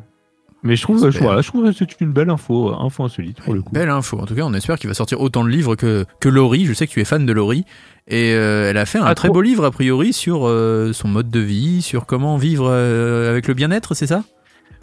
Mais 0.63 0.75
je 0.75 0.81
trouve, 0.81 1.11
je, 1.11 1.19
voilà, 1.19 1.41
je 1.41 1.47
trouve 1.47 1.63
que 1.65 1.71
c'est 1.71 2.01
une 2.01 2.11
belle 2.11 2.31
info, 2.31 2.73
info 2.73 3.03
insolite 3.03 3.39
pour 3.41 3.53
le 3.53 3.61
coup. 3.61 3.71
Belle 3.71 3.89
info. 3.91 4.19
En 4.19 4.25
tout 4.25 4.33
cas, 4.33 4.41
on 4.43 4.53
espère 4.55 4.79
qu'il 4.79 4.87
va 4.87 4.95
sortir 4.95 5.21
autant 5.21 5.43
de 5.43 5.49
livres 5.49 5.75
que, 5.75 6.05
que 6.19 6.27
Laurie. 6.27 6.65
Je 6.65 6.73
sais 6.73 6.87
que 6.87 6.91
tu 6.91 6.99
es 7.01 7.05
fan 7.05 7.23
de 7.25 7.31
Laurie. 7.33 7.65
Et 8.07 8.33
euh, 8.33 8.69
elle 8.69 8.77
a 8.77 8.85
fait 8.85 8.99
un 8.99 9.05
Ah, 9.05 9.15
très 9.15 9.29
trop. 9.29 9.35
beau 9.35 9.41
livre, 9.41 9.65
a 9.65 9.71
priori, 9.71 10.13
sur 10.13 10.47
euh, 10.47 10.93
son 10.93 11.07
mode 11.07 11.29
de 11.29 11.39
vie, 11.39 11.81
sur 11.81 12.05
comment 12.05 12.37
vivre 12.37 12.67
euh, 12.69 13.31
avec 13.31 13.47
le 13.47 13.53
bien-être, 13.55 13.95
c'est 13.95 14.07
ça? 14.07 14.23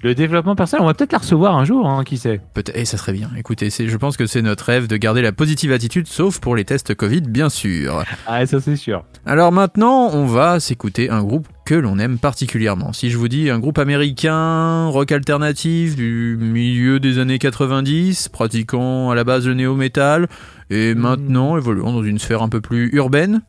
Le 0.02 0.16
développement 0.16 0.56
personnel, 0.56 0.82
on 0.82 0.86
va 0.86 0.94
peut-être 0.94 1.12
la 1.12 1.18
recevoir 1.18 1.56
un 1.56 1.64
jour, 1.64 1.88
hein, 1.88 2.02
qui 2.02 2.18
sait. 2.18 2.40
Peut-être, 2.54 2.76
et 2.76 2.84
ça 2.84 2.96
serait 2.96 3.12
bien. 3.12 3.30
Écoutez, 3.38 3.70
je 3.70 3.96
pense 3.96 4.16
que 4.16 4.26
c'est 4.26 4.42
notre 4.42 4.64
rêve 4.64 4.88
de 4.88 4.96
garder 4.96 5.22
la 5.22 5.30
positive 5.30 5.70
attitude, 5.70 6.08
sauf 6.08 6.40
pour 6.40 6.56
les 6.56 6.64
tests 6.64 6.96
Covid, 6.96 7.20
bien 7.20 7.48
sûr. 7.48 8.02
Ah, 8.26 8.44
ça 8.44 8.60
c'est 8.60 8.74
sûr. 8.74 9.04
Alors 9.26 9.52
maintenant, 9.52 10.10
on 10.12 10.26
va 10.26 10.58
s'écouter 10.58 11.08
un 11.08 11.22
groupe 11.22 11.46
que 11.64 11.76
l'on 11.76 12.00
aime 12.00 12.18
particulièrement. 12.18 12.92
Si 12.92 13.10
je 13.10 13.16
vous 13.16 13.28
dis 13.28 13.48
un 13.48 13.60
groupe 13.60 13.78
américain, 13.78 14.86
rock 14.88 15.12
alternatif 15.12 15.94
du 15.94 16.36
milieu 16.40 16.98
des 16.98 17.20
années 17.20 17.38
90, 17.38 18.28
pratiquant 18.30 19.10
à 19.10 19.14
la 19.14 19.22
base 19.22 19.46
le 19.46 19.54
néo-metal, 19.54 20.26
et 20.72 20.94
maintenant 20.94 21.56
évoluant 21.56 21.92
dans 21.92 22.02
une 22.02 22.18
sphère 22.18 22.42
un 22.42 22.48
peu 22.48 22.60
plus 22.60 22.88
urbaine, 22.94 23.42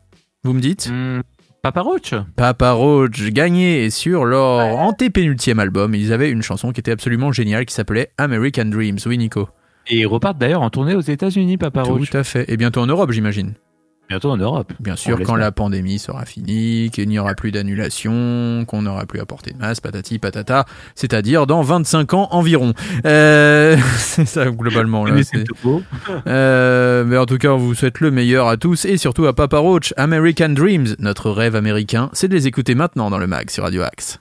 vous 0.44 0.52
me 0.52 0.60
dites 0.60 0.90
Hmm, 0.92 1.22
Papa 1.62 1.80
Roach 1.80 2.14
Papa 2.36 2.72
Roach 2.72 3.30
gagné 3.30 3.88
sur 3.88 4.26
leur 4.26 4.76
antépénultième 4.78 5.58
album. 5.58 5.94
Ils 5.94 6.12
avaient 6.12 6.30
une 6.30 6.42
chanson 6.42 6.72
qui 6.72 6.80
était 6.80 6.90
absolument 6.90 7.32
géniale 7.32 7.64
qui 7.64 7.72
s'appelait 7.72 8.10
American 8.18 8.66
Dreams. 8.66 8.98
Oui, 9.06 9.16
Nico. 9.16 9.48
Et 9.86 10.00
ils 10.00 10.06
repartent 10.06 10.38
d'ailleurs 10.38 10.60
en 10.60 10.68
tournée 10.68 10.94
aux 10.94 11.00
États-Unis, 11.00 11.56
Papa 11.56 11.82
Roach. 11.82 12.10
Tout 12.10 12.16
à 12.18 12.24
fait. 12.24 12.44
Et 12.52 12.58
bientôt 12.58 12.80
en 12.80 12.86
Europe, 12.86 13.10
j'imagine. 13.12 13.54
Bientôt 14.08 14.30
en 14.30 14.36
Europe. 14.36 14.72
Bien 14.80 14.96
sûr, 14.96 15.18
quand 15.22 15.36
la 15.36 15.50
pandémie 15.50 15.98
sera 15.98 16.26
finie, 16.26 16.90
qu'il 16.92 17.08
n'y 17.08 17.18
aura 17.18 17.34
plus 17.34 17.52
d'annulation, 17.52 18.64
qu'on 18.66 18.82
n'aura 18.82 19.06
plus 19.06 19.20
à 19.20 19.24
porter 19.24 19.52
de 19.52 19.58
masque, 19.58 19.82
patati 19.82 20.18
patata, 20.18 20.66
c'est-à-dire 20.94 21.46
dans 21.46 21.62
25 21.62 22.14
ans 22.14 22.28
environ. 22.30 22.74
Euh, 23.06 23.76
c'est 23.96 24.26
ça 24.26 24.50
globalement. 24.50 25.06
Là. 25.06 25.14
Euh, 26.26 27.04
mais 27.04 27.16
en 27.16 27.26
tout 27.26 27.38
cas, 27.38 27.48
on 27.48 27.58
vous 27.58 27.74
souhaite 27.74 28.00
le 28.00 28.10
meilleur 28.10 28.48
à 28.48 28.56
tous 28.56 28.84
et 28.84 28.98
surtout 28.98 29.26
à 29.26 29.32
Papa 29.32 29.58
Roach, 29.58 29.94
American 29.96 30.50
Dreams. 30.50 30.96
Notre 30.98 31.30
rêve 31.30 31.56
américain, 31.56 32.10
c'est 32.12 32.28
de 32.28 32.34
les 32.34 32.46
écouter 32.46 32.74
maintenant 32.74 33.08
dans 33.08 33.18
le 33.18 33.26
mag 33.26 33.48
sur 33.48 33.64
Radio 33.64 33.82
Axe. 33.82 34.20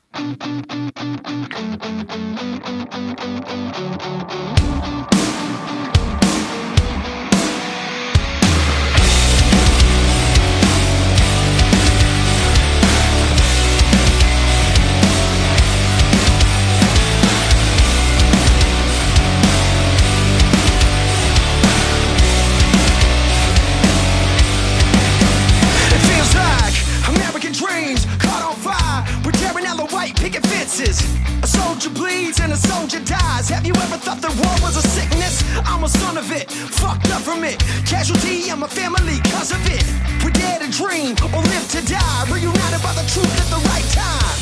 A 30.84 31.48
soldier 31.48 31.90
bleeds 31.90 32.42
and 32.42 32.52
a 32.52 32.58
soldier 32.58 33.00
dies. 33.00 33.48
Have 33.48 33.66
you 33.66 33.72
ever 33.74 33.96
thought 33.96 34.20
that 34.20 34.36
war 34.36 34.52
was 34.60 34.76
a 34.76 34.82
sickness? 34.86 35.42
I'm 35.64 35.86
a 35.86 35.88
son 35.88 36.18
of 36.18 36.30
it, 36.30 36.52
fucked 36.52 37.10
up 37.10 37.22
from 37.22 37.46
it. 37.46 37.58
Casualty 37.88 38.50
in 38.50 38.60
my 38.60 38.68
family 38.68 39.20
cause 39.32 39.52
of 39.52 39.64
it. 39.72 39.86
We 40.26 40.32
dare 40.32 40.60
to 40.60 40.70
dream 40.70 41.16
or 41.32 41.42
live 41.42 41.68
to 41.72 41.82
die. 41.88 42.26
Reunited 42.28 42.84
by 42.84 42.92
the 43.00 43.08
truth 43.08 43.32
at 43.32 43.48
the 43.48 43.64
right 43.72 43.88
time. 43.96 44.38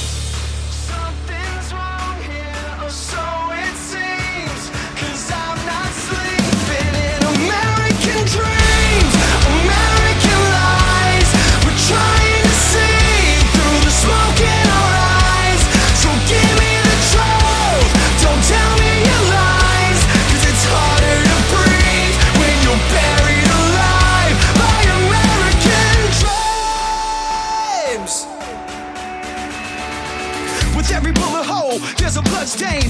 Something's 0.90 1.70
wrong 1.78 2.18
here, 2.26 2.86
or 2.86 2.90
so 2.90 3.22
it 3.62 3.76
seems. 3.78 4.74
Cause 4.98 5.30
I'm 5.30 5.62
not 5.70 5.94
sleeping 5.94 6.94
in 7.06 7.22
American 7.38 8.26
dreams, 8.34 8.61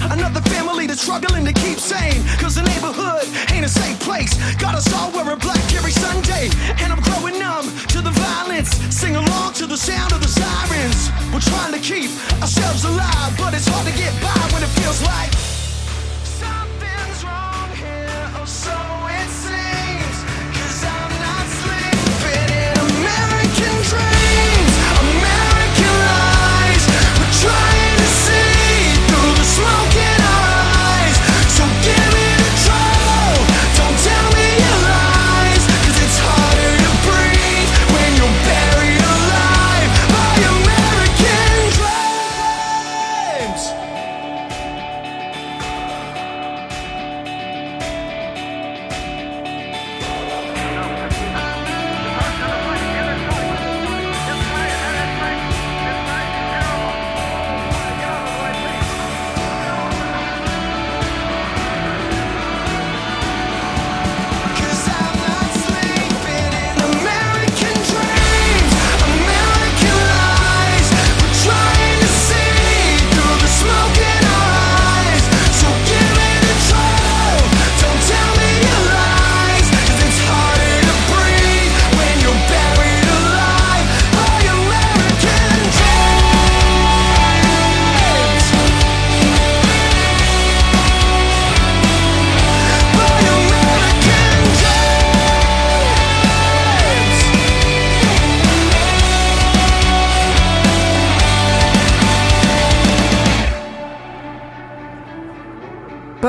Another 0.10 0.42
family 0.50 0.88
that's 0.88 1.02
struggling 1.02 1.46
to 1.46 1.54
keep 1.54 1.78
sane. 1.80 2.24
Cause 2.40 2.56
the 2.56 2.64
neighborhood 2.64 3.24
ain't 3.54 3.66
a 3.66 3.70
safe 3.70 4.00
place. 4.00 4.34
Got 4.56 4.76
us 4.76 4.92
all 4.94 5.12
wearing 5.12 5.40
black 5.40 5.62
every 5.74 5.92
Sunday. 5.92 6.50
And 6.82 6.92
I'm 6.92 7.02
growing 7.02 7.38
numb 7.40 7.66
to 7.94 8.02
the 8.02 8.12
violence. 8.12 8.70
Sing 8.90 9.16
along 9.16 9.54
to 9.54 9.68
the 9.68 9.78
sound 9.78 10.12
of 10.14 10.22
the 10.22 10.28
sirens. 10.28 11.10
We're 11.34 11.40
trying 11.40 11.74
to 11.74 11.80
keep 11.80 12.10
ourselves 12.42 12.84
alive, 12.86 13.34
but 13.38 13.54
it's 13.54 13.68
hard 13.68 13.86
to 13.88 13.94
get 13.98 14.14
by 14.22 14.42
when 14.54 14.64
it 14.64 14.72
feels 14.80 15.02
like 15.04 15.32
something's 16.24 17.24
wrong 17.24 17.70
here, 17.76 18.32
Oh, 18.40 18.46
so 18.46 18.76
it 19.20 19.30
seems. 19.30 19.71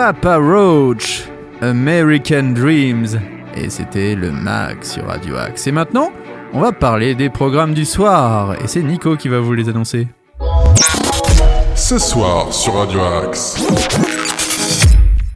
Papa 0.05 0.37
Roach, 0.37 1.29
American 1.61 2.55
Dreams. 2.55 3.21
Et 3.55 3.71
c'était 3.71 4.17
le 4.17 4.33
Mag 4.33 4.83
sur 4.83 5.07
Radio 5.07 5.37
Axe. 5.37 5.69
Et 5.69 5.71
maintenant, 5.71 6.11
on 6.53 6.59
va 6.59 6.73
parler 6.73 7.15
des 7.15 7.31
programmes 7.31 7.73
du 7.73 7.85
soir. 7.85 8.57
Et 8.61 8.67
c'est 8.67 8.83
Nico 8.83 9.17
qui 9.17 9.29
va 9.29 9.39
vous 9.39 9.53
les 9.53 9.69
annoncer. 9.69 10.09
Ce 11.77 11.99
soir 11.99 12.53
sur 12.53 12.75
Radio 12.75 13.01
Axe. 13.01 13.65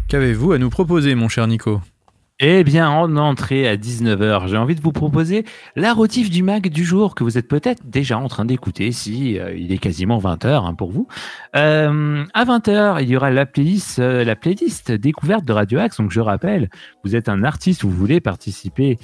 Qu'avez-vous 0.09 0.51
à 0.51 0.59
nous 0.59 0.69
proposer, 0.69 1.15
mon 1.15 1.29
cher 1.29 1.47
Nico? 1.47 1.81
Eh 2.39 2.65
bien, 2.65 2.91
en 2.91 3.17
entrée 3.17 3.67
à 3.67 3.79
19h, 3.79 4.49
j'ai 4.49 4.59
envie 4.59 4.75
de 4.75 4.83
vous 4.83 4.93
proposer 4.93 5.47
la 5.75 5.95
rotif 5.95 6.29
du 6.29 6.43
mag 6.43 6.69
du 6.69 6.85
jour 6.85 7.15
que 7.15 7.25
vous 7.25 7.39
êtes 7.39 7.49
peut-être 7.49 7.89
déjà 7.89 8.19
en 8.19 8.29
train 8.29 8.45
d'écouter 8.45 8.93
si 8.93 9.39
euh, 9.39 9.57
il 9.57 9.73
est 9.73 9.79
quasiment 9.79 10.19
20h 10.19 10.77
pour 10.77 10.93
vous. 10.93 11.09
Euh, 11.57 12.27
à 12.35 12.45
20h, 12.45 13.03
il 13.03 13.09
y 13.09 13.17
aura 13.17 13.31
la 13.31 13.47
playlist, 13.47 14.01
euh, 14.01 14.23
la 14.23 14.37
playlist 14.37 14.93
découverte 14.93 15.47
de 15.47 15.55
Radio 15.55 15.79
Axe. 15.79 15.97
Donc, 15.97 16.11
je 16.11 16.21
rappelle, 16.21 16.69
vous 17.05 17.17
êtes 17.17 17.31
un 17.31 17.43
artiste, 17.43 17.85
vous 17.85 17.91
voulez 17.91 18.21
participer 18.21 18.99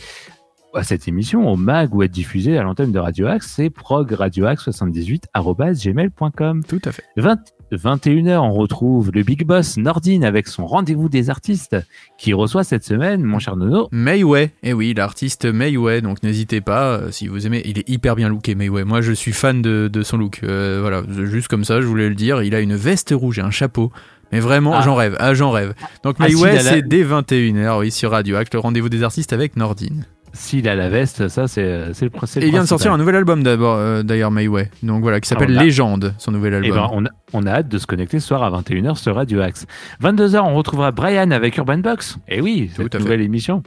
à 0.74 0.82
cette 0.82 1.08
émission, 1.08 1.50
au 1.50 1.56
mag 1.56 1.94
ou 1.94 2.02
être 2.02 2.10
diffusé 2.10 2.58
à 2.58 2.62
l'antenne 2.62 2.92
de 2.92 2.98
Radio 2.98 3.28
Axe, 3.28 3.50
c'est 3.56 3.70
progradioaxe78.gmail.com. 3.70 6.64
Tout 6.64 6.82
à 6.84 6.92
fait. 6.92 7.04
20 7.16 7.38
21h, 7.76 8.38
on 8.38 8.52
retrouve 8.52 9.10
le 9.12 9.22
Big 9.22 9.44
Boss 9.44 9.76
Nordine 9.76 10.24
avec 10.24 10.46
son 10.48 10.66
rendez-vous 10.66 11.08
des 11.08 11.30
artistes 11.30 11.76
qui 12.18 12.32
reçoit 12.32 12.64
cette 12.64 12.84
semaine, 12.84 13.22
mon 13.22 13.38
cher 13.38 13.56
Nono. 13.56 13.88
Mayway, 13.92 14.50
eh 14.62 14.72
oui, 14.72 14.94
l'artiste 14.96 15.44
Mayway, 15.46 16.00
donc 16.00 16.22
n'hésitez 16.22 16.60
pas, 16.60 16.94
euh, 16.98 17.10
si 17.10 17.28
vous 17.28 17.46
aimez, 17.46 17.62
il 17.64 17.78
est 17.78 17.88
hyper 17.88 18.14
bien 18.16 18.28
looké 18.28 18.54
Mayway, 18.54 18.84
moi 18.84 19.00
je 19.00 19.12
suis 19.12 19.32
fan 19.32 19.62
de, 19.62 19.88
de 19.92 20.02
son 20.02 20.16
look, 20.18 20.40
Euh, 20.42 20.78
voilà, 20.80 21.02
juste 21.24 21.48
comme 21.48 21.64
ça, 21.64 21.80
je 21.80 21.86
voulais 21.86 22.08
le 22.08 22.14
dire, 22.14 22.42
il 22.42 22.54
a 22.54 22.60
une 22.60 22.74
veste 22.76 23.12
rouge 23.16 23.38
et 23.38 23.42
un 23.42 23.50
chapeau, 23.50 23.90
mais 24.32 24.40
vraiment, 24.40 24.74
Ah. 24.74 24.82
j'en 24.84 24.94
rêve, 24.94 25.16
ah 25.18 25.34
j'en 25.34 25.50
rêve. 25.50 25.74
Donc 26.04 26.16
Ah, 26.18 26.24
Mayway, 26.28 26.58
c'est 26.60 26.82
dès 26.86 27.02
21h, 27.04 27.78
oui, 27.80 27.90
sur 27.90 28.10
Radio 28.10 28.36
Act, 28.36 28.54
le 28.54 28.60
rendez-vous 28.60 28.88
des 28.88 29.02
artistes 29.02 29.32
avec 29.32 29.56
Nordine. 29.56 30.06
S'il 30.34 30.66
a 30.66 30.74
la 30.74 30.88
veste, 30.88 31.28
ça 31.28 31.46
c'est 31.46 31.92
le 32.00 32.08
principe. 32.10 32.42
Et 32.42 32.46
il 32.46 32.52
vient 32.52 32.62
de 32.62 32.66
sortir 32.68 32.90
un 32.92 32.96
nouvel 32.98 33.16
album 33.16 33.42
d'abord, 33.42 33.76
euh, 33.76 34.02
d'ailleurs 34.02 34.30
Mayway, 34.30 34.70
donc 34.82 35.02
voilà, 35.02 35.20
qui 35.20 35.28
s'appelle 35.28 35.54
Ah, 35.56 35.60
a- 35.60 35.64
Légende, 35.64 36.14
son 36.16 36.32
nouvel 36.32 36.54
Et 36.54 36.56
album. 36.56 36.72
ben, 36.74 36.88
on, 36.92 37.04
a, 37.04 37.08
on 37.34 37.46
a 37.46 37.50
hâte 37.50 37.68
de 37.68 37.76
se 37.78 37.86
connecter 37.86 38.18
ce 38.18 38.28
soir 38.28 38.42
à 38.42 38.50
21h 38.62 38.96
sur 38.96 39.14
Radio 39.14 39.40
Axe. 39.42 39.66
22h, 40.02 40.40
on 40.40 40.54
retrouvera 40.54 40.90
Brian 40.90 41.30
avec 41.32 41.58
Urban 41.58 41.78
Box. 41.78 42.16
Et 42.28 42.40
oui, 42.40 42.70
Tout 42.74 42.82
cette 42.82 42.94
à 42.94 42.98
fait. 42.98 43.04
nouvelle 43.04 43.20
émission. 43.20 43.62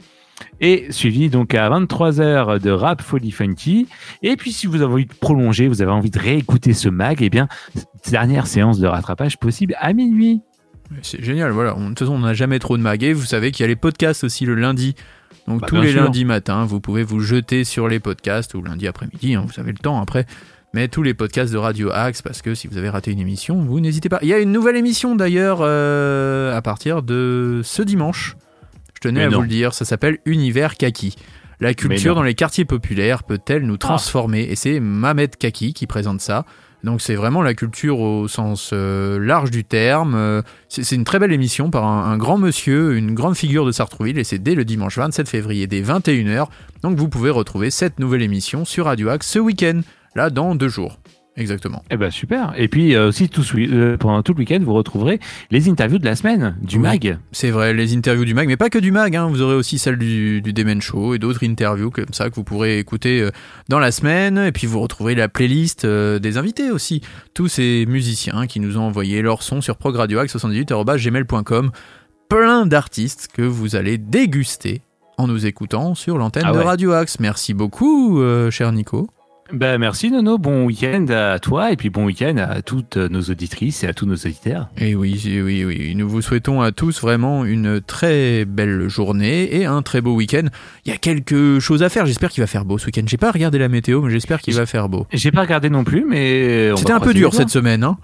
Et 0.60 0.86
suivi 0.90 1.30
donc 1.30 1.54
à 1.54 1.70
23h 1.70 2.60
de 2.60 2.70
Rap 2.70 3.00
Folie 3.00 3.30
Funky. 3.30 3.86
Et 4.22 4.36
puis 4.36 4.50
si 4.52 4.66
vous 4.66 4.82
avez 4.82 4.92
envie 4.92 5.06
de 5.06 5.14
prolonger, 5.14 5.68
vous 5.68 5.82
avez 5.82 5.92
envie 5.92 6.10
de 6.10 6.18
réécouter 6.18 6.72
ce 6.74 6.88
mag, 6.88 7.18
eh 7.22 7.30
bien, 7.30 7.46
dernière 8.10 8.46
séance 8.48 8.78
de 8.80 8.86
rattrapage 8.86 9.38
possible 9.38 9.76
à 9.78 9.92
minuit. 9.92 10.42
C'est 11.02 11.22
génial, 11.24 11.50
voilà. 11.52 11.72
De 11.72 11.86
toute 11.88 11.98
façon, 12.00 12.12
on 12.12 12.18
n'a 12.20 12.34
jamais 12.34 12.58
trop 12.58 12.76
de 12.76 12.82
mag. 12.82 13.02
Et 13.02 13.12
vous 13.12 13.24
savez 13.24 13.50
qu'il 13.50 13.62
y 13.62 13.64
a 13.64 13.68
les 13.68 13.76
podcasts 13.76 14.24
aussi 14.24 14.44
le 14.44 14.54
lundi. 14.54 14.94
Donc 15.48 15.60
Bah, 15.60 15.66
tous 15.68 15.80
les 15.80 15.92
sûr. 15.92 16.02
lundis 16.04 16.24
matins, 16.24 16.64
vous 16.64 16.80
pouvez 16.80 17.02
vous 17.04 17.20
jeter 17.20 17.64
sur 17.64 17.88
les 17.88 18.00
podcasts 18.00 18.54
ou 18.54 18.62
lundi 18.62 18.86
après-midi, 18.88 19.34
hein, 19.34 19.44
vous 19.46 19.60
avez 19.60 19.72
le 19.72 19.78
temps 19.78 20.00
après. 20.00 20.26
Mais 20.74 20.88
tous 20.88 21.02
les 21.02 21.14
podcasts 21.14 21.52
de 21.52 21.58
Radio 21.58 21.90
Axe, 21.90 22.20
parce 22.20 22.42
que 22.42 22.54
si 22.54 22.66
vous 22.66 22.76
avez 22.76 22.90
raté 22.90 23.10
une 23.12 23.20
émission, 23.20 23.62
vous 23.62 23.80
n'hésitez 23.80 24.08
pas. 24.08 24.18
Il 24.22 24.28
y 24.28 24.34
a 24.34 24.38
une 24.38 24.52
nouvelle 24.52 24.76
émission 24.76 25.14
d'ailleurs 25.16 25.58
euh, 25.62 26.54
à 26.54 26.60
partir 26.60 27.02
de 27.02 27.60
ce 27.64 27.82
dimanche. 27.82 28.36
Je 28.94 29.00
tenais 29.00 29.20
Mais 29.20 29.26
à 29.26 29.30
non. 29.30 29.36
vous 29.36 29.42
le 29.42 29.48
dire, 29.48 29.72
ça 29.72 29.84
s'appelle 29.84 30.18
Univers 30.26 30.74
Kaki. 30.76 31.16
La 31.60 31.72
culture 31.72 32.14
dans 32.14 32.22
les 32.22 32.34
quartiers 32.34 32.66
populaires 32.66 33.22
peut-elle 33.22 33.62
Ah. 33.62 33.66
nous 33.66 33.76
transformer? 33.78 34.42
Et 34.50 34.56
c'est 34.56 34.80
Mamet 34.80 35.28
Kaki 35.28 35.72
qui 35.72 35.86
présente 35.86 36.20
ça. 36.20 36.44
Donc 36.84 37.00
c'est 37.00 37.14
vraiment 37.14 37.42
la 37.42 37.54
culture 37.54 37.98
au 37.98 38.28
sens 38.28 38.70
euh, 38.72 39.18
large 39.18 39.50
du 39.50 39.64
terme. 39.64 40.14
Euh, 40.14 40.42
c'est 40.68 40.94
une 40.94 41.04
très 41.04 41.18
belle 41.18 41.32
émission 41.32 41.70
par 41.70 41.84
un, 41.84 42.10
un 42.12 42.16
grand 42.16 42.38
monsieur, 42.38 42.96
une 42.96 43.14
grande 43.14 43.36
figure 43.36 43.66
de 43.66 43.72
Sartrouville 43.72 44.18
et 44.18 44.24
c'est 44.24 44.38
dès 44.38 44.54
le 44.54 44.64
dimanche 44.64 44.98
27 44.98 45.28
février 45.28 45.66
dès 45.66 45.82
21h. 45.82 46.46
Donc 46.82 46.96
vous 46.98 47.08
pouvez 47.08 47.30
retrouver 47.30 47.70
cette 47.70 47.98
nouvelle 47.98 48.22
émission 48.22 48.64
sur 48.64 48.86
Radio 48.86 49.08
Axe 49.08 49.28
ce 49.28 49.38
week-end, 49.38 49.80
là 50.14 50.30
dans 50.30 50.54
deux 50.54 50.68
jours. 50.68 50.98
Exactement. 51.38 51.82
Eh 51.90 51.98
ben 51.98 52.10
super. 52.10 52.54
Et 52.56 52.66
puis 52.68 52.94
euh, 52.94 53.08
aussi 53.08 53.28
tout, 53.28 53.42
euh, 53.56 53.98
pendant 53.98 54.22
tout 54.22 54.32
le 54.32 54.38
week-end, 54.38 54.58
vous 54.62 54.72
retrouverez 54.72 55.20
les 55.50 55.68
interviews 55.68 55.98
de 55.98 56.04
la 56.06 56.16
semaine 56.16 56.56
du 56.62 56.76
Oui. 56.76 56.82
mag. 56.82 57.18
C'est 57.30 57.50
vrai, 57.50 57.74
les 57.74 57.94
interviews 57.94 58.24
du 58.24 58.32
mag, 58.32 58.48
mais 58.48 58.56
pas 58.56 58.70
que 58.70 58.78
du 58.78 58.90
mag, 58.90 59.14
hein. 59.14 59.26
vous 59.28 59.42
aurez 59.42 59.54
aussi 59.54 59.78
celle 59.78 59.98
du, 59.98 60.40
du 60.40 60.54
Demen 60.54 60.80
Show 60.80 61.14
et 61.14 61.18
d'autres 61.18 61.44
interviews 61.44 61.90
comme 61.90 62.12
ça 62.12 62.30
que 62.30 62.34
vous 62.36 62.44
pourrez 62.44 62.78
écouter 62.78 63.20
euh, 63.20 63.30
dans 63.68 63.78
la 63.78 63.92
semaine. 63.92 64.38
Et 64.38 64.52
puis 64.52 64.66
vous 64.66 64.80
retrouverez 64.80 65.14
la 65.14 65.28
playlist 65.28 65.84
euh, 65.84 66.18
des 66.18 66.38
invités 66.38 66.70
aussi. 66.70 67.02
Tous 67.34 67.48
ces 67.48 67.84
musiciens 67.86 68.46
qui 68.46 68.58
nous 68.58 68.78
ont 68.78 68.84
envoyé 68.84 69.20
leur 69.20 69.42
son 69.42 69.60
sur 69.60 69.76
progradioax78.gmail.com. 69.76 71.70
Plein 72.30 72.64
d'artistes 72.66 73.28
que 73.32 73.42
vous 73.42 73.76
allez 73.76 73.98
déguster 73.98 74.80
en 75.18 75.26
nous 75.28 75.44
écoutant 75.46 75.94
sur 75.94 76.16
l'antenne 76.18 76.44
Ah 76.46 76.52
de. 76.52 76.58
Radio 76.58 76.92
Axe. 76.92 77.20
Merci 77.20 77.54
beaucoup, 77.54 78.20
cher 78.50 78.72
Nico. 78.72 79.08
Ben 79.52 79.78
merci 79.78 80.10
Nono, 80.10 80.38
bon 80.38 80.64
week-end 80.64 81.06
à 81.08 81.38
toi 81.38 81.70
et 81.70 81.76
puis 81.76 81.88
bon 81.88 82.04
week-end 82.04 82.36
à 82.36 82.62
toutes 82.62 82.96
nos 82.96 83.20
auditrices 83.22 83.84
et 83.84 83.86
à 83.86 83.94
tous 83.94 84.04
nos 84.04 84.16
auditeurs. 84.16 84.68
Et 84.76 84.96
oui, 84.96 85.20
oui, 85.24 85.40
oui, 85.40 85.64
oui, 85.64 85.94
nous 85.94 86.08
vous 86.08 86.20
souhaitons 86.20 86.62
à 86.62 86.72
tous 86.72 87.00
vraiment 87.00 87.44
une 87.44 87.80
très 87.80 88.44
belle 88.44 88.88
journée 88.88 89.54
et 89.54 89.64
un 89.64 89.82
très 89.82 90.00
beau 90.00 90.14
week-end. 90.16 90.46
Il 90.84 90.90
y 90.90 90.94
a 90.94 90.98
quelque 90.98 91.60
chose 91.60 91.84
à 91.84 91.88
faire, 91.88 92.06
j'espère 92.06 92.30
qu'il 92.30 92.42
va 92.42 92.48
faire 92.48 92.64
beau 92.64 92.76
ce 92.76 92.86
week-end. 92.86 93.04
J'ai 93.06 93.18
pas 93.18 93.30
regardé 93.30 93.58
la 93.58 93.68
météo, 93.68 94.02
mais 94.02 94.10
j'espère 94.10 94.40
qu'il 94.40 94.54
va 94.54 94.66
faire 94.66 94.88
beau. 94.88 95.06
J'ai 95.12 95.30
pas 95.30 95.42
regardé 95.42 95.70
non 95.70 95.84
plus, 95.84 96.04
mais 96.04 96.72
C'était 96.76 96.92
un 96.92 97.00
peu 97.00 97.14
dur 97.14 97.32
cette 97.32 97.50
semaine, 97.50 97.84
hein. 97.84 97.98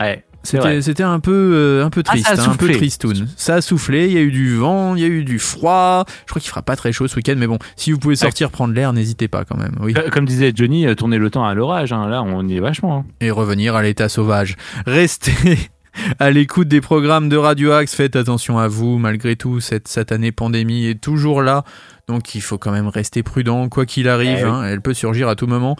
Ouais, 0.00 0.22
C'était 0.44 1.02
un 1.02 1.20
peu, 1.20 1.32
euh, 1.54 1.84
un 1.84 1.90
peu 1.90 2.02
Ah, 2.06 2.10
triste, 2.10 2.26
ça 2.26 2.42
a 2.42 2.46
hein, 2.46 2.52
un 2.52 2.56
peu 2.56 2.70
tristoun. 2.70 3.26
Ça 3.36 3.56
a 3.56 3.60
soufflé, 3.60 4.06
il 4.06 4.12
y 4.12 4.18
a 4.18 4.20
eu 4.20 4.30
du 4.30 4.54
vent, 4.56 4.94
il 4.94 5.02
y 5.02 5.04
a 5.04 5.08
eu 5.08 5.24
du 5.24 5.38
froid. 5.38 6.04
Je 6.26 6.30
crois 6.30 6.40
qu'il 6.40 6.50
fera 6.50 6.62
pas 6.62 6.76
très 6.76 6.92
chaud 6.92 7.08
ce 7.08 7.16
week-end, 7.16 7.34
mais 7.36 7.46
bon, 7.46 7.58
si 7.76 7.92
vous 7.92 7.98
pouvez 7.98 8.16
sortir 8.16 8.50
prendre 8.50 8.74
l'air, 8.74 8.92
n'hésitez 8.92 9.26
pas 9.28 9.44
quand 9.44 9.56
même. 9.56 9.74
Oui. 9.80 9.94
Euh, 9.96 10.10
Comme 10.10 10.26
disait 10.26 10.52
Johnny, 10.54 10.86
euh, 10.86 10.94
tourner 10.94 11.18
le 11.18 11.30
temps 11.30 11.44
à 11.44 11.54
l'orage. 11.54 11.92
hein. 11.92 12.08
Là, 12.08 12.22
on 12.22 12.46
y 12.48 12.56
est 12.56 12.60
vachement. 12.60 12.98
hein. 12.98 13.04
et 13.20 13.30
revenir 13.30 13.74
à 13.74 13.82
l'état 13.82 14.08
sauvage. 14.08 14.56
Restez 14.86 15.58
à 16.18 16.30
l'écoute 16.30 16.68
des 16.68 16.80
programmes 16.80 17.28
de 17.28 17.36
Radio 17.36 17.72
Axe, 17.72 17.94
faites 17.94 18.16
attention 18.16 18.58
à 18.58 18.68
vous, 18.68 18.98
malgré 18.98 19.36
tout, 19.36 19.60
cette 19.60 19.88
satanée 19.88 20.32
pandémie 20.32 20.86
est 20.86 21.00
toujours 21.00 21.40
là, 21.40 21.64
donc 22.08 22.34
il 22.34 22.40
faut 22.40 22.58
quand 22.58 22.70
même 22.72 22.88
rester 22.88 23.22
prudent, 23.22 23.68
quoi 23.68 23.86
qu'il 23.86 24.08
arrive, 24.08 24.38
Eh 24.40 24.44
oui. 24.44 24.50
hein, 24.50 24.64
elle 24.64 24.80
peut 24.80 24.94
surgir 24.94 25.28
à 25.28 25.36
tout 25.36 25.46
moment, 25.46 25.76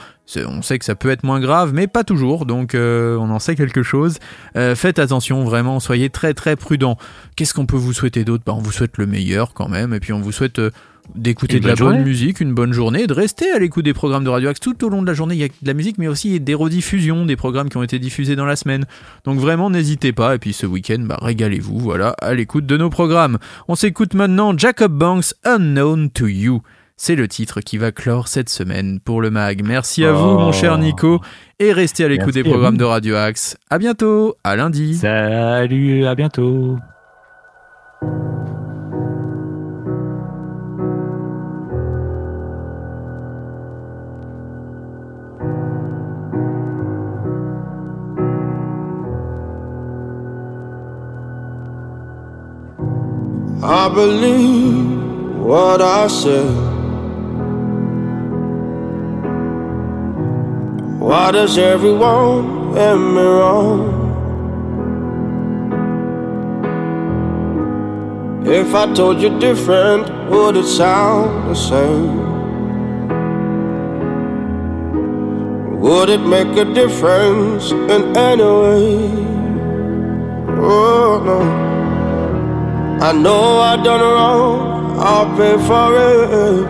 on 0.46 0.62
sait 0.62 0.78
que 0.78 0.84
ça 0.84 0.94
peut 0.94 1.10
être 1.10 1.22
moins 1.22 1.40
grave, 1.40 1.72
mais 1.74 1.86
pas 1.86 2.04
toujours, 2.04 2.46
donc 2.46 2.74
euh, 2.74 3.16
on 3.18 3.30
en 3.30 3.38
sait 3.38 3.54
quelque 3.56 3.82
chose. 3.82 4.18
Euh, 4.56 4.74
faites 4.74 4.98
attention, 4.98 5.44
vraiment, 5.44 5.80
soyez 5.80 6.10
très 6.10 6.32
très 6.34 6.56
prudents. 6.56 6.96
Qu'est-ce 7.36 7.52
qu'on 7.54 7.66
peut 7.66 7.76
vous 7.76 7.92
souhaiter 7.92 8.24
d'autre? 8.24 8.42
Bah, 8.46 8.54
On 8.56 8.62
vous 8.62 8.72
souhaite 8.72 8.96
le 8.98 9.06
meilleur 9.06 9.52
quand 9.54 9.68
même, 9.68 9.92
et 9.94 10.00
puis 10.00 10.12
on 10.12 10.20
vous 10.20 10.32
souhaite... 10.32 10.58
euh, 10.58 10.70
d'écouter 11.14 11.60
de 11.60 11.68
la 11.68 11.74
bonne 11.74 12.02
musique, 12.02 12.40
une 12.40 12.54
bonne 12.54 12.72
journée, 12.72 13.06
de 13.06 13.12
rester 13.12 13.50
à 13.50 13.58
l'écoute 13.58 13.84
des 13.84 13.94
programmes 13.94 14.24
de 14.24 14.28
Radio 14.30 14.48
Axe 14.48 14.60
tout 14.60 14.84
au 14.84 14.88
long 14.88 15.02
de 15.02 15.06
la 15.06 15.14
journée. 15.14 15.34
Il 15.34 15.40
y 15.40 15.44
a 15.44 15.48
de 15.48 15.52
la 15.66 15.74
musique, 15.74 15.98
mais 15.98 16.08
aussi 16.08 16.40
des 16.40 16.54
rediffusions, 16.54 17.26
des 17.26 17.36
programmes 17.36 17.68
qui 17.68 17.76
ont 17.76 17.82
été 17.82 17.98
diffusés 17.98 18.36
dans 18.36 18.46
la 18.46 18.56
semaine. 18.56 18.84
Donc 19.24 19.38
vraiment, 19.38 19.70
n'hésitez 19.70 20.12
pas. 20.12 20.34
Et 20.34 20.38
puis 20.38 20.52
ce 20.52 20.66
week-end, 20.66 21.00
bah, 21.00 21.18
régalez-vous, 21.20 21.78
voilà, 21.78 22.10
à 22.20 22.34
l'écoute 22.34 22.66
de 22.66 22.76
nos 22.76 22.90
programmes. 22.90 23.38
On 23.68 23.74
s'écoute 23.74 24.14
maintenant 24.14 24.56
Jacob 24.56 24.92
Banks, 24.92 25.34
Unknown 25.44 26.10
to 26.10 26.26
You. 26.26 26.62
C'est 26.96 27.16
le 27.16 27.26
titre 27.26 27.60
qui 27.60 27.76
va 27.76 27.90
clore 27.90 28.28
cette 28.28 28.48
semaine 28.48 29.00
pour 29.00 29.20
le 29.20 29.30
mag. 29.30 29.62
Merci 29.64 30.04
à 30.04 30.12
vous, 30.12 30.28
Oh. 30.30 30.38
mon 30.38 30.52
cher 30.52 30.78
Nico, 30.78 31.20
et 31.58 31.72
restez 31.72 32.04
à 32.04 32.08
l'écoute 32.08 32.34
des 32.34 32.44
programmes 32.44 32.76
de 32.76 32.84
Radio 32.84 33.16
Axe. 33.16 33.56
À 33.68 33.78
bientôt, 33.78 34.36
à 34.44 34.54
lundi. 34.54 34.94
Salut, 34.94 36.06
à 36.06 36.14
bientôt. 36.14 36.76
Believe 53.94 55.38
what 55.38 55.80
I 55.80 56.08
said. 56.08 56.74
Why 61.00 61.30
does 61.30 61.56
everyone 61.58 62.74
get 62.74 62.96
me 62.96 63.22
wrong? 63.22 64.04
If 68.46 68.74
I 68.74 68.92
told 68.92 69.20
you 69.22 69.38
different, 69.38 70.30
would 70.30 70.56
it 70.56 70.66
sound 70.66 71.50
the 71.50 71.54
same? 71.54 72.24
Would 75.80 76.08
it 76.08 76.20
make 76.20 76.56
a 76.56 76.64
difference 76.64 77.70
in 77.70 78.16
any 78.16 78.42
way? 78.42 79.08
Oh 80.58 81.22
no. 81.24 81.63
I 83.04 83.12
know 83.12 83.58
I 83.60 83.76
done 83.76 84.00
wrong, 84.00 84.98
I'll 84.98 85.28
pay 85.36 85.58
for 85.68 85.88
it. 86.10 86.68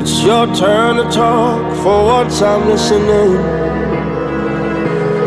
It's 0.00 0.22
your 0.22 0.46
turn 0.56 0.96
to 0.96 1.04
talk, 1.12 1.76
for 1.82 2.06
once 2.06 2.40
I'm 2.40 2.66
listening. 2.66 3.32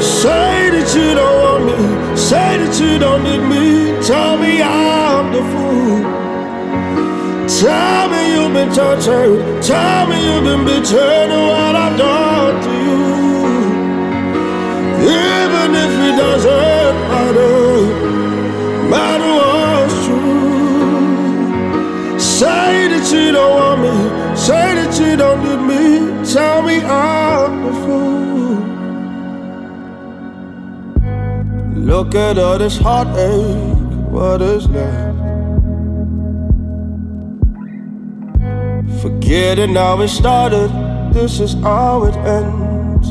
Say 0.01 0.71
that 0.73 0.89
you 0.97 1.13
don't 1.13 1.37
want 1.43 1.63
me. 1.67 2.17
Say 2.17 2.57
that 2.57 2.75
you 2.81 2.97
don't 2.97 3.23
need 3.23 3.43
me. 3.53 4.01
Tell 4.01 4.35
me 4.39 4.63
I'm 4.63 5.31
the 5.31 5.43
fool. 5.51 6.01
Tell 7.61 8.09
me 8.09 8.21
you've 8.33 8.53
been 8.57 8.73
tortured. 8.73 9.61
Tell 9.61 10.07
me 10.07 10.17
you've 10.25 10.43
been 10.43 10.65
betrayed 10.65 11.29
what 11.29 11.75
I've 11.85 11.97
done 11.99 12.55
to 12.65 12.73
you. 12.87 13.01
Even 15.05 15.69
if 15.83 15.91
it 16.07 16.15
doesn't 16.17 16.66
that 23.07 23.17
you 23.17 23.31
don't 23.31 23.55
want 23.55 23.81
me. 23.81 24.35
Say 24.35 24.75
that 24.75 24.99
you 24.99 25.15
don't 25.15 25.43
need 25.43 25.61
me. 25.65 26.33
Tell 26.33 26.61
me 26.61 26.81
I'm 26.81 27.65
the 27.65 27.73
fool. 27.83 28.57
Look 31.83 32.15
at 32.15 32.37
all 32.37 32.57
this 32.57 32.77
heartache. 32.77 33.77
What 34.11 34.41
is 34.41 34.67
left? 34.67 35.17
Forgetting 39.01 39.75
how 39.75 40.01
it 40.01 40.09
started. 40.09 40.69
This 41.13 41.39
is 41.39 41.53
how 41.53 42.03
it 42.05 42.15
ends. 42.15 43.09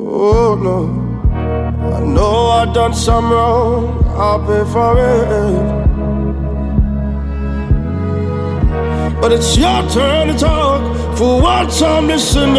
Oh 0.00 0.58
no. 0.60 1.06
I 1.96 2.00
know 2.00 2.48
I've 2.48 2.74
done 2.74 2.94
some 2.94 3.30
wrong. 3.30 4.04
I'll 4.16 4.40
pay 4.46 4.64
for 4.72 4.96
it. 4.98 5.87
But 9.20 9.32
it's 9.32 9.56
your 9.56 9.82
turn 9.90 10.28
to 10.28 10.34
talk. 10.38 11.16
For 11.18 11.42
once 11.42 11.82
I'm 11.82 12.06
listening. 12.06 12.54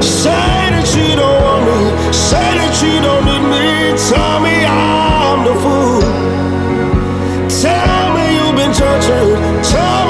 Say 0.00 0.30
that 0.72 0.88
you 0.96 1.14
don't 1.14 1.42
want 1.44 1.62
me. 1.68 2.12
Say 2.12 2.48
that 2.60 2.74
you 2.82 3.00
don't 3.04 3.24
need 3.28 3.44
me. 3.52 3.92
Tell 4.08 4.40
me 4.40 4.64
I'm 4.64 5.44
the 5.44 5.54
fool. 5.60 6.00
Tell 7.60 8.14
me 8.16 8.24
you've 8.36 8.56
been 8.56 8.72
tortured. 8.72 9.36
Tell 9.62 10.05